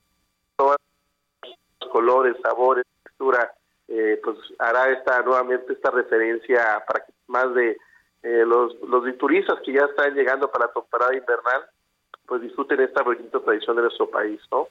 [0.55, 0.77] todos
[1.43, 3.53] los colores, sabores, textura,
[3.87, 7.77] eh, pues hará esta nuevamente esta referencia para que más de
[8.23, 11.63] eh, los, los turistas que ya están llegando para la temporada invernal,
[12.25, 14.67] pues disfruten esta bonita tradición de nuestro país, ¿no?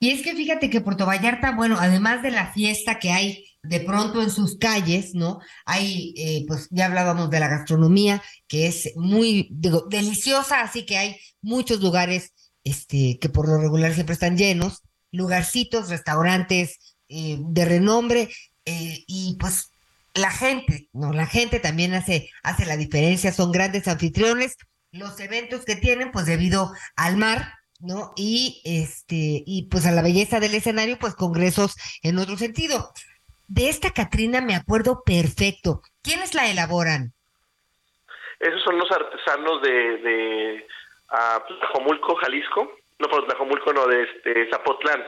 [0.00, 3.80] Y es que fíjate que Puerto Vallarta, bueno, además de la fiesta que hay de
[3.80, 5.40] pronto en sus calles, ¿no?
[5.66, 10.96] Hay, eh, pues ya hablábamos de la gastronomía, que es muy, digo, deliciosa, así que
[10.96, 12.32] hay muchos lugares,
[12.64, 14.82] este, que por lo regular siempre están llenos,
[15.12, 18.30] lugarcitos, restaurantes eh, de renombre,
[18.64, 19.70] eh, y pues
[20.14, 21.12] la gente, ¿no?
[21.12, 24.56] La gente también hace, hace la diferencia, son grandes anfitriones,
[24.92, 28.12] los eventos que tienen, pues debido al mar, ¿no?
[28.16, 32.92] Y este, y pues a la belleza del escenario, pues congresos en otro sentido.
[33.48, 35.82] De esta Catrina me acuerdo perfecto.
[36.02, 37.12] ¿Quiénes la elaboran?
[38.38, 40.66] Esos son los artesanos de, de
[41.08, 42.72] Tlajomulco, Jalisco.
[42.98, 45.02] No, pues Tlajomulco no, de este, Zapotlán.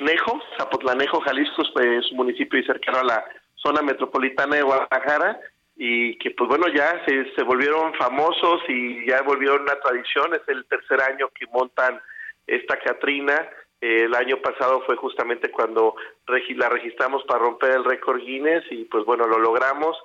[0.00, 3.24] Nejo, Zapotlanejo, Jalisco, es pues, un municipio y cercano a la
[3.54, 5.40] zona metropolitana de Guadalajara
[5.76, 10.40] y que pues bueno ya se, se volvieron famosos y ya volvieron una tradición, es
[10.48, 12.00] el tercer año que montan
[12.46, 13.48] esta Catrina.
[13.80, 15.94] Eh, el año pasado fue justamente cuando
[16.26, 19.96] la registramos para romper el récord Guinness y pues bueno, lo logramos.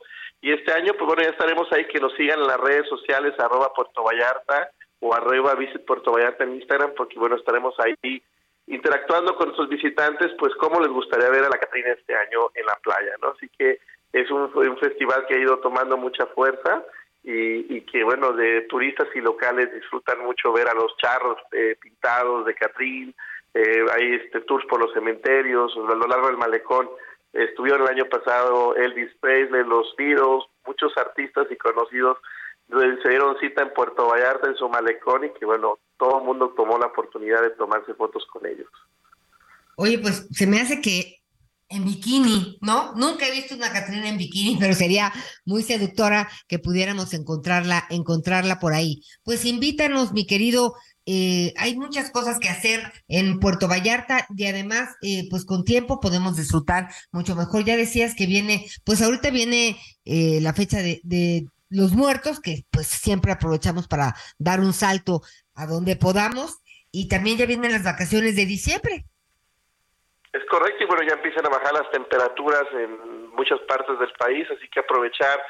[0.42, 3.40] Y este año, pues bueno, ya estaremos ahí, que nos sigan en las redes sociales,
[3.40, 8.22] arroba Puerto Vallarta o arroba Visit Puerto Vallarta en Instagram, porque bueno, estaremos ahí
[8.68, 12.66] interactuando con nuestros visitantes, pues cómo les gustaría ver a la Catrina este año en
[12.66, 13.30] la playa, ¿no?
[13.30, 13.80] Así que
[14.14, 16.84] es un festival que ha ido tomando mucha fuerza
[17.24, 22.46] y, que bueno de turistas y locales disfrutan mucho ver a los charros eh, pintados
[22.46, 23.16] de Catrín
[23.54, 26.90] eh, hay este tours por los cementerios a lo largo del malecón.
[27.34, 32.18] Estuvieron el año pasado Elvis Presley los Beatles muchos artistas y conocidos
[33.04, 36.54] se dieron cita en Puerto Vallarta en su malecón y que bueno todo el mundo
[36.56, 38.70] tomó la oportunidad de tomarse fotos con ellos.
[39.76, 41.21] Oye, pues se me hace que
[41.72, 42.94] en bikini, ¿no?
[42.96, 45.12] Nunca he visto una Catrina en bikini, pero sería
[45.46, 49.02] muy seductora que pudiéramos encontrarla, encontrarla por ahí.
[49.24, 50.76] Pues invítanos, mi querido.
[51.08, 56.00] Eh, hay muchas cosas que hacer en Puerto Vallarta y además, eh, pues con tiempo
[56.00, 57.66] podemos disfrutar mucho mejor.
[57.66, 62.66] Ya decías que viene, pues ahorita viene eh, la fecha de, de los muertos, que
[62.70, 65.24] pues siempre aprovechamos para dar un salto
[65.56, 66.58] a donde podamos.
[66.92, 69.06] Y también ya vienen las vacaciones de diciembre.
[70.34, 74.48] Es correcto, y bueno, ya empiezan a bajar las temperaturas en muchas partes del país,
[74.50, 75.44] así que aprovechar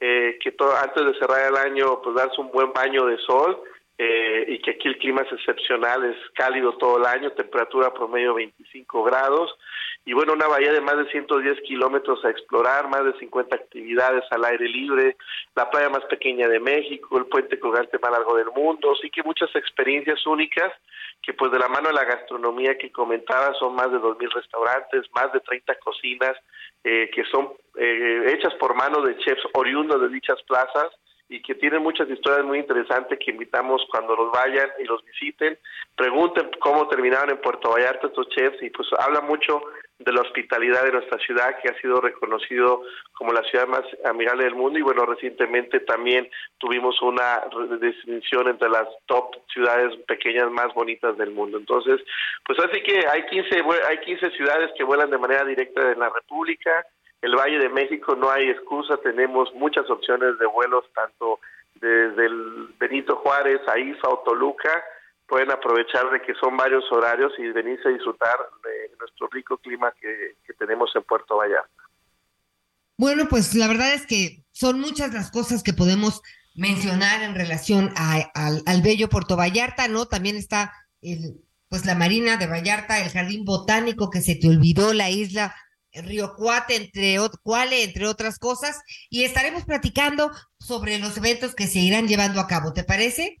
[0.00, 3.62] eh, que todo, antes de cerrar el año, pues darse un buen baño de sol
[3.96, 8.34] eh, y que aquí el clima es excepcional, es cálido todo el año, temperatura promedio
[8.34, 9.56] 25 grados.
[10.04, 14.24] Y bueno, una bahía de más de 110 kilómetros a explorar, más de 50 actividades
[14.32, 15.16] al aire libre,
[15.54, 19.22] la playa más pequeña de México, el puente colgante más largo del mundo, así que
[19.22, 20.72] muchas experiencias únicas
[21.22, 25.06] que pues de la mano de la gastronomía que comentaba son más de 2.000 restaurantes,
[25.14, 26.36] más de 30 cocinas
[26.82, 30.92] eh, que son eh, hechas por mano de chefs oriundos de dichas plazas
[31.28, 35.58] y que tienen muchas historias muy interesantes que invitamos cuando los vayan y los visiten,
[35.96, 39.62] pregunten cómo terminaron en Puerto Vallarta estos chefs y pues habla mucho
[39.98, 42.82] de la hospitalidad de nuestra ciudad que ha sido reconocido
[43.12, 44.78] como la ciudad más amigable del mundo.
[44.78, 46.28] Y bueno recientemente también
[46.58, 47.42] tuvimos una
[47.80, 51.56] distinción entre las top ciudades pequeñas más bonitas del mundo.
[51.56, 52.00] Entonces
[52.44, 56.10] pues así que hay 15 hay 15 ciudades que vuelan de manera directa en la
[56.10, 56.84] República
[57.24, 61.40] el Valle de México no hay excusa, tenemos muchas opciones de vuelos, tanto
[61.76, 64.70] desde el Benito Juárez a IFA o Toluca,
[65.26, 69.90] pueden aprovechar de que son varios horarios y venirse a disfrutar de nuestro rico clima
[69.98, 71.82] que, tenemos en Puerto Vallarta.
[72.98, 76.22] Bueno, pues la verdad es que son muchas las cosas que podemos
[76.54, 80.06] mencionar en relación al, bello Puerto Vallarta, ¿no?
[80.06, 84.92] También está el, pues la Marina de Vallarta, el Jardín Botánico que se te olvidó,
[84.92, 85.54] la isla
[86.02, 91.80] Río Cuate, entre, Cuale, entre otras cosas, y estaremos platicando sobre los eventos que se
[91.80, 92.72] irán llevando a cabo.
[92.72, 93.38] ¿Te parece?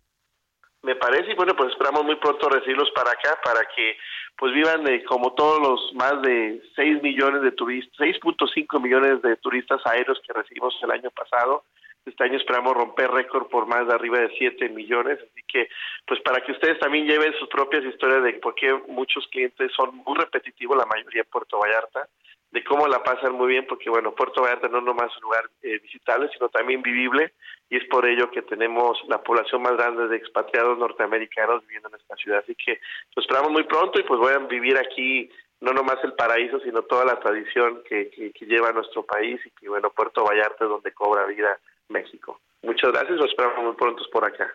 [0.82, 3.96] Me parece, y bueno, pues esperamos muy pronto recibirlos para acá, para que
[4.36, 9.80] pues vivan como todos los más de 6 millones de turistas, 6.5 millones de turistas
[9.86, 11.64] aéreos que recibimos el año pasado.
[12.04, 15.68] Este año esperamos romper récord por más de arriba de 7 millones, así que
[16.06, 19.96] pues para que ustedes también lleven sus propias historias de por qué muchos clientes son
[19.96, 22.06] muy repetitivos, la mayoría en Puerto Vallarta,
[22.54, 25.50] de cómo la pasan muy bien, porque bueno, Puerto Vallarta no es nomás un lugar
[25.60, 27.32] eh, visitable, sino también vivible,
[27.68, 31.96] y es por ello que tenemos la población más grande de expatriados norteamericanos viviendo en
[31.96, 32.44] esta ciudad.
[32.44, 32.78] Así que
[33.16, 35.28] los esperamos muy pronto y pues voy a vivir aquí
[35.60, 39.68] no nomás el paraíso, sino toda la tradición que, que, lleva nuestro país y que
[39.68, 41.58] bueno, Puerto Vallarta es donde cobra vida
[41.88, 42.40] México.
[42.62, 44.54] Muchas gracias, los esperamos muy pronto por acá.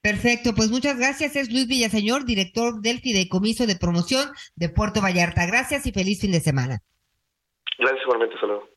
[0.00, 1.36] Perfecto, pues muchas gracias.
[1.36, 5.46] Es Luis Villaseñor, director del Fideicomiso de Promoción de Puerto Vallarta.
[5.46, 6.82] Gracias y feliz fin de semana.
[7.82, 8.68] Gracias, igualmente, saludos.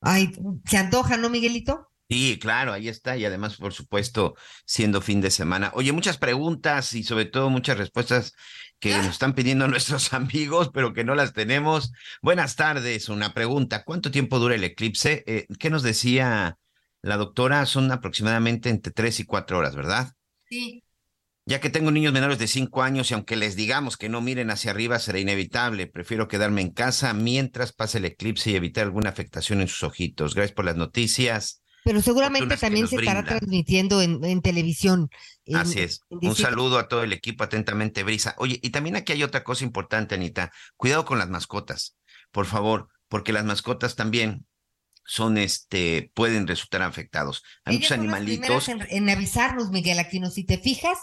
[0.00, 0.32] Ay,
[0.64, 1.88] se antoja, ¿no, Miguelito?
[2.08, 3.16] Sí, claro, ahí está.
[3.16, 5.72] Y además, por supuesto, siendo fin de semana.
[5.74, 8.34] Oye, muchas preguntas y sobre todo muchas respuestas
[8.78, 11.92] que nos están pidiendo nuestros amigos, pero que no las tenemos.
[12.20, 13.08] Buenas tardes.
[13.08, 13.82] Una pregunta.
[13.84, 15.24] ¿Cuánto tiempo dura el eclipse?
[15.26, 16.58] Eh, ¿Qué nos decía
[17.00, 17.66] la doctora?
[17.66, 20.12] Son aproximadamente entre tres y cuatro horas, ¿verdad?
[20.48, 20.84] Sí.
[21.44, 24.50] Ya que tengo niños menores de cinco años y aunque les digamos que no miren
[24.50, 29.10] hacia arriba será inevitable, prefiero quedarme en casa mientras pase el eclipse y evitar alguna
[29.10, 30.34] afectación en sus ojitos.
[30.34, 31.62] Gracias por las noticias.
[31.84, 35.10] Pero seguramente también se estará transmitiendo en, televisión.
[35.52, 36.02] Así es.
[36.10, 38.36] Un saludo a todo el equipo atentamente, Brisa.
[38.38, 40.52] Oye, y también aquí hay otra cosa importante, Anita.
[40.76, 41.96] Cuidado con las mascotas,
[42.30, 44.46] por favor, porque las mascotas también
[45.04, 47.42] son este pueden resultar afectados.
[47.64, 48.68] Hay muchos animalitos.
[48.68, 50.98] En, avisarnos, Miguel Aquino, si te fijas,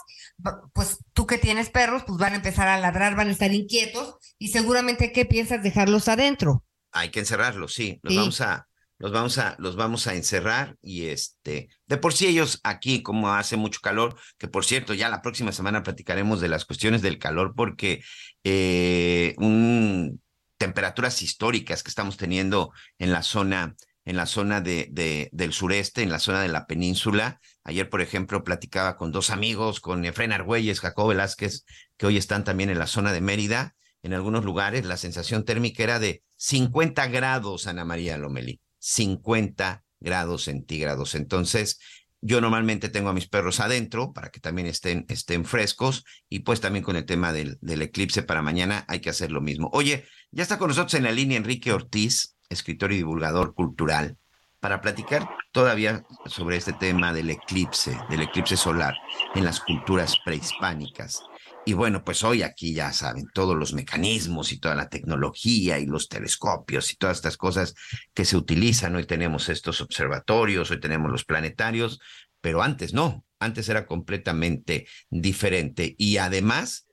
[0.72, 4.16] pues tú que tienes perros, pues van a empezar a ladrar, van a estar inquietos
[4.38, 6.64] y seguramente qué piensas dejarlos adentro.
[6.92, 8.00] Hay que encerrarlos, sí.
[8.02, 8.66] Los vamos a
[8.98, 13.30] los vamos a los vamos a encerrar y este de por sí ellos aquí como
[13.30, 17.18] hace mucho calor, que por cierto ya la próxima semana platicaremos de las cuestiones del
[17.18, 18.02] calor porque
[18.44, 20.20] eh, un
[20.58, 23.74] temperaturas históricas que estamos teniendo en la zona
[24.04, 27.40] en la zona de, del sureste, en la zona de la península.
[27.64, 31.64] Ayer, por ejemplo, platicaba con dos amigos, con Efren Argüelles, Jacob Velázquez,
[31.96, 33.74] que hoy están también en la zona de Mérida.
[34.02, 40.44] En algunos lugares la sensación térmica era de 50 grados, Ana María Lomelí, 50 grados
[40.44, 41.14] centígrados.
[41.14, 41.78] Entonces,
[42.22, 46.60] yo normalmente tengo a mis perros adentro para que también estén, estén frescos y pues
[46.60, 49.70] también con el tema del, del eclipse para mañana hay que hacer lo mismo.
[49.72, 54.18] Oye, ya está con nosotros en la línea Enrique Ortiz, escritor y divulgador cultural,
[54.60, 58.94] para platicar todavía sobre este tema del eclipse, del eclipse solar
[59.34, 61.22] en las culturas prehispánicas.
[61.64, 65.86] Y bueno, pues hoy aquí ya saben todos los mecanismos y toda la tecnología y
[65.86, 67.74] los telescopios y todas estas cosas
[68.14, 68.96] que se utilizan.
[68.96, 72.00] Hoy tenemos estos observatorios, hoy tenemos los planetarios,
[72.40, 76.86] pero antes no, antes era completamente diferente y además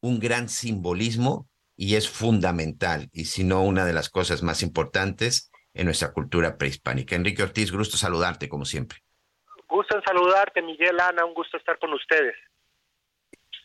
[0.00, 5.50] un gran simbolismo y es fundamental, y si no una de las cosas más importantes
[5.74, 7.16] en nuestra cultura prehispánica.
[7.16, 8.98] Enrique Ortiz, gusto saludarte como siempre.
[9.68, 12.36] Gusto en saludarte, Miguel Ana, un gusto estar con ustedes.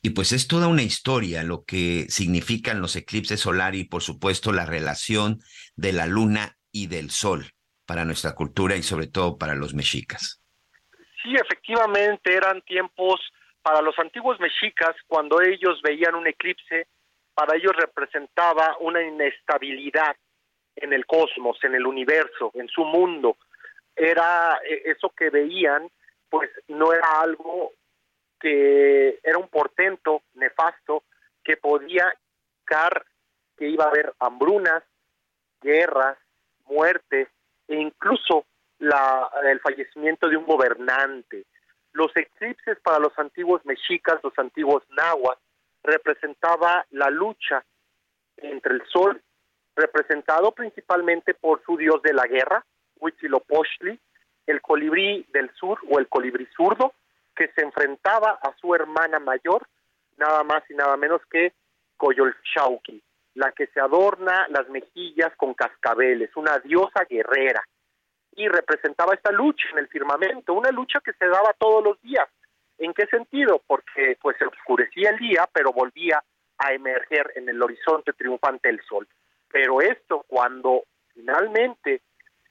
[0.01, 4.53] Y pues es toda una historia lo que significan los eclipses solares y por supuesto
[4.53, 5.39] la relación
[5.75, 7.51] de la luna y del sol
[7.85, 10.41] para nuestra cultura y sobre todo para los mexicas.
[11.23, 13.19] Sí, efectivamente eran tiempos
[13.61, 16.87] para los antiguos mexicas cuando ellos veían un eclipse,
[17.37, 20.15] para ellos representaba una inestabilidad
[20.75, 23.37] en el cosmos, en el universo, en su mundo.
[23.95, 25.87] Era eh, eso que veían,
[26.31, 27.73] pues no era algo
[28.39, 31.03] que era un portento nefasto
[31.43, 32.11] que podía
[32.55, 33.05] indicar
[33.55, 34.81] que iba a haber hambrunas,
[35.61, 36.17] guerras,
[36.65, 37.27] muerte
[37.67, 38.47] e incluso
[38.79, 41.45] la, el fallecimiento de un gobernante.
[41.93, 45.37] Los eclipses para los antiguos mexicas, los antiguos nahuas,
[45.83, 47.63] representaba la lucha
[48.37, 49.21] entre el sol,
[49.75, 52.65] representado principalmente por su dios de la guerra,
[52.99, 53.99] Huitzilopochtli,
[54.47, 56.93] el colibrí del sur o el colibrí zurdo,
[57.35, 59.67] que se enfrentaba a su hermana mayor,
[60.17, 61.53] nada más y nada menos que
[61.97, 63.01] Coyolxauqui,
[63.35, 67.63] la que se adorna las mejillas con cascabeles, una diosa guerrera,
[68.35, 72.27] y representaba esta lucha en el firmamento, una lucha que se daba todos los días.
[72.77, 73.61] ¿En qué sentido?
[73.65, 76.23] Porque pues se oscurecía el día, pero volvía
[76.57, 79.07] a emerger en el horizonte triunfante el sol.
[79.51, 80.83] Pero esto cuando
[81.13, 82.01] finalmente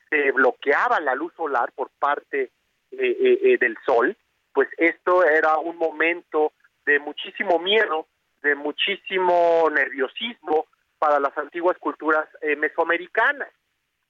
[0.09, 2.51] se bloqueaba la luz solar por parte eh,
[2.91, 4.17] eh, eh, del sol,
[4.53, 6.53] pues esto era un momento
[6.85, 8.07] de muchísimo miedo,
[8.43, 10.67] de muchísimo nerviosismo
[10.99, 12.27] para las antiguas culturas
[12.57, 13.53] mesoamericanas,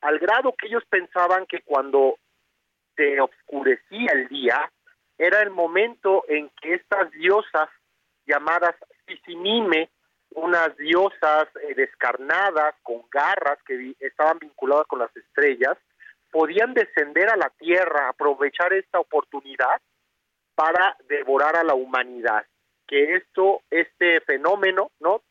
[0.02, 2.16] al grado que ellos pensaban que cuando
[2.94, 4.70] se oscurecía el día,
[5.18, 7.68] era el momento en que estas diosas
[8.26, 8.74] llamadas
[9.06, 9.88] Sisinime,
[10.30, 15.78] unas diosas descarnadas con garras que estaban vinculadas con las estrellas,
[16.30, 19.80] podían descender a la tierra, aprovechar esta oportunidad
[20.54, 22.44] para devorar a la humanidad.
[22.86, 25.22] Que esto, este fenómeno, ¿no?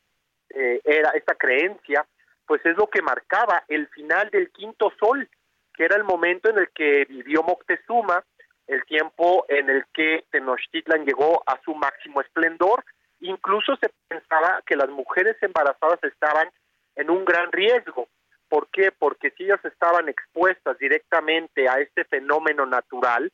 [0.49, 2.05] Eh, era esta creencia,
[2.47, 5.29] pues es lo que marcaba el final del quinto sol,
[5.73, 8.23] que era el momento en el que vivió Moctezuma,
[8.67, 12.83] el tiempo en el que Tenochtitlan llegó a su máximo esplendor.
[13.19, 16.49] Incluso se pensaba que las mujeres embarazadas estaban
[16.95, 18.07] en un gran riesgo.
[18.49, 18.91] ¿Por qué?
[18.91, 23.31] Porque si ellas estaban expuestas directamente a este fenómeno natural,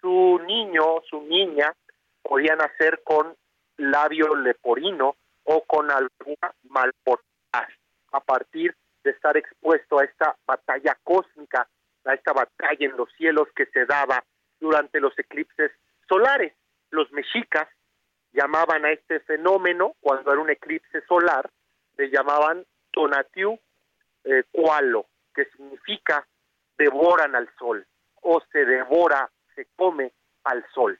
[0.00, 1.72] su niño, su niña,
[2.22, 3.34] podía nacer con
[3.76, 7.68] labio leporino o con alguna malportaz
[8.12, 11.66] a partir de estar expuesto a esta batalla cósmica,
[12.04, 14.22] a esta batalla en los cielos que se daba
[14.62, 15.72] durante los eclipses
[16.08, 16.54] solares.
[16.90, 17.68] Los mexicas
[18.32, 21.50] llamaban a este fenómeno, cuando era un eclipse solar,
[21.98, 23.58] le llamaban Tonatiu
[24.24, 24.44] eh,
[25.34, 26.26] que significa
[26.78, 27.84] devoran al sol
[28.22, 30.12] o se devora se come
[30.44, 30.98] al sol.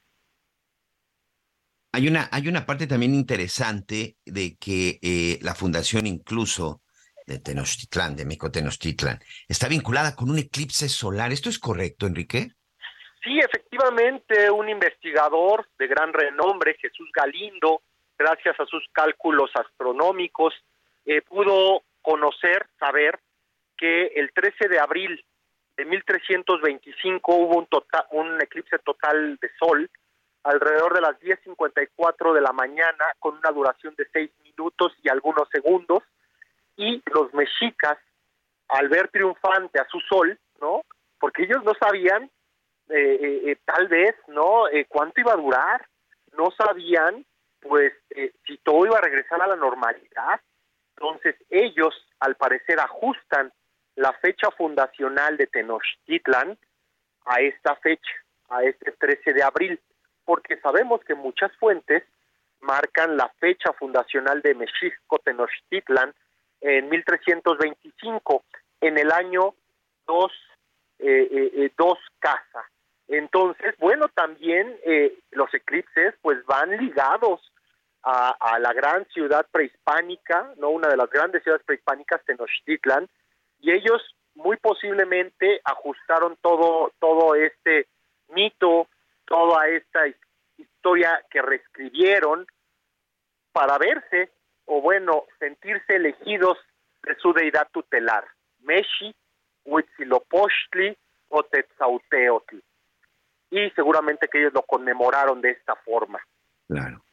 [1.93, 6.83] Hay una, hay una parte también interesante de que eh, la fundación incluso
[7.27, 11.33] de Tenochtitlán, de México Tenochtitlán, está vinculada con un eclipse solar.
[11.33, 12.55] ¿Esto es correcto, Enrique?
[13.23, 17.83] Sí, efectivamente, un investigador de gran renombre, Jesús Galindo,
[18.19, 20.55] gracias a sus cálculos astronómicos,
[21.05, 23.21] eh, pudo conocer, saber
[23.77, 25.25] que el 13 de abril
[25.77, 29.89] de 1325 hubo un, total, un eclipse total de sol
[30.43, 35.49] alrededor de las 10.54 de la mañana con una duración de 6 minutos y algunos
[35.51, 36.03] segundos
[36.77, 37.99] y los mexicas
[38.69, 40.83] al ver triunfante a su sol, ¿no?
[41.21, 42.31] Porque ellos no sabían
[43.65, 44.69] tal vez, ¿no?
[44.69, 45.87] Eh, cuánto iba a durar,
[46.37, 47.25] no sabían
[47.61, 50.41] pues eh, si todo iba a regresar a la normalidad.
[50.97, 53.53] Entonces ellos al parecer ajustan
[53.95, 56.59] la fecha fundacional de Tenochtitlan
[57.25, 58.13] a esta fecha,
[58.49, 59.81] a este 13 de abril,
[60.25, 62.03] porque sabemos que muchas fuentes
[62.61, 66.13] marcan la fecha fundacional de Mexico Tenochtitlan
[66.61, 68.45] en 1325,
[68.81, 69.55] en el año
[70.07, 70.33] 2,
[71.01, 71.73] eh, eh, eh
[72.19, 72.72] casa.
[73.13, 77.43] Entonces, bueno, también eh, los eclipses pues van ligados
[78.03, 83.07] a, la gran ciudad prehispánica, no una de las grandes ciudades prehispánicas, Tenochtitlan,
[83.61, 84.01] y ellos
[84.35, 87.87] muy posiblemente ajustaron todo todo este
[88.29, 88.89] mito,
[89.27, 90.07] toda esta
[90.57, 92.47] historia que reescribieron
[93.53, 94.31] para verse
[94.65, 96.57] o bueno, sentirse elegidos
[97.03, 98.25] de su deidad tutelar,
[98.61, 99.15] Meshi,
[99.67, 100.97] Huitzilopochtli
[101.29, 102.57] o Tetzauteotl.
[103.53, 106.19] Y seguramente que ellos lo conmemoraron de esta forma.
[106.67, 107.05] Claro.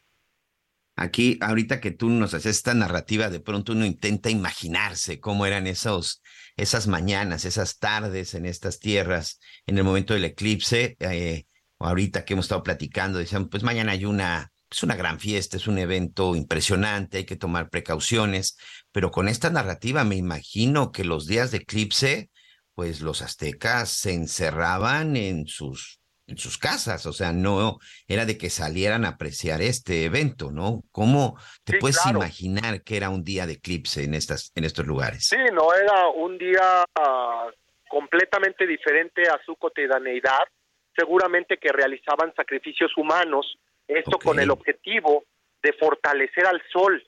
[0.95, 5.68] Aquí, ahorita que tú nos haces esta narrativa, de pronto uno intenta imaginarse cómo eran
[5.68, 6.24] esos,
[6.56, 10.95] esas mañanas, esas tardes en estas tierras, en el momento del eclipse.
[10.99, 11.44] Eh,
[11.78, 15.68] ahorita que hemos estado platicando, decían, pues mañana hay una es una gran fiesta, es
[15.68, 18.57] un evento impresionante, hay que tomar precauciones,
[18.91, 22.30] pero con esta narrativa me imagino que los días de eclipse,
[22.76, 25.98] pues los aztecas se encerraban en sus
[26.30, 30.84] en sus casas, o sea, no era de que salieran a apreciar este evento, ¿no?
[30.91, 35.27] ¿Cómo te puedes imaginar que era un día de eclipse en estas en estos lugares?
[35.27, 37.49] Sí, no era un día ah,
[37.89, 40.47] completamente diferente a su cotidianeidad,
[40.95, 43.57] seguramente que realizaban sacrificios humanos,
[43.88, 45.23] esto con el objetivo
[45.64, 47.03] de fortalecer al sol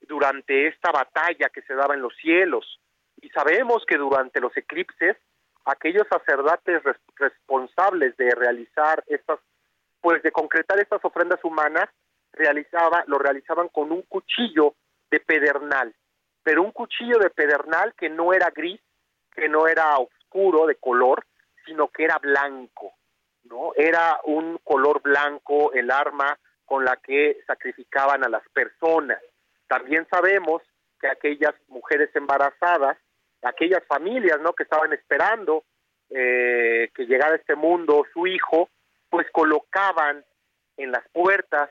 [0.00, 2.80] durante esta batalla que se daba en los cielos.
[3.20, 5.16] Y sabemos que durante los eclipses
[5.70, 6.82] aquellos sacerdotes
[7.16, 9.38] responsables de realizar estas,
[10.00, 11.88] pues de concretar estas ofrendas humanas,
[12.32, 14.74] realizaba, lo realizaban con un cuchillo
[15.10, 15.94] de pedernal,
[16.42, 18.80] pero un cuchillo de pedernal que no era gris,
[19.34, 21.24] que no era oscuro de color,
[21.64, 22.94] sino que era blanco,
[23.44, 23.72] ¿no?
[23.76, 29.18] Era un color blanco el arma con la que sacrificaban a las personas.
[29.66, 30.62] También sabemos
[31.00, 32.98] que aquellas mujeres embarazadas
[33.42, 35.64] aquellas familias no que estaban esperando
[36.10, 38.70] eh, que llegara a este mundo su hijo
[39.10, 40.24] pues colocaban
[40.76, 41.70] en las puertas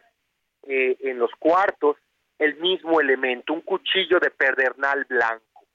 [0.64, 1.98] eh, en los cuartos
[2.40, 5.66] el mismo elemento un cuchillo de pedernal blanco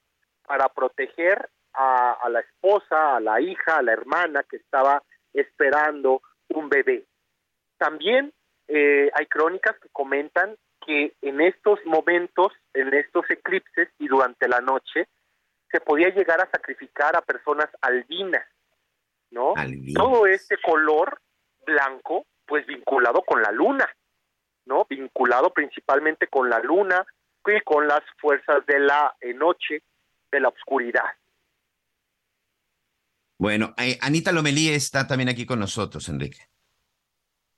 [0.45, 5.01] para proteger a, a la esposa a la hija a la hermana que estaba
[5.33, 7.03] esperando un bebé.
[7.77, 8.31] También
[8.67, 10.55] eh, hay crónicas que comentan
[10.85, 15.07] que en estos momentos, en estos eclipses y durante la noche,
[15.73, 18.45] se podía llegar a sacrificar a personas albinas,
[19.31, 19.55] ¿no?
[19.95, 21.19] Todo este color
[21.65, 23.89] blanco, pues vinculado con la luna,
[24.65, 24.85] ¿no?
[24.87, 27.03] Vinculado principalmente con la luna
[27.47, 29.81] y con las fuerzas de la eh, noche,
[30.31, 31.05] de la oscuridad.
[33.39, 36.49] Bueno, eh, Anita Lomelí está también aquí con nosotros, Enrique.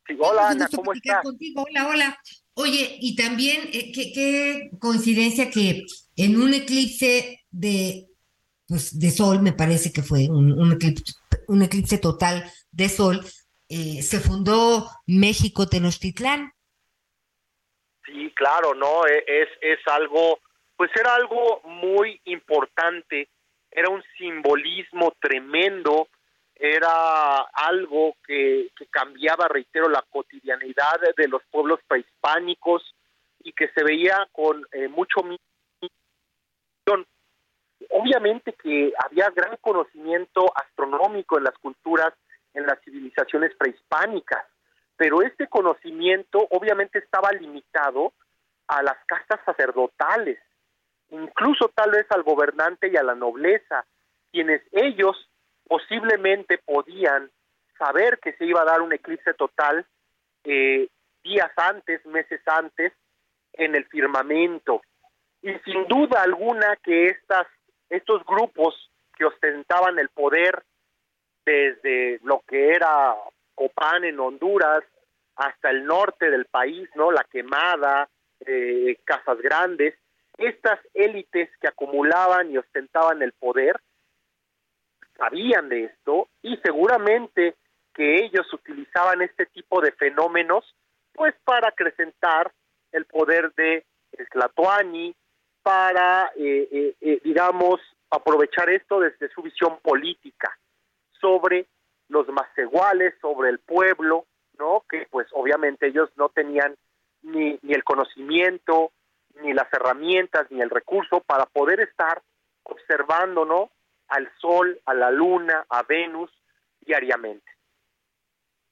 [0.07, 1.21] Sí, hola Ana, ¿cómo estás?
[1.25, 2.19] Hola, hola.
[2.53, 5.83] Oye, y también, eh, qué coincidencia que
[6.15, 8.07] en un eclipse de,
[8.67, 11.13] pues, de sol, me parece que fue un, eclipse,
[11.47, 13.21] un eclipse total de sol,
[13.69, 16.51] eh, se fundó México Tenochtitlán.
[18.05, 20.39] Sí, claro, no, e, es, es algo,
[20.75, 23.29] pues era algo muy importante,
[23.71, 26.09] era un simbolismo tremendo,
[26.55, 32.95] era algo que, que cambiaba, reitero, la cotidianidad de los pueblos prehispánicos
[33.43, 35.21] y que se veía con eh, mucho
[37.89, 42.13] obviamente que había gran conocimiento astronómico en las culturas,
[42.53, 44.45] en las civilizaciones prehispánicas,
[44.97, 48.13] pero este conocimiento obviamente estaba limitado
[48.67, 50.39] a las castas sacerdotales,
[51.09, 53.85] incluso tal vez al gobernante y a la nobleza,
[54.31, 55.29] quienes ellos
[55.67, 57.29] posiblemente podían
[57.77, 59.85] saber que se iba a dar un eclipse total
[60.43, 60.87] eh,
[61.23, 62.93] días antes, meses antes,
[63.53, 64.81] en el firmamento.
[65.41, 67.47] Y sin duda alguna que estas
[67.89, 70.63] estos grupos que ostentaban el poder
[71.45, 73.15] desde lo que era
[73.53, 74.83] Copán en Honduras
[75.35, 77.11] hasta el norte del país, ¿no?
[77.11, 78.09] La Quemada,
[78.45, 79.95] eh, Casas Grandes,
[80.37, 83.79] estas élites que acumulaban y ostentaban el poder
[85.17, 87.55] sabían de esto y seguramente
[87.93, 90.75] que ellos utilizaban este tipo de fenómenos
[91.13, 92.51] pues para acrecentar
[92.91, 93.85] el poder de
[94.31, 95.15] Tlatoani,
[95.65, 97.81] para, eh, eh, eh, digamos,
[98.11, 100.55] aprovechar esto desde su visión política
[101.19, 101.65] sobre
[102.07, 104.27] los más iguales, sobre el pueblo,
[104.59, 104.83] ¿no?
[104.87, 106.75] Que pues obviamente ellos no tenían
[107.23, 108.91] ni, ni el conocimiento,
[109.41, 112.21] ni las herramientas, ni el recurso para poder estar
[112.61, 113.71] observando, ¿no?
[114.09, 116.29] Al sol, a la luna, a Venus
[116.81, 117.51] diariamente.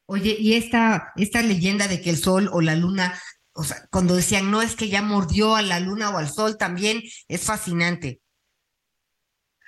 [0.05, 3.19] Oye, y esta, esta leyenda de que el sol o la luna
[3.55, 6.57] o sea, cuando decían, no es que ya mordió a la luna o al sol,
[6.57, 8.19] también es fascinante.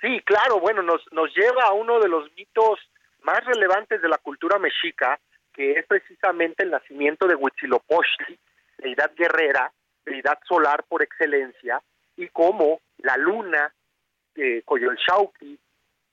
[0.00, 2.78] Sí, claro, bueno, nos, nos lleva a uno de los mitos
[3.22, 5.18] más relevantes de la cultura mexica,
[5.52, 8.38] que es precisamente el nacimiento de Huitzilopochtli,
[8.78, 9.72] deidad guerrera,
[10.04, 11.80] deidad solar por excelencia,
[12.16, 13.72] y cómo la luna,
[14.34, 15.58] eh, Coyolxauqui,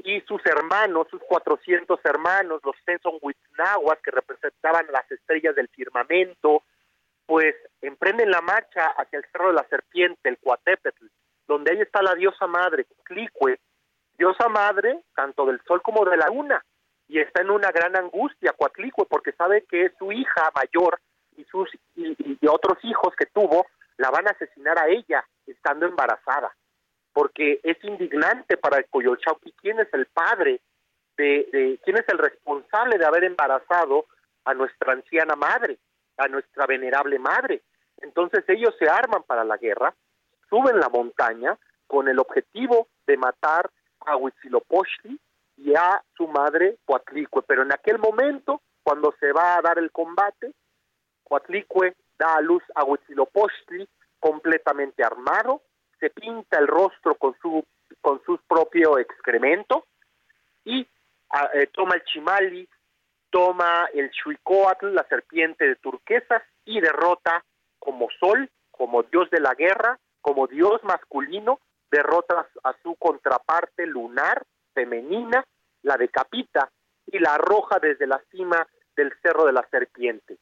[0.05, 2.75] y sus hermanos, sus 400 hermanos, los
[3.21, 6.63] Huitznahuas, que representaban las estrellas del firmamento,
[7.25, 11.05] pues emprenden la marcha hacia el Cerro de la Serpiente, el Coatepetl,
[11.47, 13.59] donde ahí está la diosa madre, Clicue,
[14.17, 16.63] diosa madre tanto del sol como de la luna,
[17.07, 20.99] y está en una gran angustia, Coatlicue, porque sabe que su hija mayor
[21.35, 23.65] y sus y, otros hijos que tuvo
[23.97, 26.55] la van a asesinar a ella estando embarazada,
[27.13, 30.61] porque es indignante para el Coyolchauqui quién es el padre
[31.17, 34.07] de, de quién es el responsable de haber embarazado
[34.45, 35.77] a nuestra anciana madre
[36.17, 37.61] a nuestra venerable madre.
[38.01, 39.93] Entonces ellos se arman para la guerra,
[40.49, 41.57] suben la montaña
[41.87, 43.69] con el objetivo de matar
[44.05, 45.19] a Huitzilopochtli
[45.57, 47.43] y a su madre Coatlicue.
[47.43, 50.53] Pero en aquel momento, cuando se va a dar el combate,
[51.23, 53.87] Coatlicue da a luz a Huitzilopochtli
[54.19, 55.61] completamente armado,
[55.99, 57.63] se pinta el rostro con su
[58.01, 59.85] con su propio excremento
[60.65, 60.85] y
[61.29, 62.67] ah, eh, toma el chimali,
[63.33, 67.43] toma el chuicoatl, la serpiente de turquesas y derrota
[67.79, 71.59] como sol, como dios de la guerra, como dios masculino,
[71.91, 74.43] derrota a su contraparte lunar,
[74.75, 75.43] femenina,
[75.81, 76.69] la decapita
[77.07, 80.37] y la arroja desde la cima del Cerro de la Serpiente.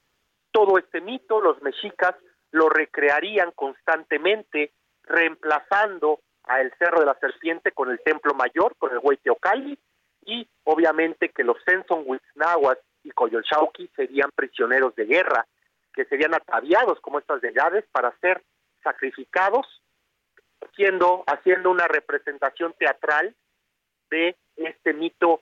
[0.52, 2.16] Todo este mito los mexicas
[2.52, 4.74] lo recrearían constantemente,
[5.04, 9.80] reemplazando a el Cerro de la Serpiente con el Templo Mayor, con el Huayteocalli,
[10.26, 15.46] y obviamente que los Senson Huitznahuas y Coyolxauqui serían prisioneros de guerra,
[15.94, 18.44] que serían ataviados como estas deidades para ser
[18.84, 19.82] sacrificados,
[20.62, 23.36] haciendo, haciendo una representación teatral
[24.10, 25.42] de este mito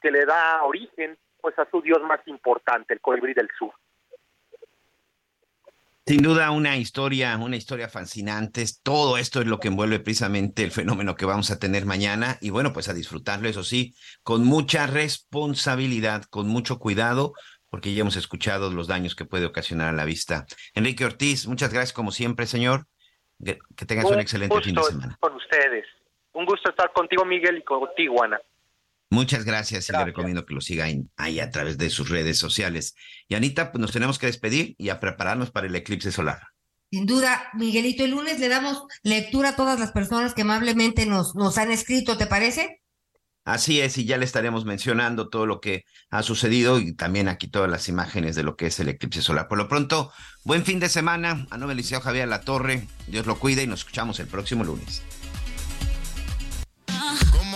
[0.00, 3.72] que le da origen pues a su dios más importante, el colibrí del sur.
[6.06, 8.64] Sin duda una historia, una historia fascinante.
[8.82, 12.50] Todo esto es lo que envuelve precisamente el fenómeno que vamos a tener mañana y
[12.50, 17.34] bueno, pues a disfrutarlo, eso sí, con mucha responsabilidad, con mucho cuidado,
[17.68, 20.46] porque ya hemos escuchado los daños que puede ocasionar a la vista.
[20.74, 22.86] Enrique Ortiz, muchas gracias como siempre, señor.
[23.42, 25.16] Que tengas un, excelente fin de semana.
[25.20, 25.86] Con ustedes.
[26.32, 28.40] Un gusto estar contigo, Miguel, y contigo, Ana.
[29.10, 32.94] Muchas gracias y le recomiendo que lo sigan ahí a través de sus redes sociales.
[33.28, 36.40] Y Anita, pues nos tenemos que despedir y a prepararnos para el eclipse solar.
[36.92, 41.34] Sin duda, Miguelito, el lunes le damos lectura a todas las personas que amablemente nos,
[41.34, 42.80] nos han escrito, ¿te parece?
[43.44, 47.48] Así es, y ya le estaremos mencionando todo lo que ha sucedido y también aquí
[47.48, 49.48] todas las imágenes de lo que es el eclipse solar.
[49.48, 50.12] Por lo pronto,
[50.44, 51.46] buen fin de semana.
[51.50, 55.02] A nombre Liceo Javier La Torre, Dios lo cuide y nos escuchamos el próximo lunes.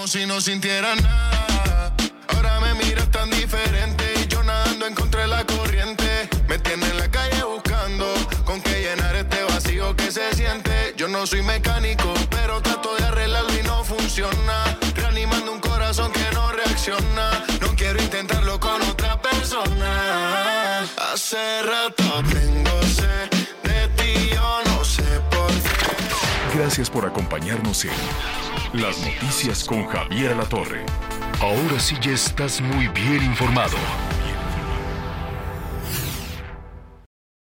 [0.06, 1.94] Si no sintiera nada.
[2.28, 6.28] Ahora me miras tan diferente y yo nadando encontré la corriente.
[6.46, 8.12] Me tiene en la calle buscando
[8.44, 10.92] con qué llenar este vacío que se siente.
[10.98, 14.78] Yo no soy mecánico, pero trato de arreglarlo y no funciona.
[14.94, 17.42] Reanimando un corazón que no reacciona.
[17.62, 20.82] No quiero intentarlo con otra persona.
[21.12, 23.30] Hace rato tengo sed
[23.62, 26.58] de ti, yo no sé por qué.
[26.58, 30.84] Gracias por acompañarnos en Las Noticias con Javier La Torre.
[31.40, 33.76] Ahora sí ya estás muy bien informado.